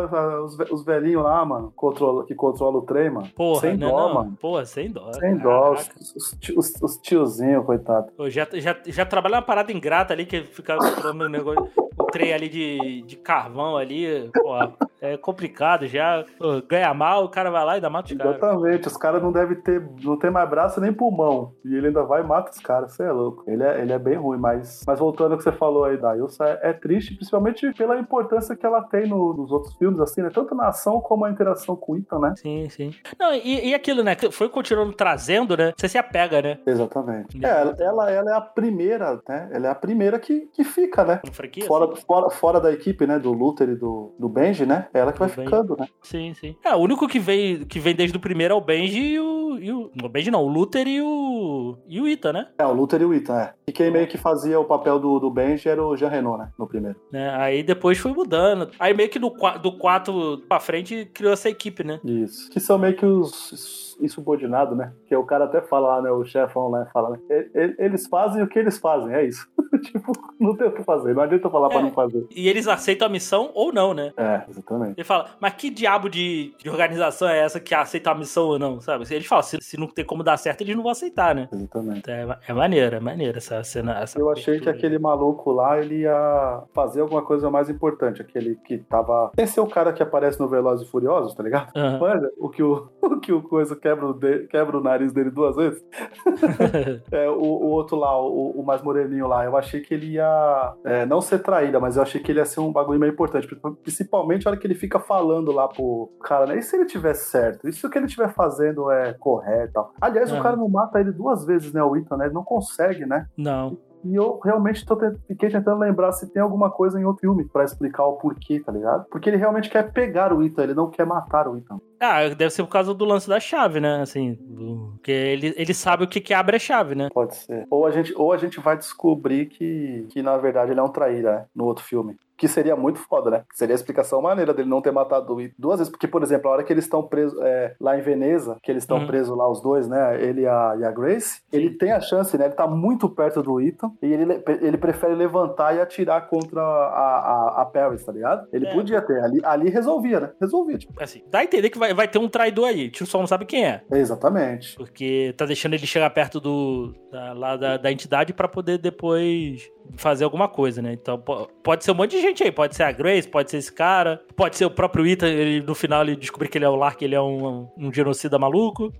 os, 0.44 0.56
ve- 0.56 0.68
os 0.70 0.84
velhinhos 0.84 1.22
lá, 1.22 1.44
mano, 1.44 1.72
controla, 1.76 2.24
que 2.26 2.34
controla 2.34 2.78
o 2.78 2.82
trem, 2.82 3.10
mano, 3.10 3.28
Porra, 3.34 3.60
sem 3.60 3.76
né, 3.76 3.86
dó, 3.88 4.08
não? 4.08 4.14
mano. 4.14 4.36
Porra, 4.40 4.64
sem 4.64 4.90
dó. 4.90 5.12
Sem 5.14 5.36
dó, 5.38 5.72
os, 5.72 5.88
os, 6.16 6.38
os, 6.56 6.82
os 6.82 6.96
tiozinhos, 6.98 7.64
coitado. 7.64 8.12
Pô, 8.16 8.28
já, 8.28 8.46
já, 8.54 8.76
já 8.86 9.04
trabalha 9.06 9.36
uma 9.36 9.42
parada 9.42 9.72
ingrata 9.72 10.12
ali, 10.12 10.26
que 10.26 10.42
fica 10.42 10.76
controlando 10.76 11.24
o 11.24 11.28
negócio, 11.28 11.66
o 11.98 12.04
trem 12.04 12.32
ali 12.32 12.48
de, 12.48 13.02
de 13.02 13.16
carvão 13.16 13.76
ali, 13.76 14.30
pô, 14.34 14.54
é 15.00 15.16
complicado 15.16 15.86
já. 15.86 16.24
Pô, 16.38 16.60
ganha 16.68 16.92
mal, 16.92 17.24
o 17.24 17.28
cara 17.28 17.50
vai 17.50 17.64
lá 17.64 17.78
e 17.78 17.80
dá 17.80 17.88
mata 17.88 18.12
os 18.12 18.18
caras. 18.18 18.36
Exatamente, 18.36 18.88
os 18.88 18.96
caras 18.96 19.22
não 19.22 19.32
devem 19.32 19.56
ter, 19.60 19.82
não 20.02 20.16
tem 20.18 20.30
mais 20.30 20.48
braço 20.48 20.80
nem 20.80 20.92
pulmão. 20.92 21.52
E 21.64 21.74
ele 21.74 21.86
ainda 21.88 22.02
vai 22.02 22.20
e 22.22 22.26
mata 22.26 22.50
os 22.50 22.58
caras, 22.58 22.92
você 22.92 23.04
é 23.04 23.12
louco. 23.12 23.44
Ele 23.46 23.62
é, 23.62 23.80
ele 23.80 23.92
é 23.92 23.98
bem 23.98 24.16
ruim, 24.16 24.38
mas, 24.38 24.82
mas 24.86 24.98
voltando 24.98 25.32
ao 25.32 25.38
que 25.38 25.44
você 25.44 25.52
falou 25.52 25.84
aí 25.84 25.96
da 25.96 26.16
Ilsa, 26.16 26.44
é, 26.62 26.70
é 26.70 26.72
triste, 26.72 27.14
principalmente 27.14 27.72
pela 27.74 27.98
importância 27.98 28.54
que 28.56 28.64
ela 28.66 28.82
tem 28.82 29.06
no- 29.08 29.19
nos 29.36 29.50
outros 29.52 29.74
filmes, 29.76 30.00
assim, 30.00 30.22
né? 30.22 30.30
Tanto 30.32 30.54
na 30.54 30.68
ação 30.68 31.00
como 31.00 31.24
a 31.24 31.30
interação 31.30 31.76
com 31.76 31.92
o 31.92 31.96
Ethan, 31.96 32.18
né? 32.18 32.34
Sim, 32.36 32.68
sim. 32.68 32.90
Não, 33.18 33.32
e, 33.34 33.68
e 33.68 33.74
aquilo, 33.74 34.02
né? 34.02 34.14
que 34.14 34.30
Foi 34.30 34.48
continuando 34.48 34.92
trazendo, 34.92 35.56
né? 35.56 35.72
Você 35.76 35.88
se 35.88 35.98
apega, 35.98 36.40
né? 36.42 36.58
Exatamente. 36.66 37.44
É, 37.44 37.48
ela, 37.84 38.10
ela, 38.10 38.30
é 38.32 38.36
a 38.36 38.40
primeira, 38.40 39.20
né? 39.28 39.48
Ela 39.52 39.66
é 39.68 39.70
a 39.70 39.74
primeira 39.74 40.18
que, 40.18 40.48
que 40.52 40.64
fica, 40.64 41.04
né? 41.04 41.20
Franquia? 41.32 41.66
Fora, 41.66 41.96
fora, 41.96 42.30
fora 42.30 42.60
da 42.60 42.72
equipe, 42.72 43.06
né? 43.06 43.18
Do 43.18 43.32
Luther 43.32 43.68
e 43.68 43.76
do, 43.76 44.14
do 44.18 44.28
Benji, 44.28 44.66
né? 44.66 44.88
É 44.92 45.00
ela 45.00 45.12
que 45.12 45.18
vai 45.18 45.28
Do 45.28 45.36
Benji. 45.36 45.44
ficando, 45.50 45.76
né? 45.78 45.86
Sim, 46.02 46.34
sim. 46.34 46.56
É, 46.64 46.74
o 46.74 46.78
único 46.78 47.06
que 47.08 47.18
vem, 47.18 47.64
que 47.64 47.78
vem 47.78 47.94
desde 47.94 48.16
o 48.16 48.20
primeiro 48.20 48.54
é 48.54 48.56
o 48.56 48.60
Benji 48.60 49.00
e 49.00 49.20
o. 49.20 49.40
E 49.60 49.72
o, 49.72 49.90
o 50.02 50.08
Benji 50.08 50.30
não, 50.30 50.42
o 50.44 50.48
Luther 50.48 50.86
e 50.86 51.02
o. 51.02 51.76
E 51.86 52.00
o 52.00 52.08
Ita, 52.08 52.32
né? 52.32 52.48
É, 52.58 52.64
o 52.64 52.72
Luther 52.72 53.02
e 53.02 53.04
o 53.04 53.12
Ethan, 53.12 53.36
é. 53.38 53.52
E 53.66 53.72
quem 53.72 53.90
meio 53.90 54.06
que 54.06 54.16
fazia 54.16 54.58
o 54.58 54.64
papel 54.64 54.98
do, 54.98 55.18
do 55.18 55.30
Benji 55.30 55.68
era 55.68 55.84
o 55.84 55.96
Jean 55.96 56.08
Renault, 56.08 56.38
né? 56.42 56.50
No 56.58 56.66
primeiro. 56.66 56.96
né? 57.12 57.34
Aí 57.36 57.62
depois 57.62 57.98
foi 57.98 58.12
mudando. 58.12 58.70
Aí 58.78 58.94
meio 58.94 59.09
que 59.10 59.18
do, 59.18 59.30
do 59.62 59.72
4 59.72 60.42
pra 60.48 60.60
frente 60.60 61.08
criou 61.12 61.32
essa 61.32 61.48
equipe, 61.48 61.84
né? 61.84 62.00
Isso. 62.04 62.50
Que 62.50 62.60
são 62.60 62.78
meio 62.78 62.96
que 62.96 63.04
os 63.04 63.89
insubordinados, 64.00 64.76
né? 64.76 64.92
Que 65.06 65.14
o 65.16 65.24
cara 65.24 65.44
até 65.44 65.60
fala 65.60 65.96
lá, 65.96 66.02
né? 66.02 66.10
O 66.10 66.24
chefão 66.24 66.68
lá 66.68 66.86
fala, 66.92 67.10
né? 67.10 67.18
"E- 67.30 67.50
e- 67.54 67.74
Eles 67.78 68.06
fazem 68.06 68.42
o 68.42 68.46
que 68.48 68.58
eles 68.58 68.78
fazem, 68.78 69.12
é 69.14 69.24
isso. 69.24 69.48
tipo, 69.82 70.12
não 70.38 70.56
tem 70.56 70.68
o 70.68 70.72
que 70.72 70.82
fazer. 70.82 71.14
Não 71.14 71.22
adianta 71.22 71.48
falar 71.50 71.68
pra 71.68 71.78
É. 71.78 71.82
não 71.82 71.90
fazer. 71.92 72.26
E 72.34 72.48
eles 72.48 72.66
aceitam 72.68 73.06
a 73.06 73.10
missão 73.10 73.50
ou 73.54 73.72
não, 73.72 73.94
né? 73.94 74.12
É, 74.16 74.42
exatamente. 74.48 74.94
Ele 74.96 75.04
fala, 75.04 75.26
mas 75.40 75.54
que 75.54 75.70
diabo 75.70 76.08
de, 76.08 76.54
de 76.58 76.68
organização 76.68 77.28
é 77.28 77.38
essa 77.40 77.60
que 77.60 77.74
aceita 77.74 78.10
a 78.10 78.14
missão 78.14 78.46
ou 78.46 78.58
não, 78.58 78.80
sabe? 78.80 79.04
Eles 79.10 79.26
falam, 79.26 79.42
se, 79.42 79.58
se 79.60 79.78
não 79.78 79.86
tem 79.86 80.04
como 80.04 80.22
dar 80.22 80.36
certo, 80.36 80.60
eles 80.62 80.74
não 80.76 80.82
vão 80.82 80.92
aceitar, 80.92 81.34
né? 81.34 81.48
Exatamente. 81.52 81.98
Então 82.00 82.14
é, 82.14 82.38
é 82.48 82.52
maneiro, 82.52 82.96
é 82.96 83.00
maneiro 83.00 83.38
essa 83.38 83.62
cena. 83.64 83.98
Essa 84.00 84.18
Eu 84.18 84.30
achei 84.30 84.60
que 84.60 84.68
aquele 84.68 84.98
maluco 84.98 85.50
lá, 85.52 85.78
ele 85.78 86.00
ia 86.00 86.62
fazer 86.74 87.00
alguma 87.00 87.22
coisa 87.22 87.50
mais 87.50 87.68
importante. 87.70 88.20
Aquele 88.22 88.56
que 88.56 88.78
tava. 88.78 89.30
Sem 89.36 89.46
ser 89.46 89.60
o 89.60 89.66
cara 89.66 89.92
que 89.92 90.02
aparece 90.02 90.38
no 90.40 90.48
Velozes 90.48 90.86
e 90.86 90.90
Furiosos, 90.90 91.34
tá 91.34 91.42
ligado? 91.42 91.70
Aham. 91.76 91.98
Olha, 92.00 92.30
o 92.38 92.48
que 92.48 92.62
o, 92.62 92.88
o 93.02 93.20
que 93.20 93.32
o 93.32 93.42
coisa 93.42 93.74
quebra 93.90 94.06
o, 94.06 94.12
de- 94.12 94.46
quebra 94.46 94.78
o 94.78 94.82
nariz 94.82 95.12
dele 95.12 95.30
duas 95.30 95.56
vezes. 95.56 95.82
É, 97.12 97.28
o, 97.28 97.40
o 97.42 97.66
outro 97.70 97.96
lá, 97.96 98.18
o, 98.20 98.50
o 98.60 98.64
mais 98.64 98.82
moreninho 98.82 99.26
lá, 99.26 99.44
eu 99.44 99.56
achei 99.56 99.80
que 99.80 99.92
ele 99.94 100.12
ia 100.12 100.74
é, 100.84 101.04
não 101.06 101.20
ser 101.20 101.40
traída, 101.40 101.80
mas 101.80 101.96
eu 101.96 102.02
achei 102.02 102.20
que 102.20 102.30
ele 102.30 102.38
ia 102.38 102.44
ser 102.44 102.60
um 102.60 102.72
bagulho 102.72 103.00
meio 103.00 103.12
importante. 103.12 103.48
Principalmente 103.82 104.46
a 104.46 104.50
hora 104.50 104.60
que 104.60 104.66
ele 104.66 104.74
fica 104.74 104.98
falando 104.98 105.50
lá 105.52 105.66
pro 105.68 106.10
cara, 106.22 106.46
né? 106.46 106.58
E 106.58 106.62
se 106.62 106.76
ele 106.76 106.86
tiver 106.86 107.14
certo? 107.14 107.68
E 107.68 107.72
se 107.72 107.84
o 107.86 107.90
que 107.90 107.98
ele 107.98 108.06
estiver 108.06 108.32
fazendo 108.32 108.90
é 108.90 109.12
correto? 109.14 109.86
Aliás, 110.00 110.30
o 110.30 110.34
Aham. 110.34 110.42
cara 110.42 110.56
não 110.56 110.68
mata 110.68 111.00
ele 111.00 111.12
duas 111.12 111.44
vezes, 111.44 111.72
né? 111.72 111.82
O 111.82 111.96
Ethan, 111.96 112.16
né? 112.16 112.26
Ele 112.26 112.34
não 112.34 112.44
consegue, 112.44 113.04
né? 113.06 113.26
Não. 113.36 113.76
E 114.04 114.14
eu 114.14 114.38
realmente 114.42 114.86
tô 114.86 114.96
tent- 114.96 115.18
fiquei 115.26 115.50
tentando 115.50 115.78
lembrar 115.78 116.12
se 116.12 116.30
tem 116.32 116.40
alguma 116.42 116.70
coisa 116.70 116.98
em 116.98 117.04
outro 117.04 117.20
filme 117.20 117.44
pra 117.48 117.64
explicar 117.64 118.04
o 118.06 118.14
porquê, 118.16 118.60
tá 118.60 118.72
ligado? 118.72 119.04
Porque 119.10 119.28
ele 119.28 119.36
realmente 119.36 119.68
quer 119.68 119.92
pegar 119.92 120.32
o 120.32 120.42
Ethan, 120.42 120.62
ele 120.62 120.74
não 120.74 120.88
quer 120.88 121.04
matar 121.06 121.46
o 121.48 121.56
Ethan. 121.56 121.78
Ah, 122.00 122.28
deve 122.28 122.50
ser 122.50 122.62
por 122.62 122.70
causa 122.70 122.94
do 122.94 123.04
lance 123.04 123.28
da 123.28 123.38
chave, 123.38 123.78
né? 123.78 124.00
Assim, 124.00 124.38
do- 124.40 124.92
porque 124.94 125.12
ele, 125.12 125.52
ele 125.56 125.74
sabe 125.74 126.04
o 126.04 126.08
que, 126.08 126.20
que 126.20 126.32
abre 126.34 126.56
a 126.56 126.58
chave, 126.58 126.94
né? 126.94 127.08
Pode 127.12 127.36
ser. 127.36 127.66
Ou 127.70 127.86
a 127.86 127.90
gente, 127.90 128.12
ou 128.16 128.32
a 128.32 128.36
gente 128.38 128.58
vai 128.60 128.76
descobrir 128.76 129.46
que, 129.46 130.06
que 130.10 130.22
na 130.22 130.36
verdade 130.36 130.70
ele 130.72 130.80
é 130.80 130.82
um 130.82 130.88
traíra, 130.88 131.32
né? 131.32 131.44
No 131.54 131.64
outro 131.66 131.84
filme. 131.84 132.16
Que 132.36 132.48
seria 132.48 132.74
muito 132.74 132.98
foda, 133.00 133.30
né? 133.30 133.42
Seria 133.52 133.74
a 133.74 133.76
explicação 133.76 134.22
maneira 134.22 134.54
dele 134.54 134.66
não 134.66 134.80
ter 134.80 134.90
matado 134.90 135.34
o 135.34 135.40
Ethan 135.42 135.52
duas 135.58 135.78
vezes. 135.78 135.90
Porque, 135.90 136.08
por 136.08 136.22
exemplo, 136.22 136.48
a 136.48 136.54
hora 136.54 136.64
que 136.64 136.72
eles 136.72 136.84
estão 136.84 137.02
presos 137.02 137.38
é, 137.42 137.74
lá 137.78 137.98
em 137.98 138.00
Veneza, 138.00 138.56
que 138.62 138.72
eles 138.72 138.82
estão 138.82 138.96
Uhum. 139.00 139.06
presos 139.06 139.36
lá, 139.36 139.46
os 139.46 139.60
dois, 139.60 139.86
né? 139.86 140.18
Ele 140.24 140.40
e 140.40 140.46
a, 140.46 140.74
e 140.80 140.84
a 140.84 140.90
Grace, 140.90 141.42
ele 141.52 141.68
tem 141.68 141.92
a 141.92 142.00
chance, 142.00 142.38
né? 142.38 142.46
Ele 142.46 142.54
tá 142.54 142.66
muito 142.66 143.10
perto 143.10 143.42
do 143.42 143.60
Ethan 143.60 143.90
e 144.00 144.06
ele, 144.10 144.42
ele 144.62 144.78
prefere 144.78 145.14
levantar 145.14 145.76
e 145.76 145.82
atirar 145.82 146.28
contra 146.30 146.62
a, 146.62 147.56
a, 147.58 147.60
a 147.60 147.64
Paris, 147.66 148.02
tá 148.06 148.10
ligado? 148.12 148.48
Ele 148.54 148.66
É. 148.66 148.72
podia 148.74 149.02
ter. 149.02 149.22
Ali, 149.22 149.40
ali 149.44 149.68
resolvia, 149.68 150.20
né? 150.20 150.30
Resolvia, 150.40 150.78
tipo. 150.78 150.94
Assim, 150.98 151.22
dá 151.30 151.40
a 151.40 151.44
entender 151.44 151.68
que 151.68 151.78
vai, 151.78 151.89
vai 151.94 152.08
ter 152.08 152.18
um 152.18 152.28
traidor 152.28 152.68
aí. 152.68 152.80
A 152.80 152.84
gente 152.84 153.06
só 153.06 153.18
não 153.18 153.26
sabe 153.26 153.44
quem 153.44 153.66
é. 153.66 153.82
Exatamente. 153.92 154.76
Porque 154.76 155.34
tá 155.36 155.46
deixando 155.46 155.74
ele 155.74 155.86
chegar 155.86 156.10
perto 156.10 156.40
do, 156.40 156.94
da, 157.10 157.32
lá 157.32 157.56
da, 157.56 157.76
da 157.76 157.92
entidade 157.92 158.32
pra 158.32 158.48
poder 158.48 158.78
depois 158.78 159.70
fazer 159.96 160.24
alguma 160.24 160.48
coisa, 160.48 160.80
né? 160.82 160.92
Então 160.92 161.18
po- 161.18 161.48
pode 161.62 161.84
ser 161.84 161.90
um 161.92 161.94
monte 161.94 162.12
de 162.12 162.20
gente 162.22 162.42
aí. 162.42 162.50
Pode 162.52 162.74
ser 162.76 162.82
a 162.84 162.92
Grace, 162.92 163.28
pode 163.28 163.50
ser 163.50 163.58
esse 163.58 163.72
cara, 163.72 164.20
pode 164.36 164.56
ser 164.56 164.64
o 164.64 164.70
próprio 164.70 165.06
Ethan. 165.06 165.28
Ele, 165.28 165.60
no 165.64 165.74
final 165.74 166.02
ele 166.02 166.16
descobrir 166.16 166.48
que 166.48 166.58
ele 166.58 166.64
é 166.64 166.68
o 166.68 166.76
Lark, 166.76 167.00
ele 167.02 167.14
é 167.14 167.20
um, 167.20 167.68
um 167.78 167.92
genocida 167.92 168.38
maluco. 168.38 168.92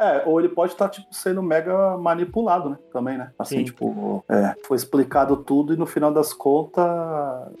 É, 0.00 0.22
ou 0.26 0.38
ele 0.40 0.48
pode 0.48 0.72
estar, 0.72 0.88
tipo, 0.88 1.06
sendo 1.12 1.42
mega 1.42 1.96
manipulado, 1.98 2.70
né? 2.70 2.78
Também, 2.92 3.16
né? 3.18 3.30
Assim, 3.38 3.58
Sim. 3.58 3.64
tipo, 3.64 4.24
é, 4.28 4.54
foi 4.66 4.76
explicado 4.76 5.36
tudo 5.36 5.72
e 5.74 5.76
no 5.76 5.86
final 5.86 6.12
das 6.12 6.32
contas, 6.32 6.84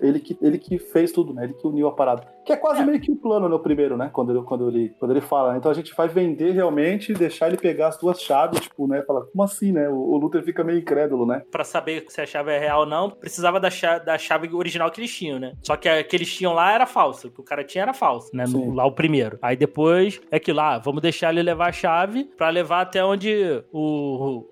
ele 0.00 0.20
que, 0.20 0.36
ele 0.40 0.58
que 0.58 0.78
fez 0.78 1.12
tudo, 1.12 1.32
né? 1.34 1.44
Ele 1.44 1.54
que 1.54 1.66
uniu 1.66 1.86
a 1.88 1.92
parada. 1.92 2.22
Que 2.44 2.52
é 2.52 2.56
quase 2.56 2.80
É. 2.80 2.84
meio 2.84 3.00
que 3.00 3.10
o 3.12 3.16
plano, 3.16 3.48
no 3.48 3.58
primeiro, 3.58 3.96
né? 3.96 4.08
Quando 4.12 4.32
ele, 4.32 4.42
quando 4.42 4.68
ele, 4.68 4.94
quando 4.98 5.10
ele 5.10 5.20
fala. 5.20 5.52
né? 5.52 5.58
Então 5.58 5.70
a 5.70 5.74
gente 5.74 5.94
vai 5.94 6.08
vender 6.08 6.52
realmente 6.52 7.12
e 7.12 7.14
deixar 7.14 7.48
ele 7.48 7.56
pegar 7.58 7.88
as 7.88 7.98
duas 7.98 8.20
chaves, 8.20 8.60
tipo, 8.60 8.86
né? 8.86 9.02
Fala, 9.02 9.26
como 9.26 9.42
assim, 9.42 9.72
né? 9.72 9.88
O, 9.88 9.94
o 9.94 10.16
Luther 10.16 10.42
fica 10.42 10.64
meio 10.64 10.78
incrédulo, 10.78 11.26
né? 11.26 11.42
Pra 11.50 11.64
saber 11.64 12.04
se 12.08 12.20
a 12.20 12.26
chave 12.26 12.50
é 12.52 12.57
real 12.58 12.80
ou 12.80 12.86
não, 12.86 13.10
precisava 13.10 13.58
da 13.60 13.70
chave, 13.70 14.04
da 14.04 14.18
chave 14.18 14.48
original 14.54 14.90
que 14.90 15.00
eles 15.00 15.14
tinham, 15.14 15.38
né? 15.38 15.52
Só 15.62 15.76
que 15.76 15.88
a 15.88 16.02
que 16.02 16.14
eles 16.16 16.32
tinham 16.34 16.52
lá 16.52 16.72
era 16.72 16.86
falsa. 16.86 17.28
O 17.28 17.30
que 17.30 17.40
o 17.40 17.44
cara 17.44 17.64
tinha 17.64 17.82
era 17.82 17.92
falso, 17.94 18.30
né? 18.34 18.44
No- 18.48 18.72
lá 18.74 18.84
o 18.84 18.92
primeiro. 18.92 19.38
Aí 19.42 19.56
depois 19.56 20.20
é 20.30 20.38
que 20.38 20.52
lá, 20.52 20.78
vamos 20.78 21.02
deixar 21.02 21.30
ele 21.30 21.42
levar 21.42 21.68
a 21.68 21.72
chave 21.72 22.24
pra 22.36 22.48
levar 22.50 22.80
até 22.82 23.04
onde 23.04 23.62
o, 23.72 23.80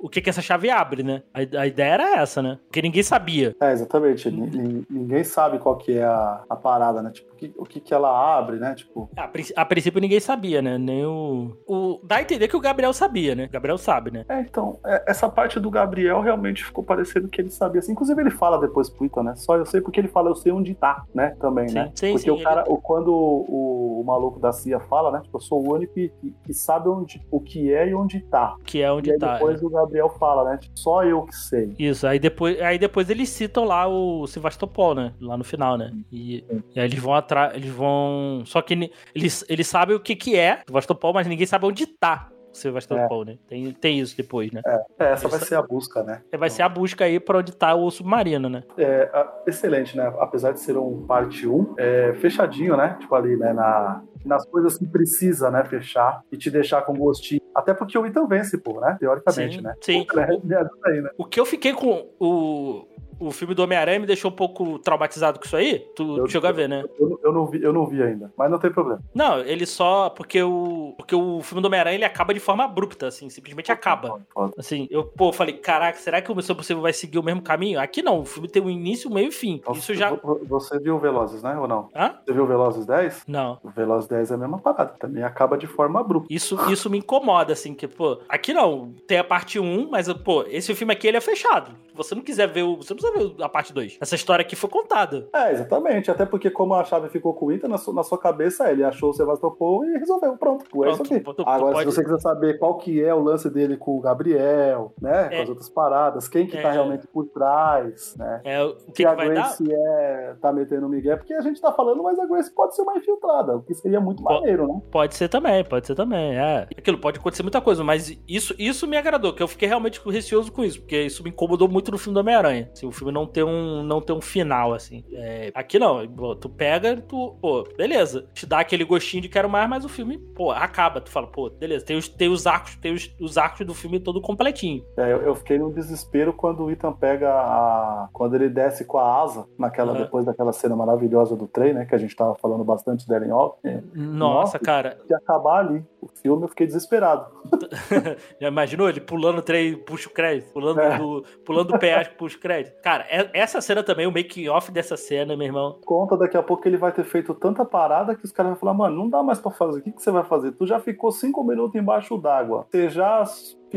o, 0.01 0.07
o 0.07 0.09
que 0.09 0.20
que 0.20 0.30
essa 0.30 0.43
chave 0.43 0.70
abre, 0.70 1.03
né? 1.03 1.22
A, 1.35 1.61
a 1.62 1.66
ideia 1.66 1.93
era 1.95 2.16
essa, 2.18 2.43
né? 2.43 2.59
Porque 2.66 2.83
ninguém 2.83 3.03
sabia. 3.03 3.55
É, 3.61 3.72
exatamente. 3.72 4.30
Ni- 4.30 4.85
Ninguém 4.89 5.24
sabe 5.24 5.59
qual 5.59 5.76
que 5.76 5.99
é 5.99 6.05
a, 6.05 6.45
a 6.49 6.57
parada, 6.57 7.03
né? 7.03 7.11
Tipo, 7.11 7.35
que, 7.37 7.53
o 7.57 7.64
que 7.64 7.80
que 7.80 7.95
ela 7.95 8.39
abre, 8.39 8.57
né? 8.59 8.74
Tipo, 8.74 9.11
A, 9.16 9.30
a 9.57 9.64
princípio 9.64 10.01
ninguém 10.01 10.20
sabia, 10.20 10.61
né? 10.62 10.78
Nem 10.78 11.05
o, 11.05 11.57
o. 11.66 12.01
Dá 12.03 12.16
a 12.16 12.22
entender 12.22 12.49
que 12.49 12.57
o 12.57 12.61
Gabriel 12.61 12.93
sabia, 12.93 13.34
né? 13.34 13.45
O 13.47 13.51
Gabriel 13.51 13.78
sabe, 13.78 14.11
né? 14.11 14.24
É, 14.28 14.41
então, 14.41 14.78
é, 14.84 15.05
essa 15.07 15.28
parte 15.28 15.61
do 15.61 15.70
Gabriel 15.70 16.20
realmente 16.20 16.64
ficou 16.64 16.82
parecendo 16.82 17.28
que 17.28 17.41
ele 17.41 17.51
sabia. 17.51 17.78
Assim, 17.78 17.93
inclusive, 17.93 18.20
ele 18.20 18.30
fala 18.30 18.59
depois 18.61 18.89
pro 18.89 19.05
Ethan, 19.07 19.22
né? 19.22 19.34
Só 19.37 19.57
eu 19.57 19.66
sei 19.66 19.80
porque 19.80 20.01
ele 20.01 20.09
fala, 20.09 20.30
eu 20.30 20.34
sei 20.34 20.53
onde 20.53 20.74
tá, 20.74 21.05
né? 21.14 21.37
Também, 21.41 21.68
Sim, 21.68 21.74
né? 21.74 21.93
sim, 21.95 22.12
porque 22.12 22.24
sim, 22.24 22.30
o 22.30 22.43
cara, 22.43 22.64
o, 22.68 22.78
quando 22.80 23.09
o, 23.12 24.01
o 24.01 24.05
maluco 24.05 24.41
da 24.41 24.53
CIA 24.53 24.80
fala, 24.80 25.11
né? 25.12 25.20
Tipo, 25.22 25.37
eu 25.37 25.41
sou 25.43 25.64
o 25.66 25.74
único 25.74 25.95
que, 25.95 26.12
que- 26.45 26.55
sabe 26.55 26.89
onde, 26.89 27.20
o 27.30 27.41
que 27.41 27.72
é 27.72 27.89
e 27.89 27.95
onde 27.95 28.20
tá. 28.20 28.55
Que 28.64 28.80
é 28.80 28.91
onde 28.91 29.11
e 29.11 29.18
tá. 29.18 29.34
depois 29.34 29.62
o 29.62 29.68
Gabriel 29.68 30.09
fala, 30.18 30.51
né? 30.51 30.57
Tipo, 30.59 30.78
só 30.78 31.05
eu 31.05 31.22
que 31.22 31.37
sei. 31.37 31.74
Isso, 31.78 32.07
aí 32.07 32.18
depois, 32.18 32.61
aí 32.61 32.78
depois 32.78 33.11
eles 33.11 33.28
citam 33.28 33.64
lá 33.64 33.87
o 33.87 34.26
Sevastopol, 34.26 34.95
né? 34.95 35.12
Lá 35.20 35.37
no 35.37 35.45
final, 35.45 35.76
né? 35.76 35.93
E, 36.11 36.45
e 36.74 36.80
aí 36.80 36.87
eles 36.87 36.99
vão 36.99 37.14
atrás, 37.14 37.26
eles 37.55 37.70
vão. 37.70 38.43
Só 38.45 38.61
que 38.62 38.91
eles, 39.14 39.45
eles 39.49 39.66
sabem 39.66 39.97
o 39.97 40.01
que 40.01 40.14
que 40.16 40.37
é 40.37 40.61
Sevastopol, 40.66 41.12
mas 41.12 41.27
ninguém 41.27 41.47
sabe 41.47 41.66
onde 41.66 41.87
tá 41.87 42.29
o 42.53 42.57
Sevastopol, 42.57 43.24
né? 43.24 43.37
Tem, 43.49 43.70
tem 43.72 43.99
isso 44.01 44.16
depois, 44.16 44.51
né? 44.51 44.62
É, 44.99 45.12
essa 45.12 45.29
vai 45.29 45.39
Isso- 45.39 45.49
ser 45.49 45.57
a 45.57 45.62
busca, 45.62 46.03
né? 46.03 46.22
Aí 46.33 46.39
Vai 46.39 46.49
ser 46.49 46.62
a 46.62 46.68
busca 46.68 47.05
aí 47.05 47.20
pra 47.20 47.39
onde 47.39 47.53
tá 47.53 47.74
o 47.74 47.91
submarino, 47.91 48.49
né? 48.49 48.62
É, 48.79 49.11
excelente, 49.47 49.97
né? 49.97 50.11
Apesar 50.18 50.53
de 50.53 50.61
ser 50.61 50.77
um 50.79 51.07
parte 51.07 51.47
1, 51.47 51.74
é 51.79 52.14
fechadinho, 52.14 52.77
né? 52.77 52.97
Tipo 52.99 53.14
ali, 53.14 53.37
né? 53.37 53.53
Na, 53.53 54.03
nas 54.24 54.47
coisas 54.47 54.79
que 54.79 54.87
precisa, 54.87 55.51
né? 55.51 55.64
Fechar 55.64 56.22
e 56.33 56.37
te 56.39 56.51
deixar 56.51 56.81
com 56.83 56.95
gostinho. 56.95 57.41
Até 57.55 57.74
porque 57.74 57.97
o 57.99 58.07
Ethan 58.07 58.27
vence, 58.27 58.57
pô, 58.59 58.81
né? 58.81 58.97
Teoricamente, 58.99 59.57
Sim, 59.57 59.62
né? 59.62 59.74
sim. 59.83 60.07
Né? 60.14 60.27
Né? 60.45 61.11
O 61.18 61.24
que 61.24 61.39
eu 61.39 61.45
fiquei 61.47 61.72
com 61.74 62.09
o. 62.18 62.87
O 63.19 63.31
filme 63.31 63.55
do 63.55 63.62
Homem-Aranha 63.62 63.99
me 63.99 64.07
deixou 64.07 64.31
um 64.31 64.35
pouco 64.35 64.79
traumatizado 64.79 65.39
com 65.39 65.45
isso 65.47 65.57
aí. 65.57 65.79
Tu 65.97 66.19
Eu- 66.19 66.29
chegou 66.29 66.49
a 66.49 66.53
ver, 66.53 66.69
né? 66.69 66.85
Eu, 66.99 67.09
não- 67.09 67.19
eu, 67.23 67.33
não 67.33 67.47
vi, 67.47 67.62
eu 67.62 67.73
não 67.73 67.87
vi 67.87 68.03
ainda, 68.03 68.33
mas 68.37 68.51
não 68.51 68.59
tem 68.59 68.71
problema. 68.71 69.01
Não, 69.14 69.39
ele 69.41 69.64
só. 69.67 70.11
Porque 70.11 70.43
o. 70.43 70.95
Porque 70.97 71.14
o 71.14 71.41
filme 71.43 71.62
do 71.62 71.67
Homem-Aranha 71.67 71.95
ele 71.97 72.05
acaba 72.05 72.35
de 72.35 72.41
forma 72.41 72.64
abrupta, 72.64 73.07
assim, 73.07 73.29
simplesmente 73.31 73.71
acaba. 73.73 74.21
Assim, 74.59 74.87
eu, 74.91 75.05
pô, 75.05 75.33
falei, 75.33 75.55
caraca, 75.57 75.99
será 75.99 76.21
que 76.21 76.31
o 76.31 76.35
Missão 76.37 76.55
Impossível 76.55 76.83
vai 76.83 76.93
seguir 76.93 77.19
o 77.19 77.23
mesmo 77.23 77.43
caminho? 77.43 77.81
Aqui 77.81 78.03
não, 78.03 78.21
o 78.21 78.25
filme 78.25 78.49
tem 78.49 78.62
um 78.62 78.71
início, 78.71 79.11
meio 79.11 79.29
e 79.29 79.33
fim. 79.33 79.61
Isso 79.75 79.95
já. 79.95 80.11
Vo- 80.11 80.41
Você 80.49 80.79
viu 80.79 80.99
Velozes, 80.99 81.43
né? 81.43 81.59
Ou 81.59 81.67
não? 81.69 81.89
Hã? 81.95 82.14
Você 82.25 82.33
viu 82.33 82.47
Velozes 82.47 82.87
10? 82.87 83.23
Não. 83.27 83.59
O 83.62 83.69
Velozes 83.71 84.09
10 84.09 84.31
é 84.31 84.35
a 84.35 84.39
mesma 84.39 84.59
parada. 84.59 84.95
Também 84.99 85.23
acaba 85.23 85.57
de 85.57 85.67
forma 85.67 86.01
abrupta. 86.01 86.33
Isso, 86.33 86.57
isso 86.71 86.91
me 86.91 86.99
incomoda, 86.99 87.53
assim, 87.53 87.75
que, 87.75 87.87
pô, 87.89 88.19
aqui 88.29 88.53
não, 88.53 88.93
tem 89.07 89.19
a 89.19 89.25
parte 89.25 89.59
1, 89.59 89.89
mas, 89.91 90.12
pô, 90.12 90.45
esse 90.49 90.75
filme 90.75 90.93
aqui 90.93 91.07
ele 91.07 91.17
é 91.17 91.21
fechado. 91.21 91.71
Se 91.89 91.97
você 91.97 92.14
não 92.14 92.23
quiser 92.23 92.47
ver 92.49 92.62
o. 92.62 92.77
Você 92.77 92.93
não 92.95 93.01
a 93.42 93.48
parte 93.48 93.72
2. 93.72 93.98
Essa 94.00 94.14
história 94.14 94.42
aqui 94.42 94.57
foi 94.57 94.68
contada. 94.70 95.28
É, 95.34 95.52
exatamente. 95.52 96.11
Até 96.11 96.24
porque, 96.26 96.50
como 96.50 96.74
a 96.74 96.84
chave 96.84 97.09
ficou 97.09 97.34
com 97.34 97.46
o 97.46 97.52
Ethan, 97.52 97.68
na 97.68 97.78
sua, 97.78 97.94
na 97.94 98.02
sua 98.02 98.18
cabeça, 98.18 98.70
ele 98.70 98.84
achou 98.84 99.11
o 99.11 99.12
Sevastopol 99.12 99.84
e 99.84 99.98
resolveu. 99.98 100.36
Pronto, 100.36 100.84
é 100.84 100.90
isso 100.90 101.02
aqui. 101.02 101.20
tu- 101.20 101.34
tu 101.34 101.42
Agora, 101.46 101.72
pode- 101.74 101.90
se 101.90 101.96
você 101.96 102.04
quiser 102.04 102.18
saber 102.20 102.59
qual 102.59 102.76
que 102.78 103.02
é 103.02 103.14
o 103.14 103.22
lance 103.22 103.48
dele 103.50 103.76
com 103.76 103.96
o 103.96 104.00
Gabriel, 104.00 104.92
né? 105.00 105.28
É. 105.30 105.36
Com 105.36 105.42
as 105.42 105.48
outras 105.48 105.68
paradas, 105.68 106.28
quem 106.28 106.46
que 106.46 106.61
tá 106.61 106.68
É. 106.68 106.72
realmente 106.72 107.07
por 107.07 107.26
trás, 107.26 108.14
né? 108.18 108.40
É, 108.44 108.62
o 108.62 108.74
que, 108.76 108.92
que 108.92 109.07
a 109.07 109.14
vai 109.14 109.28
dar? 109.28 109.34
Grace 109.34 109.64
é, 109.72 110.34
tá 110.40 110.52
metendo 110.52 110.86
o 110.86 110.88
Miguel, 110.88 111.16
porque 111.18 111.34
a 111.34 111.40
gente 111.40 111.61
tá 111.61 111.72
falando, 111.72 112.02
mas 112.02 112.18
a 112.18 112.26
Grace 112.26 112.52
pode 112.54 112.74
ser 112.74 112.82
uma 112.82 112.96
infiltrada, 112.96 113.57
o 113.57 113.62
que 113.62 113.74
seria 113.74 114.00
muito 114.00 114.22
maneiro, 114.22 114.66
né? 114.66 114.80
Pode 114.90 115.14
ser 115.14 115.28
também, 115.28 115.64
pode 115.64 115.86
ser 115.86 115.94
também, 115.94 116.36
é. 116.36 116.66
Aquilo 116.76 116.98
pode 116.98 117.18
acontecer 117.18 117.42
muita 117.42 117.61
coisa, 117.61 117.82
mas 117.84 118.16
isso, 118.28 118.54
isso 118.59 118.86
me 118.86 118.96
agradou, 118.96 119.32
que 119.34 119.42
eu 119.42 119.48
fiquei 119.48 119.68
realmente 119.68 120.00
receoso 120.09 120.52
com 120.52 120.64
isso, 120.64 120.80
porque 120.80 121.02
isso 121.02 121.22
me 121.22 121.30
incomodou 121.30 121.68
muito 121.68 121.90
no 121.90 121.98
filme 121.98 122.14
do 122.14 122.20
Homem-Aranha. 122.20 122.68
Assim, 122.72 122.86
o 122.86 122.92
filme 122.97 123.12
não 123.12 123.26
ter 123.26 123.44
um, 123.44 123.82
não 123.82 124.01
ter 124.01 124.12
um 124.12 124.20
final, 124.20 124.74
assim. 124.74 125.05
É, 125.12 125.51
aqui 125.55 125.78
não, 125.78 126.07
tu 126.36 126.49
pega, 126.49 126.97
tu, 126.97 127.36
pô, 127.40 127.64
beleza. 127.76 128.26
Te 128.34 128.47
dá 128.47 128.61
aquele 128.61 128.84
gostinho 128.84 129.22
de 129.22 129.28
quero 129.28 129.49
mais, 129.49 129.68
mas 129.68 129.84
o 129.84 129.88
filme, 129.88 130.18
pô, 130.18 130.51
acaba. 130.51 131.01
Tu 131.01 131.11
fala, 131.11 131.26
pô, 131.26 131.51
beleza, 131.51 131.84
tem 131.84 131.97
os, 131.97 132.09
tem 132.09 132.28
os 132.28 132.47
arcos, 132.47 132.76
tem 132.76 132.92
os, 132.92 133.14
os 133.20 133.38
arcos 133.38 133.66
do 133.66 133.74
filme 133.74 134.01
todo 134.01 134.20
completinho. 134.20 134.84
É, 134.97 135.12
eu, 135.12 135.22
eu 135.22 135.34
fiquei 135.34 135.59
no 135.59 135.72
desespero 135.72 136.32
quando 136.32 136.64
o 136.64 136.70
Ethan 136.70 136.92
pega 136.92 137.30
a. 137.30 138.09
Quando 138.12 138.34
ele 138.34 138.49
desce 138.49 138.84
com 138.84 138.99
a 138.99 139.22
asa, 139.22 139.47
naquela, 139.59 139.92
Aham. 139.92 140.03
depois 140.03 140.24
daquela 140.24 140.53
cena 140.53 140.74
maravilhosa 140.76 141.36
do 141.36 141.47
trem, 141.47 141.74
né? 141.74 141.84
Que 141.84 141.94
a 141.94 141.99
gente 141.99 142.14
tava 142.14 142.34
falando 142.34 142.64
bastante 142.64 143.07
dela 143.07 143.26
em 143.26 143.32
off. 143.32 143.59
É, 143.64 143.80
Nossa, 143.94 144.07
Nossa. 144.07 144.59
cara, 144.59 144.99
de 145.07 145.14
acabar 145.14 145.61
ali. 145.61 145.84
O 146.07 146.18
filme 146.20 146.44
eu 146.44 146.48
fiquei 146.48 146.66
desesperado. 146.66 147.26
já 148.40 148.48
imaginou 148.48 148.88
ele 148.88 149.00
pulando 149.00 149.38
o 149.38 149.42
trem, 149.42 149.76
puxa 149.76 150.09
o 150.09 150.12
crédito, 150.12 150.52
pulando, 150.52 150.80
É. 150.80 150.98
do, 150.98 151.24
pulando 151.44 151.74
o 151.74 151.78
peaje, 151.78 152.11
puxa 152.11 152.36
o 152.36 152.40
crédito. 152.40 152.80
Cara, 152.82 153.04
é- 153.11 153.30
essa 153.34 153.61
cena 153.61 153.82
também, 153.82 154.07
o 154.07 154.12
making 154.12 154.48
off 154.48 154.70
dessa 154.70 154.96
cena, 154.96 155.36
meu 155.36 155.46
irmão, 155.46 155.78
Conta 155.84 156.16
daqui 156.16 156.36
a 156.36 156.42
pouco 156.42 156.62
que 156.62 156.68
ele 156.68 156.76
vai 156.76 156.92
ter 156.92 157.04
feito 157.04 157.34
tanta 157.34 157.64
parada 157.64 158.14
que 158.14 158.24
os 158.24 158.32
caras 158.32 158.52
vão 158.52 158.61
falar, 158.61 158.74
mano, 158.74 158.96
não 158.96 159.09
dá 159.11 159.22
mais 159.22 159.38
pra 159.40 159.50
fazer. 159.50 159.80
O 159.80 159.82
que, 159.82 159.92
que 159.92 160.02
você 160.02 160.11
vai 160.11 160.24
fazer? 160.24 160.52
Tu 160.52 160.66
já 160.66 160.78
ficou 160.80 161.11
cinco 161.11 161.42
minutos 161.44 161.74
embaixo 161.74 162.16
d'água. 162.18 162.66
Você 162.70 162.88
já 162.88 163.24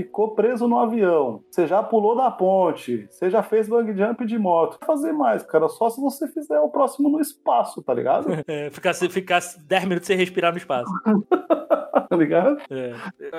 ficou 0.03 0.33
preso 0.33 0.67
no 0.67 0.77
avião. 0.79 1.43
Você 1.51 1.67
já 1.67 1.83
pulou 1.83 2.15
da 2.15 2.31
ponte. 2.31 3.07
Você 3.09 3.29
já 3.29 3.43
fez 3.43 3.67
bang 3.67 3.93
jump 3.97 4.25
de 4.25 4.37
moto. 4.37 4.77
Fazer 4.85 5.11
mais, 5.11 5.43
cara. 5.43 5.67
Só 5.67 5.89
se 5.89 5.99
você 5.99 6.27
fizer 6.27 6.59
o 6.59 6.69
próximo 6.69 7.09
no 7.09 7.19
espaço, 7.19 7.81
tá 7.81 7.93
ligado? 7.93 8.27
É, 8.47 8.69
ficasse, 8.71 9.07
ficasse 9.09 9.61
10 9.67 9.83
minutos 9.85 10.07
sem 10.07 10.17
respirar 10.17 10.51
no 10.51 10.57
espaço. 10.57 10.91
tá 12.09 12.15
ligado? 12.15 12.57
É. 12.69 12.93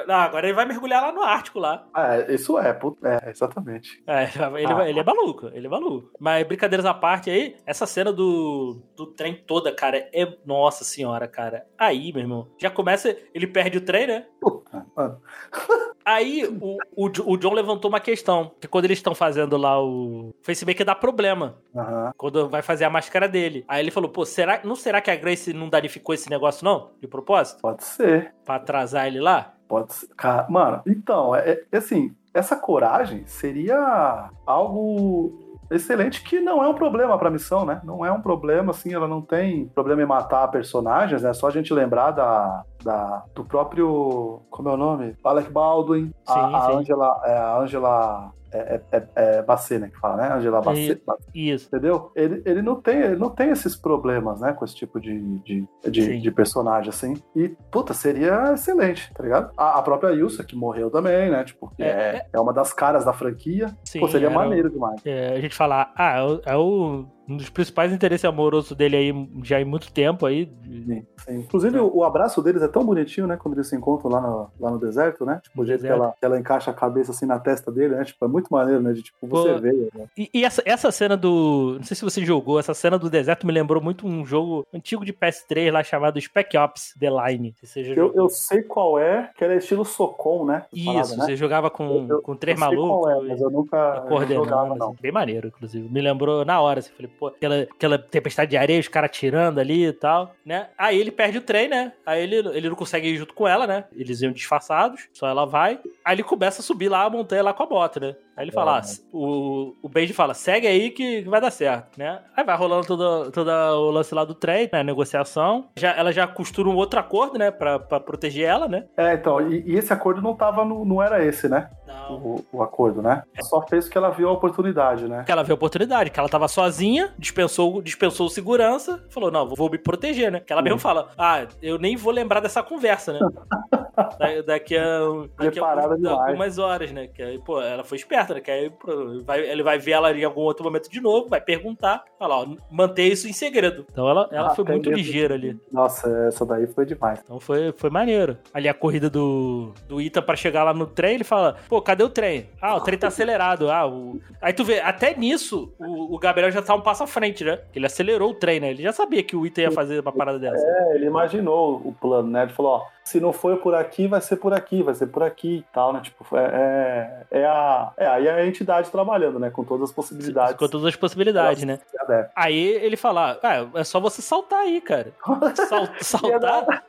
Não, 0.07 0.15
agora 0.15 0.47
ele 0.47 0.55
vai 0.55 0.65
mergulhar 0.67 1.03
lá 1.03 1.13
no 1.13 1.23
Ártico 1.23 1.59
lá. 1.59 1.87
É, 1.97 2.33
isso 2.33 2.59
é, 2.59 2.79
é, 3.03 3.31
exatamente. 3.31 4.03
É, 4.07 4.25
ele, 4.61 4.73
Ah. 4.73 4.89
ele 4.89 5.01
é 5.01 5.05
maluco, 5.05 5.49
ele 5.53 5.67
é 5.67 5.71
maluco. 5.71 6.11
Mas 6.21 6.47
brincadeiras 6.47 6.87
à 6.87 6.95
parte 6.95 7.29
aí, 7.31 7.57
essa 7.67 7.87
cena 7.87 8.13
do, 8.13 8.81
do 8.97 9.07
trem 9.07 9.35
toda, 9.47 9.75
cara, 9.75 10.09
é. 10.15 10.31
Nossa 10.47 10.85
senhora, 10.85 11.27
cara. 11.27 11.67
Aí, 11.77 12.13
meu 12.13 12.23
irmão, 12.23 12.49
já 12.59 12.71
começa. 12.71 13.17
Ele 13.35 13.47
perde 13.47 13.79
o 13.79 13.85
trem, 13.85 14.07
né? 14.07 14.27
Puta, 14.41 14.87
mano. 14.97 15.21
Aí 16.11 16.45
o, 16.45 16.77
o, 16.97 17.07
o 17.07 17.37
John 17.37 17.55
levantou 17.55 17.89
uma 17.89 18.01
questão. 18.01 18.51
Que 18.61 18.67
quando 18.67 18.87
eles 18.87 18.99
estão 18.99 19.15
fazendo 19.15 19.57
lá 19.57 19.81
o. 19.81 20.35
Facebook 20.43 20.83
dá 20.83 20.95
problema. 20.95 21.57
Aham. 21.75 22.13
Quando 22.17 22.49
vai 22.49 22.63
fazer 22.63 22.85
a 22.85 22.91
máscara 22.91 23.29
dele. 23.29 23.65
Aí 23.69 23.83
ele 23.83 23.91
falou, 23.91 24.11
pô, 24.11 24.25
será, 24.25 24.61
não 24.65 24.75
será 24.75 25.01
que 25.01 25.11
a 25.11 25.17
Grace 25.17 25.53
não 25.53 25.69
danificou 25.69 26.15
esse 26.15 26.29
negócio, 26.29 26.65
não? 26.65 26.91
De 27.01 27.07
propósito? 27.07 27.61
Pode 27.61 27.85
ser. 27.85 28.35
Pra 28.45 28.57
atrasar 28.57 29.07
ele 29.07 29.21
lá? 29.21 29.55
Pode 29.69 29.95
ser. 29.95 30.09
Cara, 30.17 30.47
mano, 30.51 30.83
então, 30.85 31.35
é, 31.35 31.63
é 31.71 31.77
assim, 31.77 32.13
essa 32.35 32.57
coragem 32.57 33.25
seria 33.27 34.31
algo 34.45 35.50
excelente 35.71 36.23
que 36.23 36.41
não 36.41 36.63
é 36.63 36.69
um 36.69 36.75
problema 36.75 37.19
pra 37.19 37.31
missão, 37.31 37.65
né? 37.65 37.81
Não 37.85 38.05
é 38.05 38.11
um 38.11 38.21
problema, 38.21 38.71
assim, 38.71 38.93
ela 38.93 39.07
não 39.07 39.23
tem 39.23 39.67
problema 39.69 40.03
em 40.03 40.07
matar 40.07 40.49
personagens, 40.49 41.23
né? 41.23 41.33
Só 41.33 41.49
a 41.49 41.51
gente 41.51 41.73
lembrar 41.73 42.11
da, 42.11 42.65
da, 42.83 43.25
do 43.35 43.45
próprio. 43.45 44.43
Como 44.51 44.69
é 44.69 44.73
o 44.73 44.77
nome? 44.77 45.17
Alec 45.25 45.51
Baldwin, 45.51 46.13
a, 46.27 46.33
Sim, 46.33 46.55
a 46.55 46.61
sim. 46.63 46.77
Angela. 46.79 47.21
É, 47.25 47.37
a 47.37 47.59
Angela. 47.59 48.33
É, 48.53 48.81
é, 48.93 48.97
é, 48.97 49.09
é 49.39 49.43
Bassett, 49.43 49.81
né? 49.81 49.89
Que 49.89 49.99
fala, 49.99 50.17
né? 50.17 50.33
Angela 50.35 50.61
Bassett. 50.61 51.03
Isso. 51.35 51.69
Entendeu? 51.69 52.11
Ele, 52.17 52.43
ele, 52.45 52.63
não 52.63 52.81
tem, 52.81 52.99
ele 53.01 53.17
não 53.17 53.31
tem 53.31 53.51
esses 53.51 53.77
problemas, 53.77 54.41
né? 54.41 54.53
Com 54.53 54.65
esse 54.65 54.75
tipo 54.75 55.01
de, 55.01 55.19
de, 55.41 55.67
de, 55.91 56.21
de 56.21 56.31
personagem, 56.31 56.91
assim. 56.91 57.15
E, 57.35 57.49
puta, 57.71 57.95
seria 57.95 58.53
excelente, 58.55 59.13
tá 59.15 59.23
ligado? 59.23 59.53
A, 59.57 59.79
a 59.79 59.83
própria 59.83 60.13
Ilsa, 60.13 60.43
que 60.45 60.57
morreu 60.57 60.91
também, 60.91 61.31
né? 61.31 61.45
Tipo, 61.45 61.71
que 61.77 61.83
É, 61.83 61.87
é, 61.87 62.27
é, 62.33 62.41
uma 62.41 62.53
das 62.53 62.73
caras 62.73 63.05
da 63.05 63.13
franquia. 63.13 63.75
Sim, 63.85 64.01
Pô, 64.01 64.09
seria 64.09 64.27
era 64.29 64.35
o- 64.37 64.39
maneiro 64.39 64.71
demais. 64.71 65.01
é, 65.05 65.35
a 65.35 65.41
gente 65.41 65.55
falar, 65.55 65.93
ah, 65.97 66.17
é 66.19 66.23
o, 66.23 66.41
é 66.47 66.57
o- 66.57 67.07
um 67.31 67.37
dos 67.37 67.49
principais 67.51 67.93
interesses 67.93 68.25
amorosos 68.25 68.77
dele 68.77 68.97
aí 68.97 69.29
já 69.45 69.61
há 69.61 69.65
muito 69.65 69.93
tempo 69.93 70.27
aí. 70.27 70.51
Sim, 70.65 71.07
sim. 71.19 71.37
Inclusive, 71.37 71.79
o, 71.79 71.99
o 71.99 72.05
abraço 72.05 72.43
deles 72.43 72.63
é 72.63 72.69
tão 72.69 72.85
bonitinho, 72.85 73.27
né? 73.27 73.37
Quando 73.37 73.55
eles 73.55 73.69
se 73.69 73.77
encontram 73.77 74.11
lá 74.11 74.21
no, 74.21 74.51
lá 74.59 74.71
no 74.71 74.79
deserto, 74.79 75.25
né? 75.25 75.41
Tipo, 75.43 75.63
o 75.63 75.67
jeito 75.67 75.81
que 75.83 75.87
ela, 75.87 76.15
que 76.19 76.25
ela 76.25 76.39
encaixa 76.39 76.71
a 76.71 76.75
cabeça 76.75 77.13
assim 77.13 77.27
na 77.27 77.39
testa 77.39 77.71
dele, 77.71 77.95
né? 77.95 78.05
Tipo, 78.05 78.25
é 78.25 78.29
muito 78.29 78.49
maneiro, 78.51 78.83
né? 78.83 78.93
De 78.93 79.03
tipo, 79.03 79.29
Pô, 79.29 79.43
você 79.43 79.55
vê. 79.61 79.73
Né? 79.95 80.07
E, 80.17 80.31
e 80.35 80.45
essa, 80.45 80.63
essa 80.65 80.91
cena 80.91 81.17
do. 81.17 81.75
Não 81.77 81.85
sei 81.85 81.97
se 81.97 82.05
você 82.05 82.25
jogou, 82.25 82.59
essa 82.59 82.75
cena 82.75 82.99
do 82.99 83.09
deserto 83.09 83.47
me 83.47 83.53
lembrou 83.53 83.83
muito 83.83 84.07
um 84.07 84.25
jogo 84.27 84.67
antigo 84.75 85.05
de 85.05 85.13
PS3 85.13 85.71
lá 85.73 85.83
chamado 85.83 86.21
Spec 86.21 86.57
Ops 86.57 86.95
The 86.99 87.09
Line. 87.11 87.55
Se 87.61 87.67
você 87.67 87.85
já 87.85 87.91
Eu, 87.93 88.07
jogou. 88.09 88.23
eu 88.23 88.29
sei 88.29 88.63
qual 88.63 88.99
é, 88.99 89.31
que 89.37 89.45
ela 89.45 89.55
é 89.55 89.59
estilo 89.59 89.85
Socom, 89.85 90.45
né? 90.45 90.65
Isso, 90.73 90.85
Parada, 90.87 91.17
né? 91.17 91.25
você 91.27 91.37
jogava 91.37 91.71
com, 91.71 92.07
Eu- 92.09 92.23
com 92.23 92.35
três 92.37 92.59
eu 92.61 92.67
sei 92.67 92.77
malucos. 92.77 92.99
Qual 93.01 93.11
é, 93.25 93.29
mas 93.29 93.41
eu 93.41 93.51
nunca 93.51 94.05
jogava, 94.29 94.75
não. 94.75 94.89
assim, 94.91 94.97
bem 95.01 95.13
maneiro, 95.13 95.49
inclusive. 95.49 95.89
Me 95.89 96.01
lembrou 96.01 96.45
na 96.45 96.61
hora, 96.61 96.81
assim, 96.81 96.91
falei, 96.93 97.11
aquela, 97.29 97.63
aquela 97.63 97.99
tempestade 97.99 98.51
de 98.51 98.57
areia, 98.57 98.81
os 98.81 98.89
caras 98.89 99.11
tirando 99.11 99.59
ali 99.59 99.87
e 99.87 99.93
tal, 99.93 100.35
né? 100.45 100.69
Aí 100.77 100.99
ele 100.99 101.11
perde 101.11 101.39
o 101.39 101.43
trem, 101.43 101.69
né? 101.69 101.93
Aí 102.05 102.23
ele, 102.23 102.37
ele 102.57 102.69
não 102.69 102.77
consegue 102.77 103.09
ir 103.09 103.17
junto 103.17 103.35
com 103.35 103.47
ela, 103.47 103.67
né? 103.67 103.85
Eles 103.95 104.21
iam 104.23 104.33
disfarçados, 104.33 105.09
só 105.13 105.29
ela 105.29 105.45
vai. 105.45 105.79
Aí 106.05 106.15
ele 106.15 106.23
começa 106.23 106.61
a 106.61 106.65
subir 106.65 106.89
lá 106.89 107.05
a 107.05 107.11
montanha 107.11 107.43
lá 107.43 107.55
com 107.55 107.63
a 107.63 107.67
moto, 107.67 108.01
né? 108.01 108.17
Aí 108.41 108.47
ele 108.47 108.53
fala, 108.53 108.79
É. 108.79 108.81
ah, 108.81 108.83
o, 109.13 109.75
o 109.83 109.89
Benji 109.89 110.15
fala, 110.15 110.33
segue 110.33 110.67
aí 110.67 110.91
que 110.91 111.21
vai 111.29 111.43
dar 111.43 111.51
certo, 111.51 111.99
né? 111.99 112.21
Aí 112.35 112.43
vai 112.43 112.57
rolando 112.57 112.87
todo, 112.87 113.31
todo 113.31 113.51
o 113.51 113.91
lance 113.91 114.15
lá 114.15 114.25
do 114.25 114.35
trem, 114.35 114.67
né? 114.73 114.83
Negociação. 114.83 115.67
Já, 115.77 115.91
ela 115.93 116.11
já 116.11 116.27
costura 116.27 116.71
um 116.71 116.75
outro 116.75 116.99
acordo, 116.99 117.37
né? 117.39 117.51
Pra, 117.51 117.79
pra 117.79 118.01
proteger 118.01 118.47
ela, 118.49 118.67
né? 118.67 118.87
É, 118.97 119.13
então, 119.13 119.41
e, 119.53 119.63
e 119.67 119.77
esse 119.77 119.93
acordo 119.93 120.23
não 120.23 120.35
tava 120.35 120.65
no, 120.65 120.87
não 120.87 121.03
era 121.03 121.23
esse, 121.23 121.51
né? 121.51 121.69
Não. 121.87 122.15
O, 122.17 122.45
o 122.55 122.63
acordo, 122.63 123.03
né? 123.03 123.23
Só 123.43 123.61
fez 123.67 123.91
que 123.91 123.99
ela 123.99 124.09
viu 124.09 124.31
a 124.31 124.33
oportunidade, 124.33 125.07
né? 125.07 125.23
que 125.27 125.31
ela 125.33 125.43
viu 125.45 125.53
a 125.53 125.57
oportunidade, 125.57 126.09
que 126.11 126.19
ela 126.19 126.29
tava 126.29 126.49
sozinha, 126.49 127.13
dispensou, 127.19 127.83
dispensou 127.83 128.27
o 128.27 128.31
segurança, 128.31 129.05
falou, 129.11 129.31
não, 129.31 129.47
vou 129.55 129.69
me 129.71 129.77
proteger, 129.77 130.33
né? 130.33 130.41
Que 130.41 130.51
ela 130.53 130.63
mesmo 130.63 130.77
Uhum. 130.77 130.81
fala, 130.81 131.09
ah, 131.19 131.47
eu 131.61 131.79
nem 131.79 131.95
vou 131.95 132.11
lembrar 132.13 132.41
dessa 132.41 132.63
conversa, 132.63 133.13
né? 133.13 133.19
Da- 134.19 134.43
daqui 134.47 134.77
a, 134.77 134.99
daqui 135.39 135.59
a 135.59 135.63
Preparada 135.63 135.83
algum- 135.95 135.97
demais. 135.97 136.19
algumas 136.29 136.59
horas, 136.59 136.93
né? 136.93 137.07
Que 137.09 137.23
aí, 137.23 137.39
pô, 137.39 137.61
ela 137.61 137.85
foi 137.85 137.97
esperta, 137.97 138.35
né? 138.35 138.41
Que 138.41 138.51
aí 138.51 138.71
pô, 138.71 139.21
vai, 139.25 139.41
ele 139.41 139.63
vai 139.63 139.79
ver 139.79 139.93
ela 139.93 140.13
em 140.13 140.25
algum 140.25 140.43
outro 140.43 140.65
momento 140.65 140.91
de 140.91 141.01
novo, 141.01 141.29
vai 141.29 141.41
perguntar, 141.41 142.05
fala, 142.19 142.41
ó, 142.43 142.47
manter 142.71 143.05
isso 143.05 143.29
em 143.29 143.33
segredo. 143.33 143.87
Então 143.91 144.09
ela, 144.09 144.29
ela 144.33 144.49
Ah, 144.49 144.55
foi 144.55 144.65
muito 144.65 144.89
mesmo. 144.91 144.97
ligeira 145.05 145.35
ali. 145.35 145.59
Nossa, 145.73 146.09
essa 146.29 146.45
daí 146.47 146.67
foi 146.67 146.85
demais. 146.87 147.21
Então 147.23 147.39
foi, 147.41 147.73
foi 147.77 147.91
maneiro. 147.91 148.37
Ali 148.53 148.69
a 148.69 148.75
corrida 148.75 149.09
do, 149.11 149.73
do 149.89 150.01
Ita 150.01 150.21
pra 150.23 150.37
chegar 150.37 150.65
lá 150.65 150.73
no 150.75 150.87
trem, 150.87 151.15
ele 151.15 151.25
fala: 151.25 151.57
pô, 151.69 151.81
cadê 151.83 152.03
o 152.05 152.09
trem? 152.09 152.49
Ah, 152.61 152.77
o 152.77 152.81
trem 152.81 152.99
tá 152.99 153.09
acelerado. 153.09 153.71
Ah, 153.71 153.87
o... 153.87 154.21
Aí 154.41 154.53
tu 154.53 154.65
vê, 154.65 154.81
até 154.81 155.15
nisso, 155.17 155.73
o, 155.79 156.15
o 156.15 156.19
Gabriel 156.19 156.51
já 156.51 156.63
tá 156.63 156.75
um 156.75 156.81
passo 156.81 157.03
à 157.03 157.07
frente, 157.07 157.45
né? 157.45 157.61
Ele 157.75 157.87
acelerou 157.87 158.31
o 158.31 158.35
trem, 158.35 158.61
né? 158.61 158.71
Ele 158.71 158.83
já 158.83 158.93
sabia 158.93 159.23
que 159.23 159.37
o 159.37 159.47
Ita 159.47 159.63
ia 159.63 159.71
fazer 159.71 160.01
uma 160.01 160.13
parada 160.13 160.39
dessa. 160.39 160.65
É, 160.65 160.95
ele 160.97 161.07
imaginou 161.07 161.77
o 161.85 161.93
plano, 162.01 162.29
né? 162.31 162.43
Ele 162.43 162.53
falou, 162.53 162.73
ó, 162.73 162.87
se 163.05 163.21
não 163.21 163.33
for 163.33 163.57
por 163.59 163.75
aqui, 163.75 164.07
vai 164.07 164.21
ser 164.21 164.37
por 164.37 164.53
aqui, 164.53 164.83
vai 164.83 164.95
ser 164.95 165.07
por 165.07 165.23
aqui 165.23 165.59
e 165.59 165.65
tal, 165.73 165.93
né? 165.93 166.01
Tipo, 166.03 166.25
é, 166.37 167.25
é, 167.31 167.41
é 167.41 167.45
a, 167.47 167.93
é 167.97 168.07
aí 168.07 168.29
a 168.29 168.47
entidade 168.47 168.91
trabalhando, 168.91 169.39
né? 169.39 169.51
Com 169.51 169.65
todas 169.65 169.91
as 169.91 169.95
possibilidades. 169.95 170.57
Com 170.57 170.69
todas 170.69 170.87
as 170.87 170.97
possibilidades, 170.97 171.65
né? 171.65 171.79
der. 172.07 172.31
Aí 172.35 172.59
ele 172.59 172.97
fala: 172.97 173.39
ah, 173.43 173.67
é 173.75 173.85
só 173.85 174.01
você 174.01 174.21
saltar 174.21 174.61
aí, 174.61 174.81
cara. 174.81 175.13
Sal- 175.69 175.89
saltar. 176.01 176.85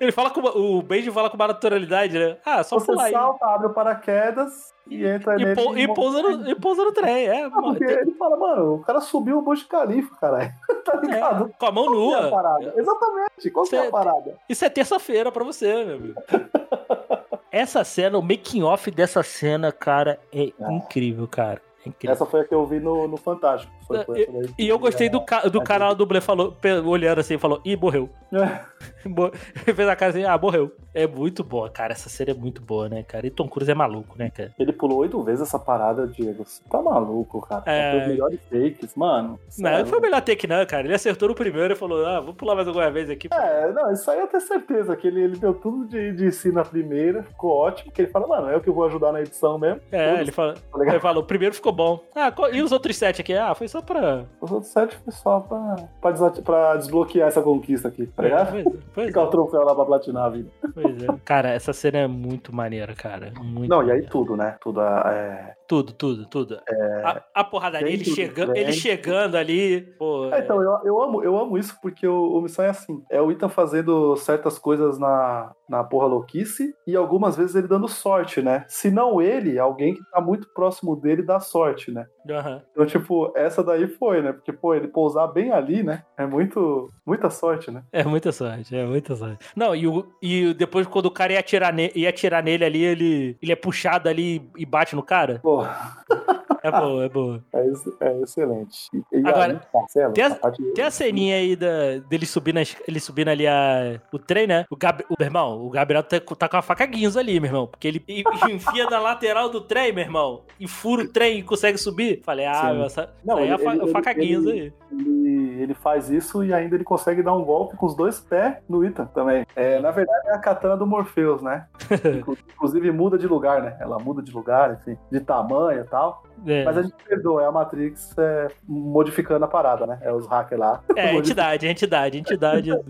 Ele 0.00 0.12
fala 0.12 0.30
com. 0.30 0.40
O 0.40 0.82
Benji 0.82 1.10
fala 1.10 1.28
com 1.30 1.36
uma 1.36 1.48
naturalidade, 1.48 2.18
né? 2.18 2.36
Ah, 2.44 2.60
é 2.60 2.62
só 2.62 2.78
Você 2.78 2.86
pular 2.86 3.04
aí. 3.04 3.12
salta, 3.12 3.46
abre 3.46 3.66
o 3.68 3.72
paraquedas 3.72 4.72
e 4.88 5.04
entra 5.06 5.40
E, 5.40 5.54
pou- 5.54 5.76
e 5.78 5.92
pousa 5.94 6.22
no, 6.22 6.50
e 6.50 6.54
pousa 6.54 6.84
no 6.84 6.92
trem. 6.92 7.26
É, 7.28 7.44
Ah, 7.44 7.50
porque 7.50 7.84
ele 7.84 8.12
fala, 8.12 8.36
mano, 8.36 8.74
o 8.74 8.78
cara 8.80 9.00
subiu 9.00 9.38
o 9.38 9.42
Burj 9.42 9.64
Khalifa, 9.66 10.14
caralho. 10.16 10.50
tá 10.84 10.96
ligado? 10.96 11.50
com 11.58 11.66
a 11.66 11.72
mão 11.72 11.84
Qual 11.86 11.94
que 11.94 12.14
é 12.14 12.18
a 12.18 12.20
nua. 12.22 12.30
parada? 12.30 12.74
Exatamente, 12.76 13.50
qual 13.52 13.66
que 13.66 13.76
é 13.76 13.86
a 13.86 13.90
parada? 13.90 14.38
Isso 14.48 14.64
é 14.64 14.68
terça-feira 14.68 15.30
pra 15.32 15.44
você, 15.44 15.84
meu 15.84 15.96
amigo. 15.96 16.20
Essa 17.50 17.84
cena, 17.84 18.18
o 18.18 18.22
making 18.22 18.62
off 18.64 18.90
dessa 18.90 19.22
cena, 19.22 19.70
cara, 19.70 20.18
é 20.32 20.52
incrível, 20.72 21.28
cara. 21.28 21.62
É 21.86 21.88
incrível. 21.88 22.12
Essa 22.12 22.26
foi 22.26 22.40
a 22.40 22.44
que 22.44 22.54
eu 22.54 22.66
vi 22.66 22.80
no, 22.80 23.06
no 23.06 23.16
Fantástico. 23.16 23.72
Foi, 23.86 24.04
daí. 24.04 24.50
E 24.58 24.68
eu 24.68 24.78
gostei 24.78 25.08
do, 25.08 25.20
ca 25.20 25.42
do 25.42 25.62
cara 25.62 25.86
lá 25.88 25.92
do 25.92 25.98
dublê 25.98 26.20
falou, 26.20 26.56
olhando 26.86 27.20
assim, 27.20 27.38
falou, 27.38 27.60
ih, 27.64 27.76
morreu. 27.76 28.08
Mo- 29.06 29.30
Ele 29.66 29.74
fez 29.74 29.88
a 29.88 29.96
cara 29.96 30.10
assim, 30.10 30.24
ah, 30.24 30.36
morreu. 30.38 30.72
É 30.94 31.06
muito 31.06 31.42
boa, 31.42 31.68
cara. 31.68 31.92
Essa 31.92 32.08
série 32.08 32.30
é 32.30 32.34
muito 32.34 32.62
boa, 32.62 32.88
né, 32.88 33.02
cara? 33.02 33.26
E 33.26 33.30
Tom 33.30 33.48
Cruise 33.48 33.70
é 33.70 33.74
maluco, 33.74 34.16
né, 34.18 34.30
cara? 34.30 34.52
Ele 34.58 34.72
pulou 34.72 34.98
oito 34.98 35.22
vezes 35.22 35.42
essa 35.42 35.58
parada, 35.58 36.06
Diego. 36.06 36.44
Você 36.44 36.62
tá 36.70 36.80
maluco, 36.80 37.40
cara. 37.46 37.62
É. 37.66 37.90
Foi 37.90 38.00
os 38.00 38.08
melhores 38.08 38.40
takes, 38.50 38.94
mano. 38.94 39.28
Não, 39.58 39.70
sério. 39.70 39.86
foi 39.86 39.98
o 39.98 40.02
melhor 40.02 40.20
take, 40.22 40.46
não, 40.46 40.64
cara. 40.66 40.86
Ele 40.86 40.94
acertou 40.94 41.28
no 41.28 41.34
primeiro 41.34 41.72
e 41.74 41.76
falou, 41.76 42.04
ah, 42.06 42.20
vou 42.20 42.34
pular 42.34 42.54
mais 42.54 42.68
alguma 42.68 42.90
vez 42.90 43.10
aqui. 43.10 43.28
É, 43.32 43.72
não, 43.72 43.92
isso 43.92 44.10
aí 44.10 44.20
eu 44.20 44.26
tenho 44.26 44.42
certeza 44.42 44.96
que 44.96 45.06
ele, 45.06 45.22
ele 45.22 45.36
deu 45.36 45.54
tudo 45.54 45.86
de, 45.86 46.12
de 46.12 46.30
si 46.32 46.50
na 46.52 46.64
primeira, 46.64 47.22
ficou 47.24 47.50
ótimo, 47.52 47.90
que 47.92 48.02
ele 48.02 48.10
fala, 48.10 48.26
mano, 48.26 48.48
é 48.50 48.56
o 48.56 48.60
que 48.60 48.68
eu 48.68 48.74
vou 48.74 48.84
ajudar 48.86 49.12
na 49.12 49.20
edição 49.20 49.58
mesmo. 49.58 49.80
É, 49.90 50.20
ele 50.20 50.32
fala, 50.32 50.54
tá 50.54 50.86
ele 50.86 51.00
falou, 51.00 51.22
o 51.22 51.26
primeiro 51.26 51.54
ficou 51.54 51.72
bom. 51.72 52.00
Ah, 52.14 52.32
e 52.52 52.62
os 52.62 52.72
outros 52.72 52.96
sete 52.96 53.20
aqui? 53.20 53.34
Ah, 53.34 53.54
foi 53.54 53.66
só 53.74 53.82
pra... 53.82 54.24
Os 54.40 54.52
outros 54.52 54.70
sete 54.70 54.96
foi 54.96 55.12
só 55.12 55.40
pra, 55.40 55.76
pra, 56.00 56.30
pra 56.30 56.76
desbloquear 56.76 57.26
essa 57.26 57.42
conquista 57.42 57.88
aqui, 57.88 58.06
tá 58.06 58.22
ligado? 58.22 58.50
Pois, 58.52 58.66
é, 58.66 58.70
pois 58.94 59.06
Ficar 59.08 59.22
o 59.24 59.26
é, 59.26 59.30
troféu 59.30 59.64
lá 59.64 59.74
pra 59.74 59.84
platinar 59.84 60.26
a 60.26 60.30
vida. 60.30 60.48
pois 60.72 61.02
é. 61.02 61.06
Cara, 61.24 61.50
essa 61.50 61.72
cena 61.72 61.98
é 61.98 62.06
muito 62.06 62.54
maneira, 62.54 62.94
cara. 62.94 63.32
Muito 63.42 63.68
Não, 63.68 63.82
e 63.82 63.90
aí 63.90 64.02
tudo, 64.06 64.36
né? 64.36 64.56
Tudo 64.60 64.80
é. 64.80 65.56
Tudo, 65.66 65.92
tudo, 65.92 66.26
tudo. 66.26 66.60
A, 67.02 67.22
a 67.34 67.44
porradaria, 67.44 67.88
ele, 67.88 68.04
tudo, 68.04 68.14
chega, 68.14 68.52
tem. 68.52 68.62
ele 68.62 68.72
chegando 68.72 69.36
ali, 69.36 69.80
pô. 69.98 70.30
É, 70.32 70.40
então, 70.40 70.62
eu, 70.62 70.78
eu, 70.84 71.02
amo, 71.02 71.22
eu 71.22 71.38
amo 71.38 71.56
isso 71.56 71.78
porque 71.80 72.06
o, 72.06 72.36
o 72.36 72.40
Missão 72.42 72.64
é 72.64 72.68
assim. 72.68 73.02
É 73.10 73.20
o 73.20 73.30
Ethan 73.30 73.48
fazendo 73.48 74.14
certas 74.16 74.58
coisas 74.58 74.98
na, 74.98 75.52
na 75.68 75.82
porra 75.82 76.06
louquice 76.06 76.74
e 76.86 76.94
algumas 76.94 77.36
vezes 77.36 77.54
ele 77.54 77.66
dando 77.66 77.88
sorte, 77.88 78.42
né? 78.42 78.64
Se 78.68 78.90
não 78.90 79.20
ele, 79.20 79.58
alguém 79.58 79.94
que 79.94 80.02
tá 80.10 80.20
muito 80.20 80.48
próximo 80.54 80.96
dele 80.96 81.22
dá 81.22 81.40
sorte, 81.40 81.90
né? 81.90 82.06
Aham. 82.28 82.62
Então, 82.72 82.86
tipo, 82.86 83.32
essa 83.36 83.62
daí 83.62 83.86
foi, 83.86 84.22
né? 84.22 84.32
Porque, 84.32 84.52
pô, 84.52 84.74
ele 84.74 84.88
pousar 84.88 85.26
bem 85.28 85.52
ali, 85.52 85.82
né? 85.82 86.02
É 86.16 86.26
muito, 86.26 86.90
muita 87.06 87.30
sorte, 87.30 87.70
né? 87.70 87.82
É 87.92 88.04
muita 88.04 88.32
sorte, 88.32 88.74
é 88.74 88.84
muita 88.84 89.14
sorte. 89.14 89.46
Não, 89.56 89.74
e, 89.74 89.86
o, 89.86 90.06
e 90.22 90.54
depois 90.54 90.86
quando 90.86 91.06
o 91.06 91.10
cara 91.10 91.32
ia 91.32 91.40
atirar, 91.40 91.72
ne, 91.72 91.90
ia 91.94 92.08
atirar 92.08 92.42
nele 92.42 92.64
ali, 92.64 92.82
ele, 92.82 93.36
ele 93.42 93.52
é 93.52 93.56
puxado 93.56 94.08
ali 94.08 94.50
e 94.56 94.64
bate 94.64 94.96
no 94.96 95.02
cara. 95.02 95.40
Pô, 95.42 95.53
Oh. 95.56 96.40
É 96.64 96.70
boa, 96.70 97.04
é 97.04 97.08
boa. 97.10 97.44
é, 97.52 98.08
é 98.08 98.20
excelente. 98.22 98.88
E, 99.12 99.18
e 99.20 99.28
Agora, 99.28 99.52
aí, 99.52 99.60
Marcelo, 99.72 100.12
tem 100.14 100.24
a- 100.24 100.28
a 100.28 100.34
parte- 100.34 100.62
Tem 100.72 100.84
a 100.84 100.90
ceninha 100.90 101.36
aí 101.36 101.54
da, 101.54 101.98
dele 102.08 102.24
subindo, 102.26 102.58
as- 102.58 102.76
ele 102.88 102.98
subindo 102.98 103.28
ali 103.28 103.46
a, 103.46 104.00
o 104.10 104.18
trem, 104.18 104.46
né? 104.46 104.64
O, 104.70 104.76
Gab, 104.76 105.02
o 105.10 105.14
meu 105.18 105.26
irmão, 105.26 105.60
o 105.64 105.68
Gabriel 105.70 106.02
tá, 106.02 106.18
com- 106.20 106.34
tá 106.34 106.48
com 106.48 106.56
a 106.56 106.62
faca 106.62 106.86
guinzo 106.86 107.18
ali, 107.18 107.38
meu 107.38 107.48
irmão. 107.50 107.66
Porque 107.66 107.86
ele 107.86 108.02
enfia 108.50 108.88
na 108.88 108.98
lateral 108.98 109.48
do 109.50 109.60
trem, 109.60 109.92
meu 109.92 110.04
irmão, 110.04 110.42
e 110.58 110.66
fura 110.66 111.02
o 111.04 111.08
trem 111.08 111.38
e 111.38 111.42
consegue 111.42 111.76
subir. 111.76 112.22
Falei, 112.24 112.46
ah, 112.46 112.54
Sim. 112.68 112.74
meu, 112.76 112.84
essa, 112.86 113.14
Não, 113.24 113.36
aí 113.36 113.48
é 113.48 113.52
a 113.52 113.54
ele- 113.56 113.62
fa- 113.64 113.74
ele- 113.76 113.86
faca 113.88 114.10
ele- 114.12 114.20
guinzo 114.26 114.48
aí. 114.48 114.72
ele, 114.90 115.62
ele 115.62 115.74
faz 115.74 116.08
isso 116.10 116.42
e 116.42 116.52
ainda 116.54 116.74
ele 116.76 116.84
consegue 116.84 117.22
dar 117.22 117.34
um 117.34 117.44
golpe 117.44 117.76
com 117.76 117.84
os 117.86 117.94
dois 117.94 118.20
pés 118.20 118.56
no 118.68 118.84
Ethan 118.84 119.04
também. 119.06 119.46
É, 119.54 119.78
na 119.80 119.90
verdade, 119.90 120.28
é 120.28 120.32
a 120.32 120.38
katana 120.38 120.76
do 120.76 120.86
Morpheus, 120.86 121.42
né? 121.42 121.66
Inclu- 122.18 122.38
Inclusive 122.54 122.90
muda 122.90 123.18
de 123.18 123.26
lugar, 123.26 123.62
né? 123.62 123.76
Ela 123.80 123.98
muda 123.98 124.22
de 124.22 124.32
lugar, 124.32 124.78
enfim, 124.80 124.96
de 125.10 125.20
tamanho 125.20 125.80
e 125.80 125.84
tal. 125.84 126.22
É, 126.46 126.64
Mas 126.64 126.78
a 126.78 126.82
gente 126.82 126.94
perdoa, 127.06 127.42
é 127.42 127.46
a 127.46 127.52
Matrix 127.52 128.14
é, 128.18 128.48
modificando 128.66 129.44
a 129.44 129.48
parada, 129.48 129.86
né? 129.86 129.98
É 130.02 130.12
os 130.12 130.26
hackers 130.26 130.60
lá. 130.60 130.80
é 130.96 131.14
entidade, 131.14 131.66
entidade, 131.66 132.18
entidade. 132.18 132.70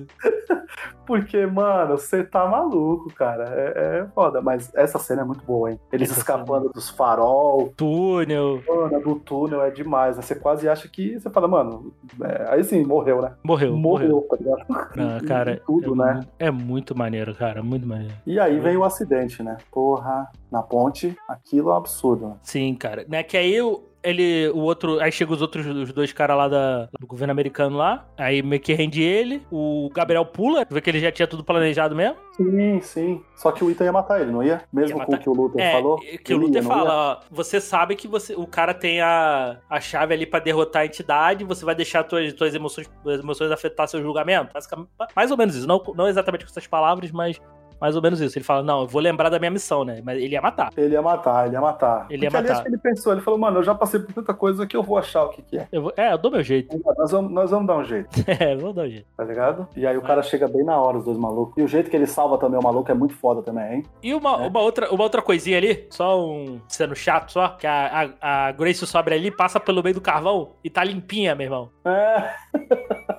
Porque, 1.07 1.45
mano, 1.47 1.99
você 1.99 2.25
tá 2.25 2.47
maluco, 2.47 3.13
cara. 3.15 3.45
É, 3.55 3.99
é 4.01 4.07
foda. 4.15 4.41
Mas 4.41 4.73
essa 4.75 4.99
cena 4.99 5.23
é 5.23 5.25
muito 5.25 5.45
boa, 5.45 5.71
hein? 5.71 5.79
Eles 5.93 6.11
Essa 6.11 6.21
escapando 6.21 6.71
dos 6.71 6.89
farol, 6.89 7.73
túnel. 7.77 8.63
mano, 8.67 9.01
do 9.03 9.17
túnel 9.17 9.63
é 9.63 9.71
demais. 9.71 10.17
né? 10.17 10.23
Você 10.23 10.35
quase 10.35 10.69
acha 10.69 10.89
que. 10.89 11.19
Você 11.21 11.29
fala, 11.31 11.47
mano, 11.47 11.93
é, 12.23 12.47
aí 12.49 12.65
sim, 12.65 12.85
morreu, 12.85 13.21
né? 13.21 13.33
Morreu, 13.43 13.77
morreu. 13.77 14.09
Morreu, 14.09 14.29
tá 14.31 14.37
ligado? 14.37 14.97
Não, 14.97 15.21
cara, 15.29 15.61
Tudo, 15.67 15.93
é, 16.03 16.15
né? 16.15 16.21
é 16.39 16.51
muito 16.51 16.97
maneiro, 16.97 17.35
cara, 17.35 17.63
muito 17.63 17.87
maneiro. 17.87 18.15
E 18.27 18.41
aí 18.41 18.59
vem 18.59 18.77
o 18.77 18.85
acidente, 18.85 19.43
né? 19.43 19.59
Porra, 19.71 20.31
na 20.51 20.63
ponte, 20.63 21.17
aquilo 21.29 21.71
é 21.71 21.75
um 21.75 21.77
absurdo. 21.77 22.29
né? 22.29 22.35
Sim, 22.43 22.75
cara. 22.75 23.05
Né, 23.09 23.23
que 23.35 23.39
aí 23.39 23.61
o, 23.61 23.83
ele, 24.01 24.49
o 24.51 24.59
outro, 24.61 25.01
aí 25.01 25.11
chega 25.11 25.33
os 25.33 25.43
outros, 25.43 25.67
os 25.67 25.93
dois 25.93 26.13
caras 26.13 26.37
lá 26.37 26.47
da, 26.47 26.89
do 27.01 27.05
governo 27.05 27.33
americano 27.33 27.77
lá, 27.77 28.07
aí 28.17 28.45
meio 28.45 28.63
que 28.63 28.73
rende 28.73 29.03
ele, 29.03 29.43
o 29.51 29.91
Gabriel 29.93 30.25
pula, 30.25 30.65
vê 30.71 30.81
que 30.81 30.89
ele 30.89 31.01
já 31.01 31.11
tinha 31.11 31.27
tudo 31.27 31.43
planejado 31.43 31.97
mesmo. 31.97 32.15
Sim, 32.37 32.81
sim. 32.81 33.23
Só 33.35 33.51
que 33.51 33.65
o 33.65 33.71
Ethan 33.73 33.87
ia 33.87 33.93
matar 33.93 34.21
ele, 34.21 34.31
não 34.31 34.41
ia? 34.41 34.63
Mesmo 34.73 34.99
Ia 34.99 35.05
com 35.05 35.15
o 35.15 35.19
que 35.19 35.29
o 35.29 35.33
Luther 35.33 35.61
É, 35.61 35.73
falou? 35.73 35.99
que 35.99 36.33
o 36.33 36.37
Luther 36.37 36.63
ia, 36.63 36.69
fala, 36.69 36.95
ó, 36.95 37.27
você 37.29 37.61
sabe 37.61 37.97
que 37.97 38.07
você, 38.07 38.37
o 38.37 38.47
cara 38.47 38.73
tem 38.73 39.01
a, 39.01 39.59
a 39.69 39.81
chave 39.81 40.15
ali 40.15 40.27
pra 40.27 40.39
derrotar 40.39 40.83
a 40.83 40.87
entidade, 40.87 41.43
você 41.43 41.65
vai 41.65 41.75
deixar 41.75 42.05
tuas, 42.05 42.33
tuas 42.35 42.55
emoções, 42.55 42.89
tuas 43.03 43.19
emoções 43.19 43.51
afetar 43.51 43.89
seu 43.89 44.01
julgamento? 44.01 44.53
Mais 45.17 45.33
ou 45.33 45.37
menos 45.37 45.57
isso, 45.57 45.67
não, 45.67 45.83
não 45.97 46.07
exatamente 46.07 46.45
com 46.45 46.51
essas 46.53 46.69
palavras, 46.69 47.11
mas 47.11 47.41
mais 47.81 47.97
ou 47.97 48.03
menos 48.03 48.21
isso. 48.21 48.39
Ele 48.39 48.45
fala, 48.45 48.63
não, 48.63 48.83
eu 48.83 48.87
vou 48.87 49.01
lembrar 49.01 49.29
da 49.29 49.39
minha 49.39 49.51
missão, 49.51 49.85
né? 49.85 50.01
Mas 50.05 50.19
ele 50.21 50.35
ia 50.35 50.43
matar. 50.43 50.71
Ele 50.77 50.95
ia 50.95 51.03
matar, 51.03 51.47
ele 51.47 51.55
ia 51.55 51.61
matar. 51.61 52.07
Ele 52.11 52.25
ia 52.25 52.31
Porque 52.31 52.37
ali 52.37 52.47
matar. 52.49 52.53
acho 52.55 52.63
que 52.63 52.69
ele 52.69 52.79
pensou, 52.79 53.13
ele 53.13 53.21
falou, 53.23 53.39
mano, 53.39 53.59
eu 53.59 53.63
já 53.65 53.75
passei 53.75 54.01
por 54.01 54.13
tanta 54.13 54.33
coisa 54.35 54.67
que 54.67 54.77
eu 54.77 54.83
vou 54.83 54.99
achar 54.99 55.25
o 55.25 55.29
que, 55.31 55.43
que 55.43 55.59
é. 55.59 55.69
Eu 55.73 55.83
vou- 55.83 55.93
é, 55.97 56.13
eu 56.13 56.19
dou 56.19 56.31
meu 56.31 56.43
jeito. 56.43 56.77
Nós 56.97 57.11
vamos, 57.11 57.33
nós 57.33 57.51
vamos 57.51 57.67
dar 57.67 57.77
um 57.77 57.85
jeito, 57.85 58.09
É, 58.27 58.57
vou 58.57 58.73
dar 58.73 58.83
um 58.83 58.89
jeito. 58.89 59.07
tá 59.17 59.25
ligado? 59.25 59.69
E 59.77 59.87
aí 59.87 59.97
o 59.97 60.03
cara 60.03 60.23
chega 60.23 60.47
bem 60.49 60.65
na 60.65 60.77
hora, 60.81 60.99
os 60.99 61.05
dois 61.05 61.19
malucos. 61.19 61.55
E 61.57 61.63
o 61.63 61.69
jeito 61.69 61.91
que 61.91 61.97
ele 61.97 62.07
salva 62.07 62.39
também 62.39 62.59
o 62.59 62.63
maluco 62.63 62.91
é 62.91 62.95
muito 62.95 63.15
foda 63.15 63.43
também, 63.43 63.75
hein? 63.77 63.83
E 64.03 64.15
uma, 64.15 64.45
É. 64.45 64.47
uma, 64.49 64.61
outra, 64.61 64.91
uma 64.93 65.03
outra 65.05 65.23
coisinha 65.23 65.57
ali, 65.59 65.87
só 65.91 66.25
um 66.25 66.61
sendo 66.69 66.95
chato 66.95 67.33
só, 67.33 67.49
que 67.49 67.67
a, 67.67 68.11
a, 68.21 68.49
a 68.49 68.53
Grace 68.53 68.87
sobe 68.87 69.13
ali, 69.13 69.31
passa 69.31 69.59
pelo 69.61 69.83
meio 69.83 69.95
do 69.95 70.01
carvão 70.01 70.53
e 70.63 70.71
tá 70.71 70.83
limpinha, 70.85 71.35
meu 71.35 71.45
irmão. 71.45 71.71
É, 71.85 72.31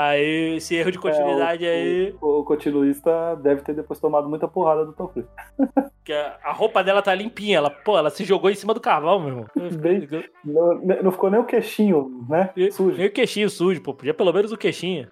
Aí, 0.00 0.56
esse 0.56 0.76
erro 0.76 0.92
de 0.92 0.98
continuidade 0.98 1.66
É, 1.66 1.68
o- 1.68 1.72
aí, 1.72 2.14
o 2.20 2.44
continuista 2.44 3.34
deve 3.42 3.62
ter 3.62 3.74
depois 3.74 3.98
tomado 3.98 4.28
muita 4.28 4.46
porrada 4.46 4.84
do 4.84 4.92
Tom 4.92 5.08
Cruise. 5.08 5.28
que 6.04 6.12
a, 6.12 6.38
a 6.44 6.52
roupa 6.52 6.84
dela 6.84 7.02
tá 7.02 7.12
limpinha. 7.14 7.58
Ela, 7.58 7.68
pô, 7.68 7.98
ela 7.98 8.08
se 8.08 8.24
jogou 8.24 8.48
em 8.48 8.54
cima 8.54 8.72
do 8.72 8.80
carvão, 8.80 9.18
meu 9.18 9.28
irmão. 9.28 9.46
Bem- 9.80 10.08
Não, 10.44 10.74
não 11.02 11.10
ficou 11.10 11.30
nem 11.30 11.40
o 11.40 11.44
queixinho, 11.44 12.24
né? 12.28 12.50
Sujo. 12.70 12.96
Nem 12.96 13.06
o 13.08 13.12
queixinho 13.12 13.50
sujo, 13.50 13.82
pô. 13.82 13.92
Podia 13.92 14.14
pelo 14.14 14.32
menos 14.32 14.52
o 14.52 14.56
queixinho. 14.56 15.08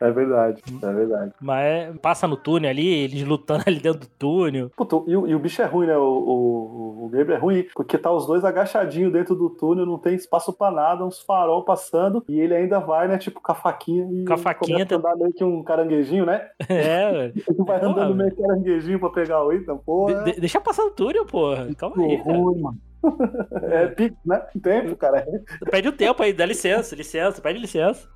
É 0.00 0.10
verdade, 0.10 0.62
é 0.82 0.92
verdade. 0.92 1.32
Mas 1.40 1.64
é, 1.66 1.92
passa 2.00 2.26
no 2.26 2.36
túnel 2.36 2.70
ali, 2.70 2.86
eles 2.88 3.22
lutando 3.22 3.64
ali 3.68 3.78
dentro 3.80 4.00
do 4.00 4.06
túnel. 4.18 4.70
Puta, 4.76 4.96
e, 5.06 5.14
o- 5.16 5.26
e 5.26 5.34
o 5.34 5.38
bicho 5.38 5.60
é 5.60 5.66
ruim, 5.66 5.86
né? 5.86 5.96
O, 5.96 6.02
o, 6.02 7.04
o 7.04 7.08
Gabriel 7.10 7.36
é 7.36 7.40
ruim, 7.40 7.66
porque 7.74 7.98
tá 7.98 8.10
os 8.10 8.26
dois 8.26 8.44
agachadinhos 8.44 9.12
dentro 9.12 9.34
do 9.34 9.50
túnel, 9.50 9.84
não 9.84 9.98
tem 9.98 10.14
espaço 10.14 10.52
pra 10.52 10.70
nada, 10.70 11.04
uns 11.04 11.20
farol 11.20 11.64
passando, 11.64 12.24
e 12.28 12.40
ele 12.40 12.54
ainda 12.54 12.78
vai, 12.80 13.08
né? 13.08 13.18
Tipo, 13.18 13.40
com 13.42 13.52
a 13.52 13.54
faquinha 13.54 14.08
e 14.10 14.24
Com 14.24 14.32
a 14.32 14.36
faquinha, 14.38 14.86
começa 14.86 14.94
a 14.94 14.98
andar 14.98 15.16
meio 15.16 15.32
que 15.34 15.44
um 15.44 15.62
caranguejinho, 15.62 16.24
né? 16.24 16.48
É, 16.68 17.10
velho. 17.12 17.32
Ele 17.36 17.56
vai 17.58 17.78
Porra, 17.78 17.92
andando 17.92 17.96
velho. 17.96 18.14
meio 18.16 18.36
caranguejinho 18.36 18.98
pra 19.00 19.10
pegar 19.10 19.44
o 19.44 19.52
item, 19.52 19.76
porra. 19.78 20.24
De- 20.24 20.32
de- 20.32 20.40
deixa 20.40 20.60
passar 20.60 20.84
no 20.84 20.90
túnel, 20.92 21.26
porra. 21.26 21.68
Calma 21.76 22.02
aí, 22.02 22.16
ruim, 22.16 22.60
mano. 22.60 22.78
É 23.62 23.86
pique, 23.88 24.16
né? 24.24 24.38
Tempo, 24.62 24.96
cara. 24.96 25.26
Pede 25.70 25.88
o 25.88 25.92
tempo 25.92 26.22
aí, 26.22 26.32
dá 26.32 26.44
licença, 26.46 26.94
licença, 26.94 27.40
pede 27.40 27.58
licença. 27.58 28.08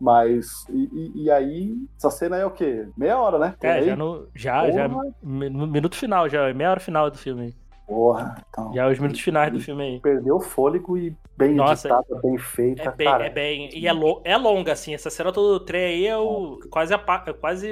Mas, 0.00 0.46
e, 0.70 1.24
e- 1.24 1.30
aí, 1.30 1.74
essa 1.96 2.10
cena 2.10 2.36
é 2.36 2.44
o 2.44 2.50
quê? 2.50 2.86
Meia 2.96 3.18
hora, 3.18 3.38
né? 3.38 3.54
Por 3.58 3.66
É, 3.66 3.72
aí? 3.74 3.86
já 3.86 3.96
no. 3.96 4.28
Já, 4.34 4.70
já. 4.70 4.88
Porra. 4.88 5.04
No 5.22 5.66
minuto 5.66 5.96
final, 5.96 6.28
já. 6.28 6.52
Meia 6.52 6.70
hora 6.70 6.80
final 6.80 7.10
do 7.10 7.18
filme 7.18 7.42
aí. 7.46 7.54
Porra, 7.86 8.42
então. 8.48 8.72
Já 8.74 8.88
os 8.88 8.98
minutos 8.98 9.20
finais 9.20 9.52
do 9.52 9.60
filme 9.60 9.82
aí. 9.82 10.00
Perdeu 10.00 10.36
o 10.36 10.40
fôlego 10.40 10.96
e 10.96 11.14
bem 11.36 11.54
Nossa, 11.54 11.88
editada, 11.88 12.20
bem 12.22 12.38
feita, 12.38 12.82
É 12.82 12.90
bem, 12.90 13.06
cara. 13.06 13.26
é 13.26 13.30
bem. 13.30 13.70
E 13.76 13.86
é, 13.86 13.92
lo- 13.92 14.22
é 14.24 14.36
longa, 14.36 14.72
assim. 14.72 14.94
Essa 14.94 15.10
cena 15.10 15.32
todo 15.32 15.58
do 15.58 15.64
trem 15.64 15.84
aí 15.84 16.06
é 16.06 16.16
o, 16.16 16.58
quase 16.70 16.94
a 16.94 16.96
é 17.26 17.32
quase. 17.32 17.68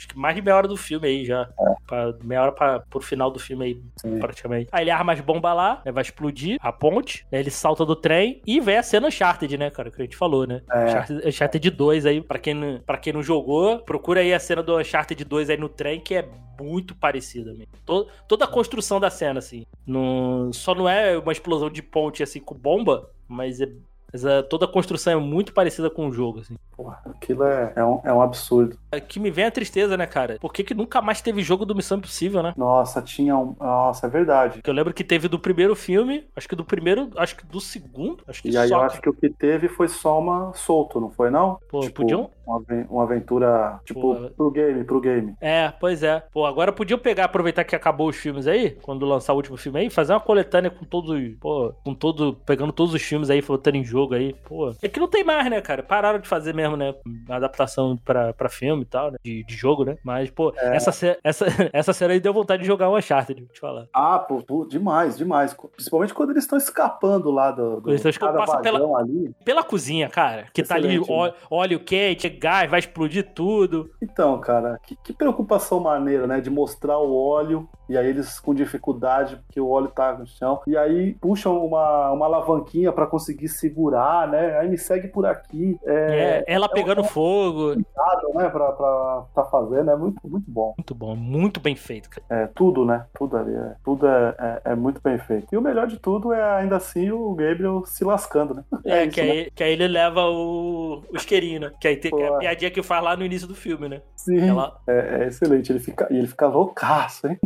Acho 0.00 0.08
que 0.08 0.18
mais 0.18 0.34
de 0.34 0.40
meia 0.40 0.56
hora 0.56 0.66
do 0.66 0.78
filme 0.78 1.06
aí 1.06 1.24
já. 1.26 1.46
Pra- 1.86 2.14
meia 2.24 2.40
hora 2.40 2.52
pra, 2.52 2.80
pro 2.80 3.00
final 3.02 3.30
do 3.30 3.38
filme 3.38 3.64
aí, 3.66 3.82
Sim. 4.00 4.18
praticamente. 4.18 4.70
Aí 4.72 4.84
ele 4.84 4.90
arma 4.90 5.12
as 5.12 5.20
bombas 5.20 5.54
lá, 5.54 5.82
né, 5.84 5.92
vai 5.92 6.00
explodir 6.00 6.56
a 6.62 6.72
ponte, 6.72 7.26
né, 7.30 7.38
ele 7.38 7.50
salta 7.50 7.84
do 7.84 7.94
trem 7.94 8.40
e 8.46 8.60
vem 8.60 8.78
a 8.78 8.82
cena 8.82 9.08
Uncharted, 9.08 9.58
né, 9.58 9.68
cara? 9.68 9.90
Que 9.90 10.00
a 10.00 10.04
gente 10.06 10.16
falou, 10.16 10.46
né? 10.46 10.62
É. 10.72 10.84
Uncharted, 10.86 11.28
Uncharted 11.28 11.70
2 11.70 12.06
aí, 12.06 12.22
pra 12.22 12.38
quem, 12.38 12.54
não, 12.54 12.80
pra 12.80 12.96
quem 12.96 13.12
não 13.12 13.22
jogou, 13.22 13.80
procura 13.80 14.20
aí 14.20 14.32
a 14.32 14.40
cena 14.40 14.62
do 14.62 14.78
Uncharted 14.78 15.22
2 15.22 15.50
aí 15.50 15.58
no 15.58 15.68
trem, 15.68 16.00
que 16.00 16.14
é 16.14 16.26
muito 16.58 16.94
parecida 16.94 17.50
mesmo. 17.52 17.68
To- 17.84 18.06
toda 18.26 18.46
a 18.46 18.48
construção 18.48 18.98
da 18.98 19.10
cena, 19.10 19.38
assim. 19.38 19.66
Não, 19.86 20.50
só 20.50 20.74
não 20.74 20.88
é 20.88 21.18
uma 21.18 21.32
explosão 21.32 21.68
de 21.68 21.82
ponte, 21.82 22.22
assim, 22.22 22.40
com 22.40 22.54
bomba, 22.54 23.10
mas, 23.28 23.60
é, 23.60 23.68
mas 24.12 24.24
é- 24.24 24.42
toda 24.42 24.64
a 24.64 24.68
construção 24.68 25.12
é 25.12 25.16
muito 25.16 25.52
parecida 25.52 25.90
com 25.90 26.08
o 26.08 26.12
jogo, 26.12 26.40
assim. 26.40 26.54
Porra, 26.76 27.00
aquilo 27.06 27.44
é, 27.44 27.72
é, 27.76 27.84
um, 27.84 28.00
é 28.04 28.12
um 28.12 28.22
absurdo. 28.22 28.78
É 28.92 29.00
que 29.00 29.20
me 29.20 29.30
vem 29.30 29.44
a 29.44 29.50
tristeza, 29.50 29.96
né, 29.96 30.06
cara? 30.06 30.38
Por 30.40 30.52
que, 30.52 30.64
que 30.64 30.74
nunca 30.74 31.00
mais 31.02 31.20
teve 31.20 31.42
jogo 31.42 31.64
do 31.66 31.74
Missão 31.74 31.98
Impossível, 31.98 32.42
né? 32.42 32.54
Nossa, 32.56 33.02
tinha 33.02 33.36
um. 33.36 33.54
Nossa, 33.58 34.06
é 34.06 34.10
verdade. 34.10 34.60
Eu 34.64 34.72
lembro 34.72 34.92
que 34.94 35.04
teve 35.04 35.28
do 35.28 35.38
primeiro 35.38 35.76
filme, 35.76 36.26
acho 36.34 36.48
que 36.48 36.56
do 36.56 36.64
primeiro, 36.64 37.10
acho 37.16 37.36
que 37.36 37.46
do 37.46 37.60
segundo, 37.60 38.24
acho 38.26 38.42
que 38.42 38.50
E 38.50 38.56
aí 38.56 38.68
só. 38.68 38.76
eu 38.76 38.80
acho 38.82 39.00
que 39.00 39.08
o 39.08 39.12
que 39.12 39.28
teve 39.30 39.68
foi 39.68 39.88
só 39.88 40.18
uma 40.18 40.52
solto, 40.54 41.00
não 41.00 41.10
foi 41.10 41.30
não? 41.30 41.58
Pô, 41.68 41.80
tipo, 41.80 42.02
podiam- 42.02 42.30
uma, 42.50 42.58
aven- 42.58 42.86
uma 42.90 43.02
aventura, 43.04 43.80
tipo, 43.84 44.00
Pô, 44.00 44.30
pro 44.36 44.50
game, 44.50 44.84
pro 44.84 45.00
game. 45.00 45.34
É, 45.40 45.72
pois 45.80 46.02
é. 46.02 46.22
Pô, 46.32 46.44
agora 46.46 46.72
podiam 46.72 46.98
pegar, 46.98 47.24
aproveitar 47.24 47.64
que 47.64 47.74
acabou 47.76 48.08
os 48.08 48.16
filmes 48.16 48.46
aí, 48.46 48.70
quando 48.82 49.06
lançar 49.06 49.32
o 49.32 49.36
último 49.36 49.56
filme 49.56 49.80
aí, 49.80 49.90
fazer 49.90 50.12
uma 50.12 50.20
coletânea 50.20 50.70
com 50.70 50.84
todos, 50.84 51.18
pô, 51.40 51.72
com 51.84 51.94
todo, 51.94 52.34
pegando 52.46 52.72
todos 52.72 52.94
os 52.94 53.02
filmes 53.02 53.30
aí, 53.30 53.40
botando 53.42 53.76
em 53.76 53.84
jogo 53.84 54.14
aí, 54.14 54.32
pô. 54.32 54.72
É 54.82 54.88
que 54.88 55.00
não 55.00 55.08
tem 55.08 55.24
mais, 55.24 55.48
né, 55.50 55.60
cara? 55.60 55.82
Pararam 55.82 56.18
de 56.18 56.28
fazer 56.28 56.54
mesmo, 56.54 56.76
né, 56.76 56.94
adaptação 57.28 57.96
pra, 57.96 58.32
pra 58.32 58.48
filme 58.48 58.82
e 58.82 58.86
tal, 58.86 59.10
né, 59.12 59.18
de, 59.22 59.44
de 59.44 59.54
jogo, 59.54 59.84
né? 59.84 59.96
Mas, 60.04 60.30
pô, 60.30 60.52
É. 60.56 60.76
essa, 60.76 61.16
essa, 61.22 61.46
essa 61.72 61.92
cena 61.92 62.12
aí 62.14 62.20
deu 62.20 62.32
vontade 62.32 62.62
de 62.62 62.66
jogar 62.66 62.88
o 62.88 62.96
Uncharted, 62.96 63.40
vou 63.42 63.52
te 63.52 63.60
falar. 63.60 63.86
Ah, 63.94 64.18
pô, 64.18 64.42
pô, 64.42 64.64
demais, 64.64 65.16
demais. 65.16 65.54
Principalmente 65.74 66.14
quando 66.14 66.30
eles 66.30 66.44
estão 66.44 66.58
escapando 66.58 67.30
lá 67.30 67.50
do, 67.50 67.80
do 67.80 67.90
Eles 67.90 68.00
estão 68.00 68.10
escapando, 68.10 68.38
passa 68.38 68.58
pela- 68.58 68.98
ali. 68.98 69.30
Pela 69.44 69.62
cozinha, 69.62 70.08
cara, 70.08 70.46
que 70.52 70.62
tá 70.62 70.74
ali 70.74 70.96
Excelente, 70.96 71.10
ó- 71.12 71.32
óleo 71.50 71.80
quente, 71.80 72.28
gás, 72.40 72.70
vai 72.70 72.80
explodir 72.80 73.32
tudo. 73.34 73.90
Então, 74.02 74.40
cara, 74.40 74.78
que, 74.82 74.96
que 74.96 75.12
preocupação 75.12 75.78
maneira, 75.80 76.26
né? 76.26 76.40
De 76.40 76.50
mostrar 76.50 76.98
o 76.98 77.14
óleo 77.14 77.68
e 77.88 77.98
aí 77.98 78.06
eles 78.06 78.38
com 78.38 78.54
dificuldade, 78.54 79.36
porque 79.36 79.60
o 79.60 79.68
óleo 79.68 79.88
tá 79.88 80.16
no 80.16 80.24
chão. 80.24 80.60
E 80.64 80.76
aí 80.76 81.14
puxam 81.20 81.64
uma, 81.66 82.12
uma 82.12 82.26
alavanquinha 82.26 82.92
pra 82.92 83.04
conseguir 83.06 83.48
segurar, 83.48 84.28
né? 84.28 84.58
Aí 84.58 84.68
me 84.68 84.78
segue 84.78 85.08
por 85.08 85.26
aqui. 85.26 85.76
É, 85.84 86.20
É, 86.38 86.44
ela 86.46 86.68
pegando 86.68 87.02
fogo. 87.02 87.74
cuidado, 87.74 88.34
né? 88.34 88.48
Pra, 88.48 88.72
pra 88.72 89.24
tá 89.34 89.44
fazendo. 89.44 89.90
É 89.90 89.96
muito, 89.96 90.20
muito 90.24 90.48
bom. 90.48 90.74
Muito 90.78 90.94
bom, 90.94 91.16
muito 91.16 91.58
bem 91.60 91.74
feito, 91.74 92.08
cara. 92.10 92.24
É, 92.30 92.46
tudo, 92.46 92.84
né? 92.84 93.06
Tudo 93.18 93.36
ali. 93.36 93.54
É, 93.54 93.74
tudo 93.84 94.06
é, 94.06 94.34
é, 94.38 94.60
é 94.72 94.74
muito 94.76 95.00
bem 95.02 95.18
feito. 95.18 95.48
E 95.52 95.56
o 95.56 95.60
melhor 95.62 95.88
de 95.88 95.98
tudo 95.98 96.32
é 96.32 96.58
ainda 96.60 96.76
assim 96.76 97.10
o 97.10 97.34
Gabriel 97.34 97.84
se 97.84 98.04
lascando, 98.04 98.54
né? 98.54 98.64
É, 98.84 99.04
isso, 99.06 99.14
que, 99.14 99.22
né? 99.22 99.30
aí, 99.32 99.50
que 99.50 99.64
aí 99.64 99.72
ele 99.72 99.88
leva 99.88 100.26
o, 100.26 101.02
o 101.10 101.16
isqueirinho, 101.16 101.60
né? 101.62 101.72
Que 101.80 101.88
aí 101.88 101.96
tem 101.96 102.12
é 102.22 102.29
a 102.36 102.38
piadinha 102.38 102.70
que 102.70 102.82
faz 102.82 103.02
lá 103.02 103.16
no 103.16 103.24
início 103.24 103.46
do 103.48 103.54
filme, 103.54 103.88
né? 103.88 104.02
Sim. 104.16 104.48
Ela, 104.48 104.78
É, 104.86 105.22
é 105.22 105.26
excelente. 105.28 105.70
Ele 105.72 105.78
fica, 105.80 106.06
e 106.10 106.16
ele 106.18 106.26
fica 106.26 106.46
loucaço, 106.46 107.26
hein? 107.26 107.38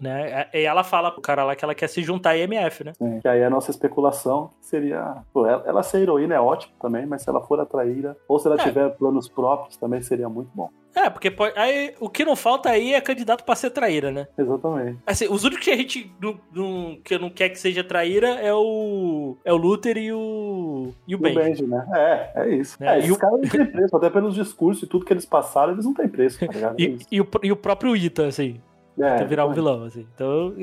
né? 0.00 0.46
E 0.52 0.60
ela 0.64 0.82
fala 0.84 1.10
pro 1.10 1.20
cara 1.20 1.44
lá 1.44 1.54
que 1.56 1.64
ela 1.64 1.74
quer 1.74 1.88
se 1.88 2.02
juntar 2.02 2.30
à 2.30 2.36
IMF, 2.38 2.84
né? 2.84 2.92
Sim. 2.94 3.20
Que 3.20 3.28
aí 3.28 3.42
a 3.42 3.50
nossa 3.50 3.70
especulação 3.70 4.50
seria. 4.60 5.16
Pô, 5.32 5.46
ela, 5.46 5.62
ela 5.66 5.82
ser 5.82 6.00
heroína 6.02 6.34
é 6.34 6.40
ótimo 6.40 6.72
também, 6.80 7.06
mas 7.06 7.22
se 7.22 7.28
ela 7.28 7.40
for 7.40 7.58
a 7.60 7.66
traíra, 7.66 8.16
ou 8.28 8.38
se 8.38 8.46
ela 8.46 8.56
É. 8.56 8.64
tiver 8.64 8.88
planos 8.96 9.28
próprios, 9.28 9.76
também 9.76 10.00
seria 10.02 10.28
muito 10.28 10.50
bom. 10.54 10.68
É, 10.94 11.08
porque 11.08 11.30
pode, 11.30 11.58
aí, 11.58 11.94
o 12.00 12.08
que 12.08 12.24
não 12.24 12.36
falta 12.36 12.68
aí 12.68 12.92
é 12.92 13.00
candidato 13.00 13.44
pra 13.44 13.54
ser 13.54 13.70
traíra, 13.70 14.10
né? 14.10 14.26
Exatamente. 14.36 14.98
Assim, 15.06 15.26
os 15.28 15.42
únicos 15.44 15.64
que 15.64 15.70
a 15.70 15.76
gente 15.76 16.12
não, 16.20 16.38
não- 16.52 16.98
que 17.02 17.18
não 17.18 17.30
quer 17.30 17.48
que 17.48 17.58
seja 17.58 17.82
traíra 17.82 18.28
é 18.40 18.52
o 18.52 19.36
é 19.44 19.52
o 19.52 19.56
Luther 19.56 19.96
e 19.96 20.12
o 20.12 20.92
e 21.08 21.14
o 21.14 21.18
o 21.18 21.20
Benji. 21.22 21.66
Né? 21.66 21.86
É, 21.94 22.42
é 22.42 22.54
isso. 22.54 22.76
É, 22.82 22.94
É, 22.94 22.98
esses 22.98 23.10
o- 23.10 23.18
caras 23.18 23.40
não 23.40 23.48
têm 23.48 23.64
preço, 23.66 23.96
até 23.96 24.10
pelos 24.10 24.34
discursos 24.34 24.82
e 24.82 24.86
tudo 24.86 25.04
que 25.06 25.12
eles 25.12 25.24
passaram, 25.24 25.72
eles 25.72 25.84
não 25.84 25.94
têm 25.94 26.08
preço, 26.08 26.38
tá 26.38 26.46
ligado? 26.52 26.78
É 26.78 26.82
E, 26.82 26.94
isso. 26.94 27.06
e 27.10 27.20
o, 27.20 27.28
e 27.42 27.52
o 27.52 27.56
próprio 27.56 27.96
Ethan, 27.96 28.28
assim, 28.28 28.60
É, 28.98 29.16
pra 29.16 29.24
virar 29.24 29.46
um 29.46 29.52
vilão, 29.52 29.84
assim. 29.84 30.06
Então, 30.14 30.54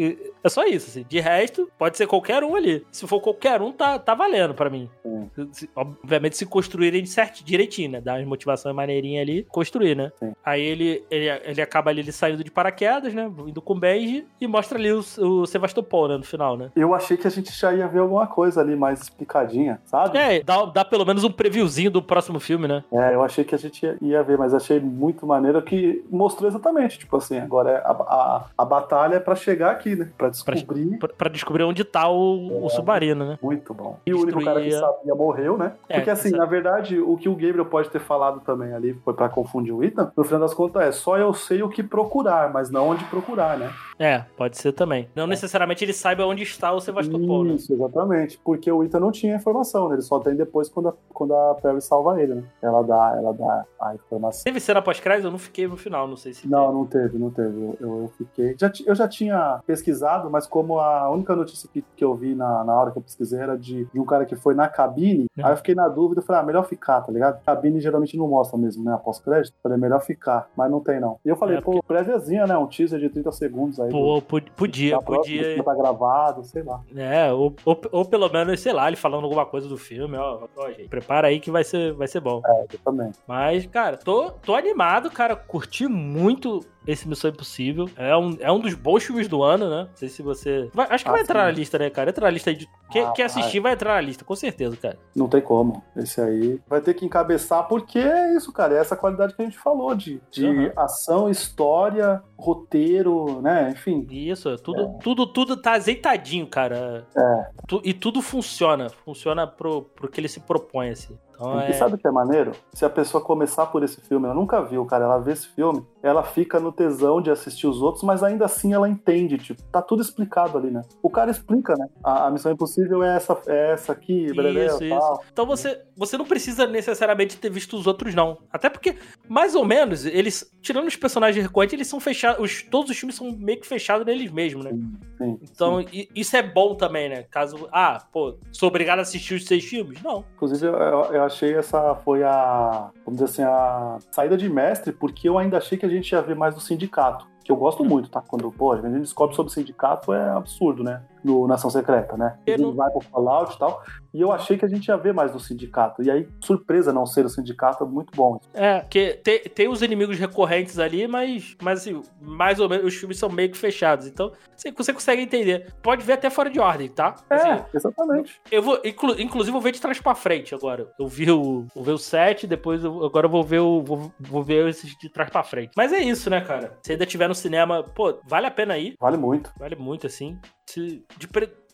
é 0.43 0.49
só 0.49 0.65
isso, 0.65 0.89
assim. 0.89 1.05
De 1.07 1.19
resto, 1.19 1.69
pode 1.77 1.97
ser 1.97 2.07
qualquer 2.07 2.43
um 2.43 2.55
ali. 2.55 2.85
Se 2.91 3.07
for 3.07 3.19
qualquer 3.19 3.61
um, 3.61 3.71
tá, 3.71 3.97
tá 3.97 4.13
valendo 4.13 4.53
pra 4.53 4.69
mim. 4.69 4.89
Sim. 5.03 5.29
Se- 5.35 5.47
se- 5.51 5.69
obviamente, 5.75 6.37
se 6.37 6.45
construírem 6.45 7.05
certo, 7.05 7.43
direitinho, 7.43 7.91
né? 7.91 8.01
Dar 8.01 8.19
uma 8.19 8.25
motivação 8.27 8.73
maneirinha 8.73 9.21
ali, 9.21 9.45
construir, 9.49 9.95
né? 9.95 10.11
Sim. 10.19 10.33
Aí 10.45 10.61
ele, 10.61 11.03
ele, 11.09 11.27
ele 11.43 11.61
acaba 11.61 11.89
ali 11.89 12.01
ele 12.01 12.11
saindo 12.11 12.43
de 12.43 12.51
paraquedas, 12.51 13.13
né? 13.13 13.31
Indo 13.47 13.61
com 13.61 13.73
o 13.73 13.79
Benji 13.79 14.25
e 14.39 14.47
mostra 14.47 14.77
ali 14.77 14.91
o, 14.91 14.99
o 15.19 15.45
Sevastopol, 15.45 16.07
né? 16.07 16.17
No 16.17 16.23
final, 16.23 16.55
né? 16.57 16.71
Eu 16.75 16.93
achei 16.93 17.17
que 17.17 17.27
a 17.27 17.31
gente 17.31 17.51
já 17.51 17.73
ia 17.73 17.87
ver 17.87 17.99
alguma 17.99 18.27
coisa 18.27 18.61
ali 18.61 18.75
mais 18.75 19.01
explicadinha, 19.01 19.81
sabe? 19.85 20.17
É, 20.17 20.41
dá, 20.43 20.65
dá 20.65 20.85
pelo 20.85 21.05
menos 21.05 21.23
um 21.23 21.31
previewzinho 21.31 21.91
do 21.91 22.01
próximo 22.01 22.39
filme, 22.39 22.67
né? 22.67 22.83
É, 22.91 23.13
eu 23.13 23.23
achei 23.23 23.43
que 23.43 23.55
a 23.55 23.57
gente 23.57 23.83
ia, 23.85 23.97
ia 24.01 24.23
ver, 24.23 24.37
mas 24.37 24.53
achei 24.53 24.79
muito 24.79 25.25
maneiro 25.25 25.61
que 25.61 26.03
mostrou 26.09 26.47
exatamente, 26.49 26.99
tipo 26.99 27.17
assim, 27.17 27.37
agora 27.39 27.69
é 27.71 27.75
a, 27.77 27.91
a, 27.91 28.18
a 28.57 28.65
batalha 28.65 29.15
é 29.15 29.19
pra 29.19 29.35
chegar 29.35 29.71
aqui, 29.71 29.95
né? 29.95 30.09
Pra 30.17 30.29
descobrir. 30.29 30.97
Pra, 30.97 31.09
pra 31.09 31.29
descobrir 31.29 31.63
onde 31.63 31.83
tá 31.83 32.09
o, 32.09 32.65
o 32.65 32.69
submarino, 32.69 33.25
né? 33.25 33.39
Muito 33.41 33.73
bom. 33.73 33.97
E 34.05 34.13
o 34.13 34.21
único 34.21 34.43
cara 34.43 34.59
que 34.61 34.67
Destruía- 34.69 34.79
sabia 34.97 35.15
morreu, 35.15 35.57
né? 35.57 35.73
É, 35.87 35.95
Porque 35.95 36.09
assim, 36.09 36.31
na 36.31 36.45
verdade, 36.45 36.99
o 36.99 37.17
que 37.17 37.29
o 37.29 37.33
Gabriel 37.35 37.65
pode 37.65 37.89
ter 37.89 37.99
falado 37.99 38.39
também 38.41 38.73
ali 38.73 38.93
foi 39.05 39.13
pra 39.13 39.29
confundir 39.29 39.73
o 39.73 39.83
Ethan, 39.83 40.11
no 40.15 40.23
final 40.23 40.39
das 40.41 40.53
contas 40.53 40.83
é 40.83 40.91
só 40.91 41.17
eu 41.17 41.33
sei 41.33 41.61
o 41.63 41.69
que 41.69 41.81
procurar, 41.83 42.51
mas 42.51 42.69
não 42.69 42.89
onde 42.89 43.03
procurar, 43.05 43.57
né? 43.57 43.71
É, 43.97 44.23
pode 44.37 44.57
ser 44.57 44.71
também. 44.71 45.09
Não 45.13 45.27
necessariamente 45.27 45.83
ele 45.83 45.91
saiba 45.91 46.25
onde 46.25 46.43
está 46.43 46.71
o 46.71 46.79
Sevastopol, 46.79 47.43
né? 47.43 47.55
Isso, 47.55 47.73
exatamente. 47.73 48.39
Porque 48.43 48.71
o 48.71 48.81
Ethan 48.83 48.99
não 48.99 49.11
tinha 49.11 49.35
informação, 49.35 49.89
né? 49.89 49.95
Ele 49.95 50.01
só 50.01 50.19
tem 50.19 50.35
depois 50.35 50.69
quando 50.69 50.87
a, 50.89 50.93
quando 51.13 51.33
a 51.35 51.55
Perry 51.55 51.81
salva 51.81 52.21
ele, 52.21 52.35
né? 52.35 52.43
Ela 52.61 52.81
dá, 52.81 53.13
ela 53.17 53.33
dá 53.33 53.65
a 53.81 53.95
informação. 53.95 54.43
Teve 54.45 54.59
cena 54.61 54.81
pós-crédito? 54.81 55.25
Eu 55.27 55.31
não 55.31 55.37
fiquei 55.37 55.67
no 55.67 55.75
final, 55.75 56.07
não 56.07 56.15
sei 56.15 56.33
se. 56.33 56.47
Não, 56.47 56.71
não 56.71 56.85
teve, 56.85 57.17
não 57.17 57.29
teve. 57.29 57.49
Eu, 57.61 57.77
eu, 57.81 58.08
eu 58.09 58.25
fiquei. 58.25 58.55
Já, 58.59 58.71
eu 58.85 58.95
já 58.95 59.07
tinha 59.07 59.59
pesquisado, 59.65 60.29
mas 60.29 60.45
como 60.47 60.79
a 60.79 61.09
única 61.09 61.35
notícia 61.35 61.69
que, 61.71 61.83
que 61.95 62.03
eu 62.03 62.13
vi 62.15 62.35
na, 62.35 62.63
na 62.63 62.73
hora 62.73 62.91
que 62.91 62.97
eu 62.97 63.01
pesquisei 63.01 63.39
era 63.39 63.57
de, 63.57 63.85
de 63.85 63.99
um 63.99 64.05
cara 64.05 64.25
que 64.25 64.35
foi 64.35 64.53
na 64.53 64.67
cabine, 64.67 65.27
Uhum. 65.37 65.45
aí 65.45 65.53
eu 65.53 65.57
fiquei 65.57 65.73
na 65.75 65.87
dúvida, 65.87 66.21
falei, 66.21 66.41
ah, 66.41 66.45
melhor 66.45 66.65
ficar, 66.65 67.01
tá 67.01 67.11
ligado? 67.11 67.41
Cabine 67.45 67.79
geralmente 67.79 68.17
não 68.17 68.27
mostra 68.27 68.57
mesmo, 68.57 68.83
né? 68.83 68.93
Após 68.93 69.19
crédito. 69.19 69.53
Falei, 69.63 69.77
melhor 69.77 70.01
ficar, 70.01 70.49
mas 70.55 70.69
não 70.69 70.79
tem 70.81 70.99
não. 70.99 71.17
E 71.25 71.29
eu 71.29 71.35
falei, 71.35 71.57
É, 71.57 71.61
pô, 71.61 71.81
préviazinha, 71.83 72.45
né? 72.45 72.57
Um 72.57 72.67
teaser 72.67 72.99
de 72.99 73.09
30 73.09 73.31
segundos 73.31 73.79
aí. 73.79 73.89
Pô, 73.89 74.21
pu- 74.21 74.41
podia, 74.55 74.99
próxima, 75.01 75.35
podia. 75.37 75.55
que 75.55 75.63
tá 75.63 75.75
gravado, 75.75 76.43
sei 76.43 76.63
lá. 76.63 76.81
É, 76.95 77.31
ou, 77.31 77.53
ou, 77.65 77.81
ou 77.91 78.05
pelo 78.05 78.29
menos, 78.29 78.59
sei 78.59 78.73
lá, 78.73 78.87
ele 78.87 78.95
falando 78.97 79.23
alguma 79.23 79.45
coisa 79.45 79.67
do 79.67 79.77
filme, 79.77 80.17
ó, 80.17 80.47
ó, 80.57 80.67
gente, 80.71 80.87
prepara 80.89 81.27
aí 81.27 81.39
que 81.39 81.51
vai 81.51 81.63
ser, 81.63 81.93
vai 81.93 82.07
ser 82.07 82.19
bom. 82.19 82.41
É, 82.45 82.65
eu 82.73 82.79
também. 82.83 83.11
Mas, 83.27 83.65
cara, 83.67 83.97
tô, 83.97 84.31
tô 84.31 84.55
animado, 84.55 85.09
cara, 85.11 85.35
curti 85.35 85.87
muito 85.87 86.59
esse 86.87 87.07
Missão 87.07 87.29
Impossível. 87.29 87.89
É 87.95 88.15
um, 88.15 88.37
é 88.39 88.51
um 88.51 88.59
dos 88.59 88.73
bons 88.73 89.03
filmes 89.03 89.27
do 89.27 89.43
ano, 89.43 89.69
né? 89.69 89.83
Não 89.89 89.95
sei 89.95 90.09
se 90.09 90.21
você... 90.23 90.69
vai- 90.73 90.87
acho 90.89 91.03
que 91.03 91.09
Ah, 91.09 91.13
vai 91.13 91.21
entrar 91.21 91.39
sim. 91.41 91.45
na 91.45 91.51
lista, 91.51 91.77
né, 91.79 91.89
cara? 91.89 92.09
Entra 92.09 92.25
na 92.25 92.31
lista 92.31 92.53
de... 92.53 92.67
Quem, 92.91 93.03
Ah, 93.03 93.13
assistir 93.25 93.59
vai 93.59 93.73
entrar 93.73 93.93
na 93.95 94.01
lista, 94.01 94.25
com 94.25 94.35
certeza, 94.35 94.75
cara. 94.77 94.97
Não 95.15 95.27
tem 95.27 95.41
como. 95.41 95.83
Esse 95.95 96.19
aí 96.21 96.59
vai 96.67 96.81
ter 96.81 96.93
que 96.95 97.05
encabeçar, 97.05 97.67
porque 97.67 97.99
é 97.99 98.35
isso, 98.35 98.51
cara. 98.51 98.73
É 98.75 98.79
essa 98.79 98.95
qualidade 98.95 99.35
que 99.35 99.41
a 99.41 99.45
gente 99.45 99.59
falou 99.59 99.93
de, 99.93 100.19
de 100.31 100.45
Uhum. 100.45 100.71
ação, 100.75 101.29
história, 101.29 102.23
roteiro, 102.39 103.41
né? 103.41 103.69
Enfim. 103.71 104.05
Isso, 104.09 104.55
tudo, 104.57 104.97
tudo, 105.01 105.27
tudo 105.27 105.57
tá 105.57 105.73
azeitadinho, 105.73 106.47
cara. 106.47 107.05
É. 107.15 107.49
Tu- 107.67 107.81
e 107.83 107.93
tudo 107.93 108.21
funciona. 108.21 108.89
Funciona 109.05 109.45
pro, 109.45 109.83
pro 109.83 110.09
que 110.09 110.19
ele 110.19 110.27
se 110.27 110.39
propõe, 110.39 110.89
assim. 110.89 111.17
Então 111.35 111.57
E 111.61 111.69
é... 111.69 111.73
sabe 111.73 111.95
o 111.95 111.97
que 111.97 112.05
é 112.07 112.11
maneiro? 112.11 112.51
Se 112.73 112.83
a 112.83 112.89
pessoa 112.89 113.23
começar 113.23 113.67
por 113.67 113.81
esse 113.81 114.01
filme, 114.01 114.25
ela 114.25 114.35
nunca 114.35 114.61
viu, 114.61 114.85
cara, 114.85 115.05
ela 115.05 115.19
vê 115.19 115.31
esse 115.31 115.47
filme, 115.47 115.85
ela 116.03 116.21
fica 116.21 116.59
no 116.59 116.69
tesão 116.69 117.21
de 117.21 117.31
assistir 117.31 117.65
os 117.65 117.81
outros, 117.81 118.03
mas 118.03 118.21
ainda 118.21 118.43
assim 118.43 118.73
ela 118.73 118.89
entende, 118.89 119.37
tipo, 119.37 119.61
tá 119.71 119.81
tudo 119.81 120.01
explicado 120.01 120.57
ali, 120.57 120.69
né? 120.69 120.81
O 121.01 121.09
cara 121.09 121.31
explica, 121.31 121.75
né? 121.77 121.87
A, 122.03 122.27
a 122.27 122.31
missão 122.31 122.51
impossível 122.51 123.01
é 123.03 123.15
essa, 123.15 123.37
é 123.47 123.71
essa 123.71 123.93
aqui, 123.93 124.33
beleza, 124.33 124.83
Isso, 124.83 124.95
isso. 124.95 125.19
Então 125.31 125.45
você, 125.45 125.81
você 125.95 126.17
não 126.17 126.25
precisa 126.25 126.67
necessariamente 126.67 127.37
ter 127.37 127.49
visto 127.49 127.77
os 127.77 127.87
outros, 127.87 128.13
não. 128.13 128.39
Até 128.51 128.69
porque, 128.69 128.97
mais 129.29 129.55
ou 129.55 129.63
menos, 129.63 130.05
eles, 130.05 130.51
tirando 130.61 130.87
os 130.87 130.95
personagens 130.97 131.41
recorrentes, 131.45 131.73
eles 131.73 131.87
são 131.87 132.01
fechados. 132.01 132.28
Os, 132.37 132.61
todos 132.63 132.91
os 132.91 132.97
filmes 132.97 133.15
são 133.15 133.31
meio 133.31 133.59
que 133.59 133.67
fechados 133.67 134.05
neles 134.05 134.31
mesmos, 134.31 134.65
né? 134.65 134.71
Sim, 135.17 135.39
Então, 135.41 135.81
sim. 135.87 136.07
isso 136.15 136.35
é 136.35 136.43
bom 136.43 136.75
também, 136.75 137.09
né? 137.09 137.23
Caso. 137.23 137.67
Ah, 137.71 138.01
pô, 138.11 138.35
sou 138.51 138.69
obrigado 138.69 138.99
a 138.99 139.01
assistir 139.01 139.35
os 139.35 139.45
seis 139.45 139.63
filmes? 139.65 140.01
Não. 140.01 140.23
Inclusive, 140.35 140.65
eu, 140.65 140.73
eu 140.73 141.23
achei 141.23 141.53
essa 141.55 141.95
foi 141.95 142.23
a, 142.23 142.91
vamos 143.05 143.19
dizer 143.19 143.25
assim, 143.25 143.43
a 143.43 143.97
saída 144.11 144.37
de 144.37 144.49
mestre, 144.49 144.91
porque 144.93 145.27
eu 145.27 145.37
ainda 145.37 145.57
achei 145.57 145.77
que 145.77 145.85
a 145.85 145.89
gente 145.89 146.11
ia 146.11 146.21
ver 146.21 146.35
mais 146.35 146.55
do 146.55 146.61
sindicato. 146.61 147.27
Que 147.43 147.51
eu 147.51 147.55
gosto 147.55 147.83
muito, 147.83 148.09
tá? 148.09 148.21
Quando, 148.21 148.51
pô, 148.51 148.73
a 148.73 148.81
gente 148.81 148.99
descobre 148.99 149.35
sobre 149.35 149.51
o 149.51 149.53
sindicato 149.53 150.13
é 150.13 150.29
absurdo, 150.29 150.83
né? 150.83 151.01
No 151.23 151.47
Nação 151.47 151.69
Secreta, 151.69 152.15
né? 152.17 152.37
Eu 152.45 152.53
Ele 152.55 152.63
não- 152.63 152.73
vai 152.73 152.89
pro 152.91 153.01
Fallout 153.01 153.55
e 153.55 153.59
tal. 153.59 153.83
E 154.13 154.21
eu 154.21 154.31
achei 154.31 154.57
que 154.57 154.65
a 154.65 154.67
gente 154.67 154.87
ia 154.87 154.97
ver 154.97 155.13
mais 155.13 155.31
do 155.31 155.39
sindicato. 155.39 156.01
E 156.01 156.09
aí, 156.09 156.27
surpresa 156.43 156.91
não 156.91 157.05
ser 157.05 157.25
o 157.25 157.29
sindicato, 157.29 157.83
é 157.83 157.87
muito 157.87 158.11
bom. 158.15 158.39
É, 158.53 158.79
porque 158.79 159.13
tem, 159.23 159.39
tem 159.43 159.67
os 159.67 159.81
inimigos 159.81 160.17
recorrentes 160.17 160.79
ali, 160.79 161.07
mas, 161.07 161.55
mas 161.61 161.81
assim, 161.81 162.01
mais 162.21 162.59
ou 162.59 162.67
menos, 162.67 162.85
os 162.87 162.95
filmes 162.95 163.19
são 163.19 163.29
meio 163.29 163.51
que 163.51 163.57
fechados. 163.57 164.07
Então, 164.07 164.31
você, 164.55 164.71
você 164.71 164.93
consegue 164.93 165.21
entender. 165.21 165.73
Pode 165.83 166.03
ver 166.03 166.13
até 166.13 166.29
fora 166.29 166.49
de 166.49 166.59
ordem, 166.59 166.89
tá? 166.89 167.15
Assim, 167.29 167.47
É, 167.49 167.65
exatamente. 167.73 168.41
Eu 168.51 168.63
vou, 168.63 168.79
inclu- 168.83 169.19
inclusive, 169.19 169.49
eu 169.49 169.53
vou 169.53 169.61
ver 169.61 169.71
de 169.73 169.81
trás 169.81 169.99
pra 170.01 170.15
frente 170.15 170.55
agora. 170.55 170.87
Eu 170.99 171.07
vi 171.07 171.29
o, 171.31 171.65
vou 171.75 171.83
ver 171.83 171.91
o 171.91 171.97
7, 171.97 172.47
depois 172.47 172.83
eu- 172.83 173.05
agora 173.05 173.27
eu 173.27 173.31
vou 173.31 173.43
ver 173.43 173.59
o. 173.59 173.83
Vou, 173.83 174.11
vou 174.19 174.43
ver 174.43 174.67
esses 174.69 174.95
de 174.97 175.09
trás 175.09 175.29
pra 175.29 175.43
frente. 175.43 175.71
Mas 175.77 175.93
é 175.93 175.99
isso, 175.99 176.29
né, 176.29 176.41
cara? 176.41 176.77
Se 176.83 176.93
ainda 176.93 177.05
tiver 177.05 177.27
no 177.27 177.35
cinema, 177.35 177.83
pô, 177.83 178.17
vale 178.25 178.47
a 178.47 178.51
pena 178.51 178.77
ir. 178.77 178.95
Vale 178.99 179.17
muito. 179.17 179.51
Vale 179.59 179.75
muito, 179.75 180.07
assim. 180.07 180.37
Se, 180.69 181.03
de 181.17 181.27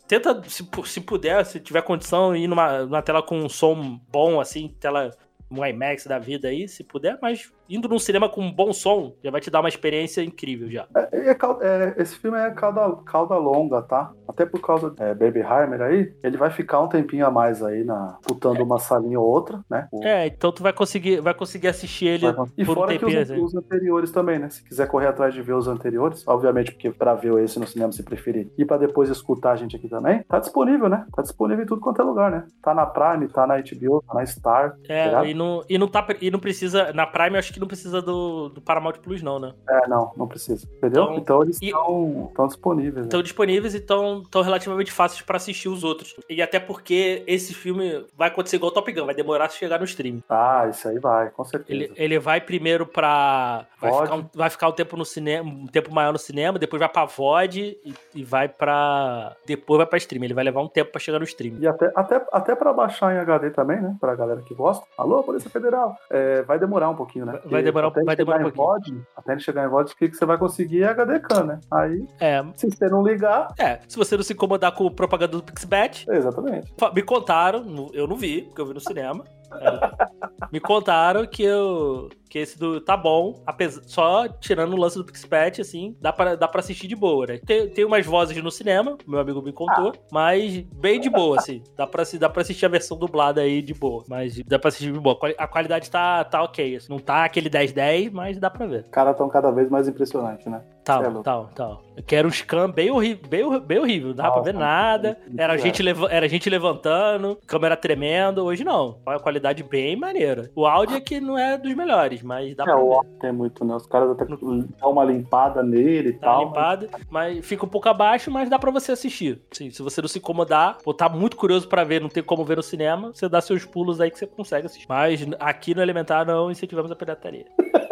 Tenta, 0.08 0.42
se, 0.48 0.64
se 0.86 1.02
puder, 1.02 1.46
se 1.46 1.60
tiver 1.60 1.82
condição, 1.82 2.36
ir 2.36 2.48
numa, 2.48 2.86
numa 2.86 3.02
tela 3.02 3.24
com 3.24 3.40
um 3.40 3.50
som 3.50 4.00
bom, 4.10 4.40
assim, 4.40 4.70
tela. 4.80 5.12
Um 5.52 5.64
IMAX 5.66 6.06
da 6.08 6.18
vida 6.20 6.48
aí, 6.48 6.68
se 6.68 6.84
puder, 6.84 7.18
mas 7.22 7.52
indo 7.70 7.88
num 7.88 8.00
cinema 8.00 8.28
com 8.30 8.42
um 8.42 8.52
bom 8.52 8.72
som, 8.74 9.14
já 9.24 9.32
vai 9.32 9.42
te 9.42 9.50
dar 9.50 9.60
uma 9.60 9.70
experiência 9.70 10.22
incrível 10.24 10.70
já. 10.70 10.88
É, 10.96 11.30
é 11.30 11.38
é, 11.62 11.96
esse 11.98 12.16
filme 12.18 12.38
é 12.38 12.50
cauda, 12.52 12.96
cauda 13.06 13.36
longa, 13.38 13.82
tá? 13.82 14.12
Até 14.28 14.46
por 14.46 14.60
causa 14.62 14.90
do 14.90 15.04
é, 15.04 15.14
Baby 15.14 15.40
Heimer 15.40 15.82
aí, 15.82 16.14
ele 16.24 16.38
vai 16.38 16.50
ficar 16.50 16.82
um 16.82 16.88
tempinho 16.88 17.26
a 17.26 17.32
mais 17.32 17.62
aí 17.64 17.84
na 17.84 18.18
putando 18.24 18.64
uma 18.64 18.80
salinha 18.80 19.20
ou 19.20 19.28
outra, 19.28 19.62
né? 19.70 19.88
O- 19.92 20.04
É, 20.04 20.28
então 20.28 20.52
tu 20.52 20.64
vai 20.64 20.74
conseguir, 20.74 21.22
vai 21.22 21.34
conseguir 21.34 21.68
assistir 21.68 22.06
ele 22.08 22.32
Vai- 22.32 22.46
E 22.58 22.66
por 22.66 22.72
um 22.72 22.82
fora 22.82 22.94
que 22.94 23.00
tempinho. 23.00 23.22
os, 23.22 23.32
assim. 23.32 23.42
os 23.44 23.56
anteriores 23.56 24.12
também, 24.12 24.40
né? 24.40 24.50
Se 24.50 24.64
quiser 24.64 24.88
correr 24.88 25.08
atrás 25.08 25.34
de 25.34 25.42
ver 25.42 25.54
os 25.54 25.68
anteriores, 25.68 26.24
obviamente, 26.28 26.72
porque 26.72 26.92
pra 26.92 27.14
ver 27.14 27.38
esse 27.44 27.60
no 27.60 27.68
cinema 27.68 27.92
se 27.92 28.04
preferir 28.04 28.50
e 28.58 28.66
pra 28.66 28.78
depois 28.78 29.10
escutar 29.10 29.52
a 29.52 29.56
gente 29.56 29.76
aqui 29.76 29.88
também, 29.88 30.24
tá 30.24 30.40
disponível, 30.40 30.90
né? 30.90 31.06
Tá 31.16 31.22
disponível 31.22 31.64
em 31.64 31.68
tudo 31.68 31.82
quanto 31.82 32.02
é 32.02 32.06
lugar, 32.06 32.32
né? 32.32 32.46
Tá 32.64 32.74
na 32.74 32.86
Prime, 32.86 33.28
tá 33.28 33.46
na 33.46 33.56
HBO, 33.58 34.02
tá 34.08 34.14
na 34.16 34.26
Star. 34.26 34.72
tá 34.88 34.94
É, 34.94 35.26
e 35.28 35.34
não, 35.36 35.64
e, 35.70 35.78
não 35.78 35.88
tá, 35.88 36.06
e 36.22 36.32
não 36.32 36.40
precisa. 36.40 36.92
Na 36.94 37.06
Prime, 37.06 37.36
eu 37.36 37.40
acho 37.40 37.54
que 37.54 37.60
não 37.60 37.68
precisa 37.68 38.02
do, 38.02 38.50
do 38.50 38.62
Paramount 38.62 38.94
Plus, 39.04 39.22
não, 39.22 39.40
né? 39.40 39.54
É, 39.70 39.88
não, 39.88 40.12
não 40.18 40.28
precisa. 40.28 40.68
Entendeu? 40.78 41.04
Então, 41.04 41.18
Então, 41.18 41.44
eles 41.44 41.62
estão 41.62 42.48
disponíveis. 42.48 42.96
né? 42.96 43.02
Estão 43.04 43.22
disponíveis 43.22 43.74
e 43.74 43.78
estão 43.78 44.24
relativamente 44.34 44.92
fáceis 44.92 45.22
pra 45.22 45.38
assistir 45.38 45.70
os 45.70 45.84
outros. 45.84 46.16
E 46.30 46.42
até 46.42 46.60
porque 46.60 47.24
esse 47.28 47.54
filme 47.54 48.06
vai 48.18 48.30
acontecer 48.30 48.56
igual 48.56 48.72
o 48.72 48.74
Top 48.74 48.92
Gun, 48.92 49.06
vai 49.06 49.16
demorar 49.16 49.46
a 49.46 49.50
chegar 49.50 49.80
no 49.80 49.86
stream. 49.86 50.24
Ah, 50.30 50.68
isso 50.70 50.88
aí 50.88 51.00
vai, 51.00 51.30
com 51.30 51.44
certeza. 51.44 51.72
Ele, 51.72 51.92
ele 51.96 52.20
vai 52.20 52.40
primeiro 52.42 52.86
pra. 52.86 53.66
Vai 53.80 53.92
ficar, 53.94 54.16
um, 54.16 54.26
vai 54.34 54.50
ficar 54.50 54.68
um 54.70 54.72
tempo 54.72 54.98
no 54.98 55.06
cinema, 55.06 55.50
um 55.50 55.68
tempo 55.68 55.94
maior 55.94 56.12
no 56.14 56.20
cinema, 56.20 56.58
depois 56.58 56.80
vai 56.80 56.90
pra 56.90 57.06
VOD 57.06 57.78
e, 57.84 57.94
e 58.16 58.24
vai 58.24 58.48
pra. 58.48 59.36
Depois 59.46 59.78
vai 59.78 59.86
pra 59.86 59.98
stream. 59.98 60.24
Ele 60.24 60.34
vai 60.34 60.44
levar 60.44 60.62
um 60.62 60.68
tempo 60.68 60.92
pra 60.92 61.00
chegar 61.00 61.20
no 61.20 61.26
stream. 61.26 61.56
E 61.60 61.68
até, 61.68 61.92
até, 61.96 62.26
até 62.32 62.56
pra 62.56 62.74
baixar 62.74 63.14
em 63.14 63.18
HD 63.20 63.52
também, 63.52 63.82
né? 63.82 63.96
Pra 64.00 64.16
galera 64.16 64.42
que 64.42 64.54
gosta. 64.54 64.86
Alô, 64.98 65.24
Polícia 65.26 65.50
Federal. 65.50 65.96
É, 66.10 66.42
vai 66.44 66.60
demorar 66.60 66.90
um 66.90 66.96
pouquinho, 66.96 67.26
né? 67.26 67.40
Vai 67.46 67.64
demorar- 67.64 67.88
até 67.88 68.04
vai 68.04 68.16
demorar 68.16 68.46
um 68.46 68.48
em 68.48 68.52
VOD, 68.52 69.02
Até 69.16 69.32
ele 69.34 69.42
chegar 69.42 69.66
em 69.66 69.70
VOD, 69.70 69.92
o 69.92 69.96
que 69.96 70.10
que 70.10 70.16
você 70.16 70.26
vai 70.26 70.38
conseguir 70.38 70.84
é 70.84 70.88
HD 70.90 71.20
Can, 71.20 71.44
né? 71.44 71.60
Aí, 71.72 72.06
É, 72.20 72.44
se 72.56 72.70
você 72.70 72.88
não 72.88 73.04
ligar, 73.04 73.48
é. 73.60 73.80
Se 73.88 73.98
você 73.98 74.16
não 74.16 74.24
se 74.24 74.34
incomodar 74.34 74.74
com 74.74 74.90
propaganda 74.90 75.38
do 75.38 75.44
Pixbet, 75.44 76.06
exatamente. 76.10 76.74
Me 76.94 77.02
contaram, 77.02 77.90
eu 77.94 78.08
não 78.08 78.16
vi, 78.16 78.44
porque 78.44 78.62
eu 78.62 78.66
vi 78.68 78.74
no 78.74 78.80
cinema. 78.80 79.24
É, 79.54 79.62
me 80.52 80.60
contaram 80.60 81.26
que 81.26 81.44
eu 81.44 82.10
que 82.36 82.40
esse 82.40 82.60
do 82.60 82.82
tá 82.82 82.98
bom, 82.98 83.42
apesar, 83.46 83.82
só 83.86 84.28
tirando 84.28 84.74
o 84.74 84.78
lance 84.78 84.98
do 84.98 85.06
Pixpet, 85.06 85.62
assim, 85.62 85.96
dá 86.02 86.12
pra, 86.12 86.36
dá 86.36 86.50
pra 86.50 86.60
assistir 86.60 86.86
de 86.86 86.94
boa, 86.96 87.26
né? 87.28 87.40
Tem, 87.46 87.70
tem 87.70 87.86
umas 87.86 88.06
vozes 88.06 88.36
no 88.44 88.52
cinema, 88.52 88.98
meu 89.08 89.22
amigo 89.22 89.42
me 89.42 89.54
contou, 89.54 89.94
mas 90.12 90.60
bem 90.74 91.00
de 91.00 91.10
boa, 91.10 91.38
assim. 91.40 91.64
Dá 91.78 91.88
pra, 91.88 92.04
dá 92.20 92.30
pra 92.30 92.42
assistir 92.42 92.66
a 92.66 92.70
versão 92.70 92.98
dublada 92.98 93.40
aí 93.40 93.62
de 93.62 93.74
boa, 93.74 94.04
mas 94.10 94.38
dá 94.46 94.60
pra 94.60 94.68
assistir 94.68 94.92
de 94.92 95.00
boa. 95.00 95.18
A 95.38 95.48
qualidade 95.48 95.90
tá, 95.90 96.26
tá 96.26 96.44
ok, 96.44 96.76
assim. 96.76 96.90
não 96.90 97.00
tá 97.00 97.24
aquele 97.24 97.50
10-10, 97.50 98.12
mas 98.12 98.38
dá 98.38 98.50
pra 98.50 98.66
ver. 98.66 98.82
Os 98.82 98.90
caras 98.90 99.14
estão 99.14 99.30
cada 99.30 99.50
vez 99.52 99.70
mais 99.70 99.88
impressionantes, 99.88 100.46
né? 100.46 100.62
Tal, 100.86 101.04
É 101.04 101.24
tal, 101.24 101.50
tal. 101.56 101.82
Eu 101.98 102.04
quero 102.04 102.28
um 102.28 102.32
scan 102.32 102.70
bem 102.70 102.92
horrível, 102.92 103.28
bem, 103.28 103.60
bem 103.60 103.80
horrível, 103.80 104.10
não 104.10 104.16
dava 104.16 104.34
pra 104.34 104.40
Nossa, 104.40 104.52
ver 104.52 104.60
nada. 104.60 105.18
Era 105.36 105.56
é. 105.56 105.58
gente, 105.58 105.82
era 106.12 106.30
gente 106.30 106.48
levantando, 106.48 107.40
câmera 107.48 107.76
tremendo. 107.76 108.44
Hoje 108.44 108.64
não. 108.64 109.00
Uma 109.04 109.20
qualidade 109.20 109.64
bem 109.64 109.96
maneira. 109.96 110.52
O 110.56 110.68
áudio 110.68 110.96
é 110.96 111.02
que 111.02 111.20
não 111.20 111.36
é 111.38 111.58
dos 111.58 111.74
melhores, 111.74 112.22
mas 112.26 112.56
dá 112.56 112.64
É, 112.64 112.66
pra 112.66 112.76
tem 113.22 113.32
muito, 113.32 113.64
né? 113.64 113.76
Os 113.76 113.86
caras 113.86 114.10
até 114.12 114.26
dão 114.26 114.66
uma 114.92 115.04
limpada 115.06 115.62
nele 115.64 116.10
e 116.10 116.14
Tá 116.14 116.28
tal. 116.28 116.46
limpado, 116.46 116.90
mas 117.10 117.46
fica 117.46 117.66
um 117.66 117.70
pouco 117.70 117.88
abaixo, 117.88 118.30
mas 118.32 118.50
dá 118.50 118.58
pra 118.60 118.72
você 118.72 118.92
assistir. 118.92 119.42
Sim, 119.52 119.70
se 119.70 119.82
você 119.82 120.02
não 120.02 120.08
se 120.10 120.18
incomodar, 120.20 120.78
ou 120.86 120.94
tá 120.94 121.08
muito 121.08 121.38
curioso 121.38 121.68
pra 121.68 121.84
ver, 121.84 122.02
não 122.02 122.10
tem 122.10 122.24
como 122.24 122.44
ver 122.44 122.58
no 122.58 122.64
cinema, 122.64 123.12
você 123.14 123.30
dá 123.30 123.40
seus 123.40 123.64
pulos 123.66 124.02
aí 124.02 124.10
que 124.12 124.18
você 124.20 124.26
consegue 124.28 124.66
assistir. 124.66 124.88
Mas 124.90 125.26
aqui 125.40 125.74
no 125.76 125.82
Elementar 125.82 126.26
não 126.26 126.50
incentivamos 126.52 126.92
a 126.92 126.96
pirataria. 126.96 127.46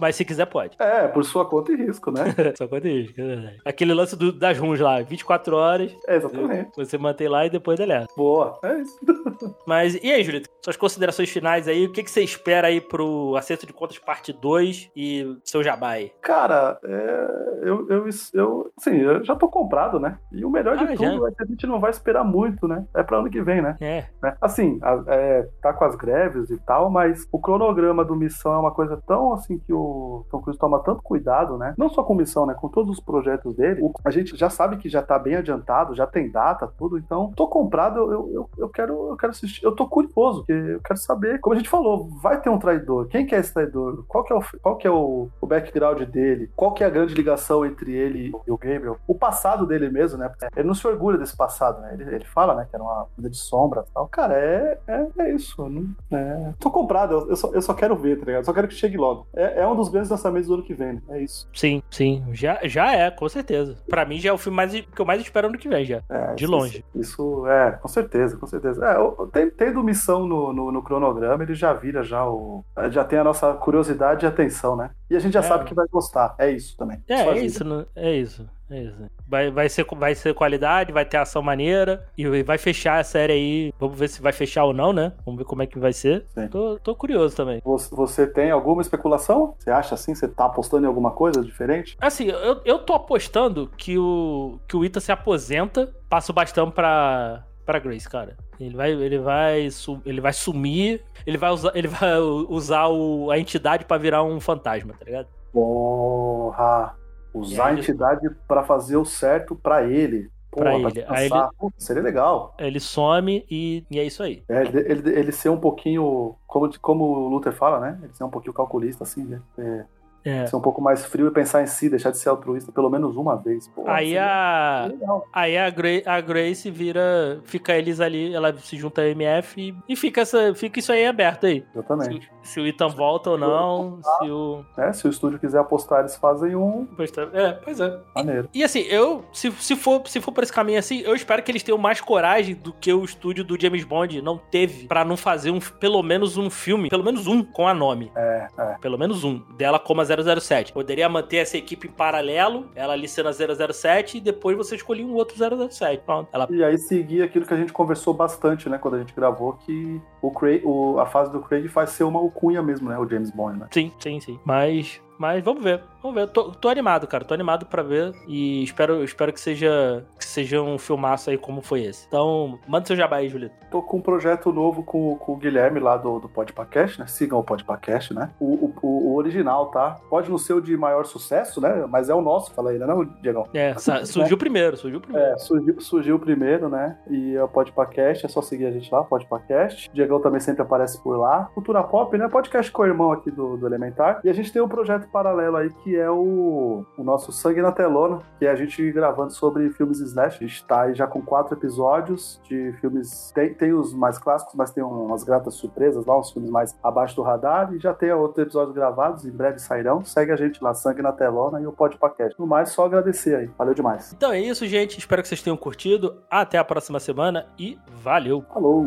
mas 0.00 0.16
se 0.16 0.24
quiser, 0.24 0.46
pode. 0.46 0.76
É, 0.78 1.06
por 1.08 1.24
sua 1.24 1.44
conta 1.44 1.72
e 1.72 1.76
risco, 1.76 2.10
né? 2.10 2.24
Só 2.56 2.66
conta 2.66 2.88
isso, 2.88 3.12
é 3.20 3.24
verdade. 3.24 3.58
Aquele 3.64 3.92
lance 3.94 4.16
do- 4.16 4.32
das 4.32 4.58
runs 4.58 4.80
lá, 4.80 5.00
24 5.02 5.56
horas, 5.56 5.94
É, 6.06 6.16
exatamente. 6.16 6.70
você 6.76 6.96
mantém 6.98 7.28
lá 7.28 7.46
e 7.46 7.50
depois 7.50 7.78
deleta. 7.78 8.06
Boa, 8.16 8.58
é 8.64 8.80
isso. 8.80 8.98
Mas 9.66 9.94
e 10.02 10.10
aí, 10.12 10.22
Julito? 10.24 10.48
suas 10.62 10.76
considerações 10.76 11.30
finais 11.30 11.66
aí. 11.66 11.86
O 11.86 11.92
que, 11.92 12.02
que 12.02 12.10
você 12.10 12.22
espera 12.22 12.68
aí 12.68 12.80
pro 12.82 13.34
Acerto 13.36 13.66
de 13.66 13.72
Contas 13.72 13.98
Parte 13.98 14.30
2 14.32 14.90
e 14.94 15.36
seu 15.42 15.62
Jabai? 15.62 16.12
Cara, 16.20 16.78
é, 16.84 17.60
eu, 17.62 17.88
eu, 17.88 18.04
eu, 18.34 18.72
assim, 18.78 18.96
eu 18.98 19.24
já 19.24 19.34
tô 19.34 19.48
comprado, 19.48 19.98
né? 19.98 20.18
E 20.30 20.44
o 20.44 20.50
melhor 20.50 20.76
de 20.76 20.84
Ah, 20.84 20.88
tudo 20.88 21.20
já. 21.22 21.28
é 21.28 21.30
que 21.32 21.42
a 21.42 21.46
gente 21.46 21.66
não 21.66 21.80
vai 21.80 21.90
esperar 21.90 22.24
muito, 22.24 22.68
né? 22.68 22.84
É 22.94 23.02
pra 23.02 23.18
ano 23.18 23.30
que 23.30 23.40
vem, 23.40 23.62
né? 23.62 23.76
É. 23.80 24.04
né? 24.22 24.36
Assim, 24.40 24.78
a- 24.82 25.02
é, 25.08 25.48
tá 25.62 25.72
com 25.72 25.84
as 25.84 25.96
greves 25.96 26.50
e 26.50 26.58
tal, 26.58 26.90
mas 26.90 27.26
o 27.32 27.38
cronograma 27.40 28.04
do 28.04 28.14
Missão 28.14 28.52
é 28.52 28.58
uma 28.58 28.70
coisa 28.74 29.00
tão 29.06 29.32
assim 29.32 29.58
que 29.58 29.72
o 29.72 29.89
Tom 30.30 30.40
Cruise 30.40 30.58
toma 30.58 30.78
tanto 30.80 31.02
cuidado, 31.02 31.56
né? 31.56 31.74
Não 31.76 31.88
só 31.88 32.02
com 32.02 32.14
Missão, 32.14 32.46
né? 32.46 32.54
Com 32.54 32.68
todos 32.68 32.90
os 32.90 33.00
projetos 33.00 33.54
dele. 33.54 33.80
O- 33.82 33.92
a 34.04 34.10
gente 34.10 34.36
já 34.36 34.50
sabe 34.50 34.76
que 34.76 34.88
já 34.88 35.02
tá 35.02 35.18
bem 35.18 35.36
adiantado, 35.36 35.94
já 35.94 36.06
tem 36.06 36.30
data, 36.30 36.72
tudo. 36.78 36.98
Então, 36.98 37.32
tô 37.36 37.46
comprado, 37.46 37.98
eu, 38.00 38.32
eu, 38.32 38.50
eu, 38.58 38.68
quero, 38.68 39.10
eu 39.10 39.16
quero 39.16 39.30
assistir. 39.30 39.64
Eu 39.64 39.72
tô 39.74 39.86
curioso, 39.86 40.40
porque 40.40 40.52
eu 40.52 40.80
quero 40.80 40.98
saber. 40.98 41.40
Como 41.40 41.54
a 41.54 41.58
gente 41.58 41.68
falou, 41.68 42.08
vai 42.20 42.40
ter 42.40 42.50
um 42.50 42.58
traidor. 42.58 43.06
Quem 43.08 43.26
que 43.26 43.34
é 43.34 43.38
esse 43.38 43.52
traidor? 43.52 44.04
Qual 44.08 44.24
que 44.24 44.32
é 44.32 44.36
o, 44.36 44.42
qual 44.62 44.76
que 44.76 44.86
é 44.86 44.90
o, 44.90 45.28
o 45.40 45.46
background 45.46 46.02
dele? 46.02 46.50
Qual 46.56 46.72
que 46.72 46.82
é 46.84 46.86
a 46.86 46.90
grande 46.90 47.14
ligação 47.14 47.64
entre 47.64 47.92
ele 47.92 48.32
e 48.46 48.50
o 48.50 48.56
Gabriel? 48.58 48.96
O 49.06 49.14
passado 49.14 49.66
dele 49.66 49.88
mesmo, 49.90 50.18
né? 50.18 50.30
Ele 50.56 50.66
não 50.66 50.74
se 50.74 50.86
orgulha 50.86 51.18
desse 51.18 51.36
passado, 51.36 51.80
né? 51.80 51.94
Ele, 51.94 52.14
ele 52.14 52.24
fala, 52.24 52.54
né? 52.54 52.66
Que 52.68 52.76
era 52.76 52.82
uma 52.82 53.06
vida 53.16 53.30
de 53.30 53.36
sombra 53.36 53.84
tal. 53.94 54.08
Cara, 54.08 54.34
é, 54.34 54.78
é, 54.86 55.06
é 55.18 55.34
isso. 55.34 55.68
Não, 55.68 55.86
é... 56.10 56.52
Tô 56.58 56.70
comprado, 56.70 57.14
eu, 57.14 57.30
eu 57.30 57.36
só, 57.36 57.50
eu 57.52 57.62
só 57.62 57.74
quero 57.74 57.96
ver, 57.96 58.18
tá 58.18 58.24
ligado? 58.26 58.44
Só 58.44 58.52
quero 58.52 58.68
que 58.68 58.74
chegue 58.74 58.96
logo. 58.96 59.26
É, 59.34 59.60
é 59.62 59.66
um 59.68 59.76
dos 59.80 59.88
grandes 59.90 60.10
lançamentos 60.10 60.48
do 60.48 60.54
ano 60.54 60.62
que 60.62 60.74
vem, 60.74 60.94
né? 60.94 61.02
É 61.10 61.22
isso. 61.22 61.48
Sim, 61.54 61.82
sim. 61.90 62.24
Já, 62.32 62.58
já 62.64 62.92
é, 62.94 63.10
com 63.10 63.28
certeza. 63.28 63.76
Pra 63.88 64.04
mim 64.04 64.18
já 64.18 64.30
é 64.30 64.32
o 64.32 64.38
filme 64.38 64.56
mais, 64.56 64.72
que 64.72 65.00
eu 65.00 65.04
mais 65.06 65.20
espero 65.20 65.48
ano 65.48 65.58
que 65.58 65.68
vem 65.68 65.84
já. 65.84 66.02
É, 66.08 66.34
De 66.34 66.44
isso- 66.44 66.52
longe. 66.52 66.84
Isso, 66.94 67.46
é, 67.46 67.72
com 67.72 67.88
certeza, 67.88 68.36
com 68.36 68.46
certeza. 68.46 68.84
É, 68.86 68.96
tem, 69.32 69.50
tendo 69.50 69.82
missão 69.82 70.26
no, 70.26 70.52
no, 70.52 70.70
no 70.72 70.82
cronograma, 70.82 71.42
ele 71.42 71.54
já 71.54 71.72
vira 71.72 72.02
já 72.02 72.26
o. 72.28 72.64
Já 72.90 73.04
tem 73.04 73.18
a 73.18 73.24
nossa 73.24 73.52
curiosidade 73.54 74.24
e 74.24 74.28
atenção, 74.28 74.76
né? 74.76 74.90
E 75.10 75.16
a 75.16 75.18
gente 75.18 75.32
já 75.34 75.40
É. 75.40 75.42
sabe 75.42 75.64
que 75.64 75.74
vai 75.74 75.86
gostar. 75.90 76.34
É 76.38 76.50
isso 76.50 76.76
também. 76.76 77.02
É, 77.08 77.24
Só 77.24 77.32
é 77.32 77.38
isso, 77.38 77.64
né? 77.64 77.86
é 77.96 78.12
isso. 78.16 78.48
É 78.70 78.82
isso. 78.82 78.96
Vai, 79.26 79.50
vai, 79.50 79.68
ser, 79.68 79.84
vai 79.96 80.14
ser 80.14 80.32
qualidade, 80.32 80.92
vai 80.92 81.04
ter 81.04 81.16
ação 81.16 81.42
maneira 81.42 82.06
e 82.16 82.42
vai 82.42 82.56
fechar 82.56 83.00
a 83.00 83.04
série 83.04 83.32
aí. 83.32 83.74
Vamos 83.78 83.98
ver 83.98 84.08
se 84.08 84.22
vai 84.22 84.32
fechar 84.32 84.64
ou 84.64 84.72
não, 84.72 84.92
né? 84.92 85.12
Vamos 85.24 85.38
ver 85.38 85.44
como 85.44 85.62
é 85.62 85.66
que 85.66 85.78
vai 85.78 85.92
ser. 85.92 86.24
Tô, 86.50 86.78
tô 86.78 86.94
curioso 86.94 87.36
também. 87.36 87.60
Você, 87.64 88.26
tem 88.26 88.50
alguma 88.50 88.80
especulação? 88.80 89.54
Você 89.58 89.70
acha 89.70 89.94
assim? 89.94 90.14
Você 90.14 90.28
tá 90.28 90.46
apostando 90.46 90.84
em 90.84 90.88
alguma 90.88 91.10
coisa 91.10 91.42
diferente? 91.42 91.96
Assim, 92.00 92.28
eu, 92.28 92.60
eu 92.64 92.78
tô 92.78 92.94
apostando 92.94 93.70
que 93.76 93.98
o, 93.98 94.60
que 94.68 94.76
o 94.76 94.84
Ita 94.84 95.00
se 95.00 95.10
aposenta, 95.10 95.92
passa 96.08 96.30
o 96.30 96.34
bastão 96.34 96.70
pra, 96.70 97.44
pra 97.66 97.78
Grace, 97.80 98.08
cara. 98.08 98.36
Ele 98.60 98.76
vai, 98.76 98.92
ele 98.92 99.18
vai, 99.18 99.68
ele 100.04 100.20
vai 100.20 100.32
sumir, 100.32 101.02
ele 101.26 101.38
vai 101.38 101.50
usar, 101.50 101.72
ele 101.74 101.88
vai 101.88 102.18
usar 102.18 102.88
o, 102.88 103.30
a 103.30 103.38
entidade 103.38 103.84
pra 103.84 103.96
virar 103.96 104.22
um 104.22 104.38
fantasma, 104.38 104.94
tá 104.98 105.04
ligado? 105.04 105.28
Porra! 105.52 106.99
Usar 107.32 107.64
a 107.64 107.66
aí- 107.68 107.78
entidade 107.78 108.28
pra 108.48 108.62
fazer 108.64 108.96
o 108.96 109.04
certo 109.04 109.54
pra 109.54 109.84
ele. 109.84 110.30
Porra, 110.50 110.80
Pra 110.80 110.90
pra 110.90 110.90
ele. 110.90 111.04
Aí 111.08 111.28
Pô, 111.58 111.72
seria 111.78 112.02
legal. 112.02 112.54
Ele 112.58 112.80
some 112.80 113.46
e, 113.48 113.84
e 113.90 113.98
é 114.00 114.04
isso 114.04 114.22
aí. 114.22 114.42
É, 114.48 114.62
ele, 114.62 114.78
ele, 114.80 115.10
ele 115.18 115.32
ser 115.32 115.48
um 115.48 115.60
pouquinho, 115.60 116.34
como, 116.46 116.68
como 116.80 117.04
o 117.04 117.28
Luther 117.28 117.52
fala, 117.52 117.78
né? 117.78 117.98
Ele 118.02 118.12
ser 118.14 118.24
um 118.24 118.30
pouquinho 118.30 118.52
calculista, 118.52 119.04
assim, 119.04 119.22
né? 119.24 119.40
É, 119.56 119.84
É. 120.24 120.46
ser 120.46 120.56
um 120.56 120.60
pouco 120.60 120.80
mais 120.82 121.04
frio 121.04 121.28
e 121.28 121.30
pensar 121.30 121.62
em 121.62 121.66
si, 121.66 121.88
deixar 121.88 122.10
de 122.10 122.18
ser 122.18 122.28
altruísta 122.28 122.70
pelo 122.72 122.90
menos 122.90 123.16
uma 123.16 123.36
vez. 123.36 123.68
Pô, 123.68 123.84
Aí 123.86 124.16
a, 124.16 124.86
legal. 124.90 125.26
Aí 125.32 125.56
a, 125.56 125.70
Gra 125.70 125.88
a 126.06 126.20
Grace 126.20 126.70
vira. 126.70 127.40
Fica 127.44 127.74
eles 127.74 128.00
ali, 128.00 128.34
ela 128.34 128.56
se 128.56 128.76
junta 128.76 129.02
a 129.02 129.08
MF 129.08 129.60
e, 129.60 129.74
e 129.88 129.96
fica, 129.96 130.20
essa, 130.20 130.54
fica 130.54 130.78
isso 130.78 130.92
aí 130.92 131.06
aberto 131.06 131.46
aí. 131.46 131.64
Exatamente. 131.74 132.30
Se, 132.42 132.52
se 132.52 132.60
o 132.60 132.66
Ethan 132.66 132.88
volta 132.88 133.30
ou 133.30 133.38
não, 133.38 133.98
se 134.02 134.30
o. 134.30 134.64
É, 134.76 134.92
se 134.92 135.06
o 135.06 135.10
estúdio 135.10 135.38
quiser 135.38 135.58
apostar, 135.58 136.00
eles 136.00 136.16
fazem 136.16 136.54
um 136.54 136.86
É, 137.32 137.52
pois 137.52 137.80
é. 137.80 137.98
maneiro. 138.14 138.48
E 138.52 138.62
assim, 138.62 138.80
eu, 138.80 139.24
se, 139.32 139.50
se, 139.52 139.76
for, 139.76 140.02
se 140.06 140.20
for 140.20 140.32
por 140.32 140.42
esse 140.42 140.52
caminho 140.52 140.78
assim, 140.78 141.00
eu 141.00 141.14
espero 141.14 141.42
que 141.42 141.50
eles 141.50 141.62
tenham 141.62 141.78
mais 141.78 142.00
coragem 142.00 142.54
do 142.54 142.72
que 142.72 142.92
o 142.92 143.04
estúdio 143.04 143.44
do 143.44 143.60
James 143.60 143.84
Bond 143.84 144.20
não 144.22 144.38
teve 144.38 144.86
pra 144.86 145.04
não 145.04 145.16
fazer 145.16 145.50
um, 145.50 145.58
pelo 145.58 146.02
menos 146.02 146.36
um 146.36 146.50
filme, 146.50 146.88
pelo 146.88 147.04
menos 147.04 147.26
um 147.26 147.42
com 147.42 147.66
a 147.66 147.74
nome. 147.74 148.10
É, 148.16 148.48
é. 148.58 148.76
Pelo 148.80 148.98
menos 148.98 149.24
um, 149.24 149.38
dela 149.56 149.78
como 149.78 150.00
a 150.00 150.04
007. 150.40 150.72
Poderia 150.72 151.08
manter 151.08 151.38
essa 151.38 151.56
equipe 151.56 151.88
em 151.88 151.90
paralelo, 151.90 152.68
ela 152.74 152.92
ali 152.92 153.08
sendo 153.08 153.28
a 153.28 153.32
007, 153.32 154.18
e 154.18 154.20
depois 154.20 154.56
você 154.56 154.76
escolhia 154.76 155.06
um 155.06 155.14
outro 155.14 155.36
007. 155.70 156.02
Pronto. 156.04 156.28
Ela 156.32 156.46
E 156.50 156.62
aí 156.64 156.76
seguir 156.78 157.22
aquilo 157.22 157.46
que 157.46 157.54
a 157.54 157.56
gente 157.56 157.72
conversou 157.72 158.12
bastante, 158.14 158.68
né, 158.68 158.78
quando 158.78 158.94
a 158.94 158.98
gente 158.98 159.14
gravou, 159.14 159.52
que 159.54 160.00
o 160.22 160.30
Craig, 160.30 160.62
o- 160.64 160.98
a 160.98 161.06
fase 161.06 161.30
do 161.32 161.40
Craig 161.40 161.68
faz 161.68 161.90
ser 161.90 162.04
uma 162.04 162.18
alcunha 162.20 162.62
mesmo, 162.62 162.88
né, 162.88 162.98
o 162.98 163.08
James 163.08 163.30
Bond, 163.30 163.58
né? 163.60 163.66
Sim, 163.70 163.92
sim, 163.98 164.20
sim. 164.20 164.38
Mas, 164.44 165.00
mas 165.20 165.44
vamos 165.44 165.62
ver. 165.62 165.82
Vamos 166.02 166.14
ver. 166.14 166.28
Tô, 166.28 166.50
tô 166.50 166.70
animado, 166.70 167.06
cara. 167.06 167.26
Tô 167.26 167.34
animado 167.34 167.66
pra 167.66 167.82
ver. 167.82 168.14
E 168.26 168.64
espero, 168.64 169.04
espero 169.04 169.30
que 169.34 169.38
seja 169.38 170.02
que 170.18 170.24
seja 170.24 170.62
um 170.62 170.78
filmaço 170.78 171.28
aí 171.28 171.36
como 171.36 171.60
foi 171.60 171.82
esse. 171.82 172.06
Então, 172.06 172.58
manda 172.66 172.86
seu 172.86 172.96
jabá 172.96 173.16
aí, 173.16 173.28
Julito. 173.28 173.54
Tô 173.70 173.82
com 173.82 173.98
um 173.98 174.00
projeto 174.00 174.50
novo 174.50 174.82
com, 174.82 175.16
com 175.16 175.32
o 175.34 175.36
Guilherme 175.36 175.78
lá 175.78 175.98
do, 175.98 176.20
do 176.20 176.28
Podpacast, 176.28 176.98
né? 176.98 177.06
Sigam 177.06 177.38
o 177.38 177.44
Podpacast, 177.44 178.14
né? 178.14 178.30
O, 178.40 178.72
o, 178.82 179.10
o 179.10 179.16
original, 179.16 179.66
tá? 179.66 179.98
Pode 180.08 180.30
não 180.30 180.38
ser 180.38 180.54
o 180.54 180.60
de 180.60 180.74
maior 180.74 181.04
sucesso, 181.04 181.60
né? 181.60 181.86
Mas 181.86 182.08
é 182.08 182.14
o 182.14 182.22
nosso, 182.22 182.54
fala 182.54 182.70
aí, 182.70 182.78
né, 182.78 182.86
não, 182.86 183.04
Diegão? 183.04 183.46
É, 183.52 183.74
surgiu 184.06 184.38
primeiro, 184.38 184.76
surgiu 184.78 185.00
primeiro. 185.02 185.34
É, 185.34 185.38
surgiu, 185.38 185.80
surgiu 185.80 186.18
primeiro, 186.18 186.70
né? 186.70 186.96
E 187.10 187.36
é 187.36 187.44
o 187.44 187.48
Podpacast, 187.48 188.24
é 188.24 188.28
só 188.28 188.40
seguir 188.40 188.66
a 188.66 188.70
gente 188.70 188.90
lá, 188.90 189.04
Podpacast. 189.04 189.90
Diegão 189.92 190.20
também 190.20 190.40
sempre 190.40 190.62
aparece 190.62 191.00
por 191.02 191.18
lá. 191.18 191.50
Cultura 191.54 191.82
Pop, 191.82 192.16
né? 192.16 192.26
Podcast 192.28 192.72
com 192.72 192.82
o 192.82 192.86
irmão 192.86 193.12
aqui 193.12 193.30
do, 193.30 193.58
do 193.58 193.66
Elementar. 193.66 194.20
E 194.24 194.30
a 194.30 194.32
gente 194.32 194.50
tem 194.50 194.62
um 194.62 194.68
projeto 194.68 195.09
paralelo 195.10 195.56
aí 195.56 195.70
que 195.70 195.96
é 195.96 196.10
o, 196.10 196.84
o 196.96 197.02
nosso 197.02 197.32
Sangue 197.32 197.62
na 197.62 197.72
Telona, 197.72 198.20
que 198.38 198.46
é 198.46 198.50
a 198.50 198.54
gente 198.54 198.90
gravando 198.92 199.32
sobre 199.32 199.70
filmes 199.70 200.00
slash. 200.00 200.38
A 200.42 200.46
gente 200.46 200.64
tá 200.64 200.82
aí 200.82 200.94
já 200.94 201.06
com 201.06 201.20
quatro 201.22 201.56
episódios 201.56 202.40
de 202.44 202.72
filmes. 202.80 203.30
Tem, 203.34 203.54
tem 203.54 203.72
os 203.72 203.92
mais 203.94 204.18
clássicos, 204.18 204.54
mas 204.54 204.70
tem 204.70 204.82
umas 204.82 205.24
gratas 205.24 205.54
surpresas 205.54 206.04
lá, 206.06 206.18
uns 206.18 206.30
filmes 206.30 206.50
mais 206.50 206.76
abaixo 206.82 207.16
do 207.16 207.22
radar. 207.22 207.72
E 207.74 207.78
já 207.78 207.92
tem 207.92 208.12
outros 208.12 208.38
episódios 208.38 208.74
gravados, 208.74 209.24
em 209.24 209.30
breve 209.30 209.58
sairão. 209.58 210.04
Segue 210.04 210.32
a 210.32 210.36
gente 210.36 210.62
lá, 210.62 210.74
Sangue 210.74 211.02
na 211.02 211.12
Telona 211.12 211.60
e 211.60 211.66
o 211.66 211.72
Podpacast. 211.72 212.38
No 212.38 212.46
mais, 212.46 212.70
só 212.70 212.84
agradecer 212.84 213.34
aí. 213.34 213.50
Valeu 213.58 213.74
demais. 213.74 214.12
Então 214.12 214.32
é 214.32 214.40
isso, 214.40 214.66
gente. 214.66 214.98
Espero 214.98 215.22
que 215.22 215.28
vocês 215.28 215.42
tenham 215.42 215.56
curtido. 215.56 216.22
Até 216.30 216.58
a 216.58 216.64
próxima 216.64 217.00
semana 217.00 217.46
e 217.58 217.78
valeu! 218.02 218.44
Falou! 218.52 218.84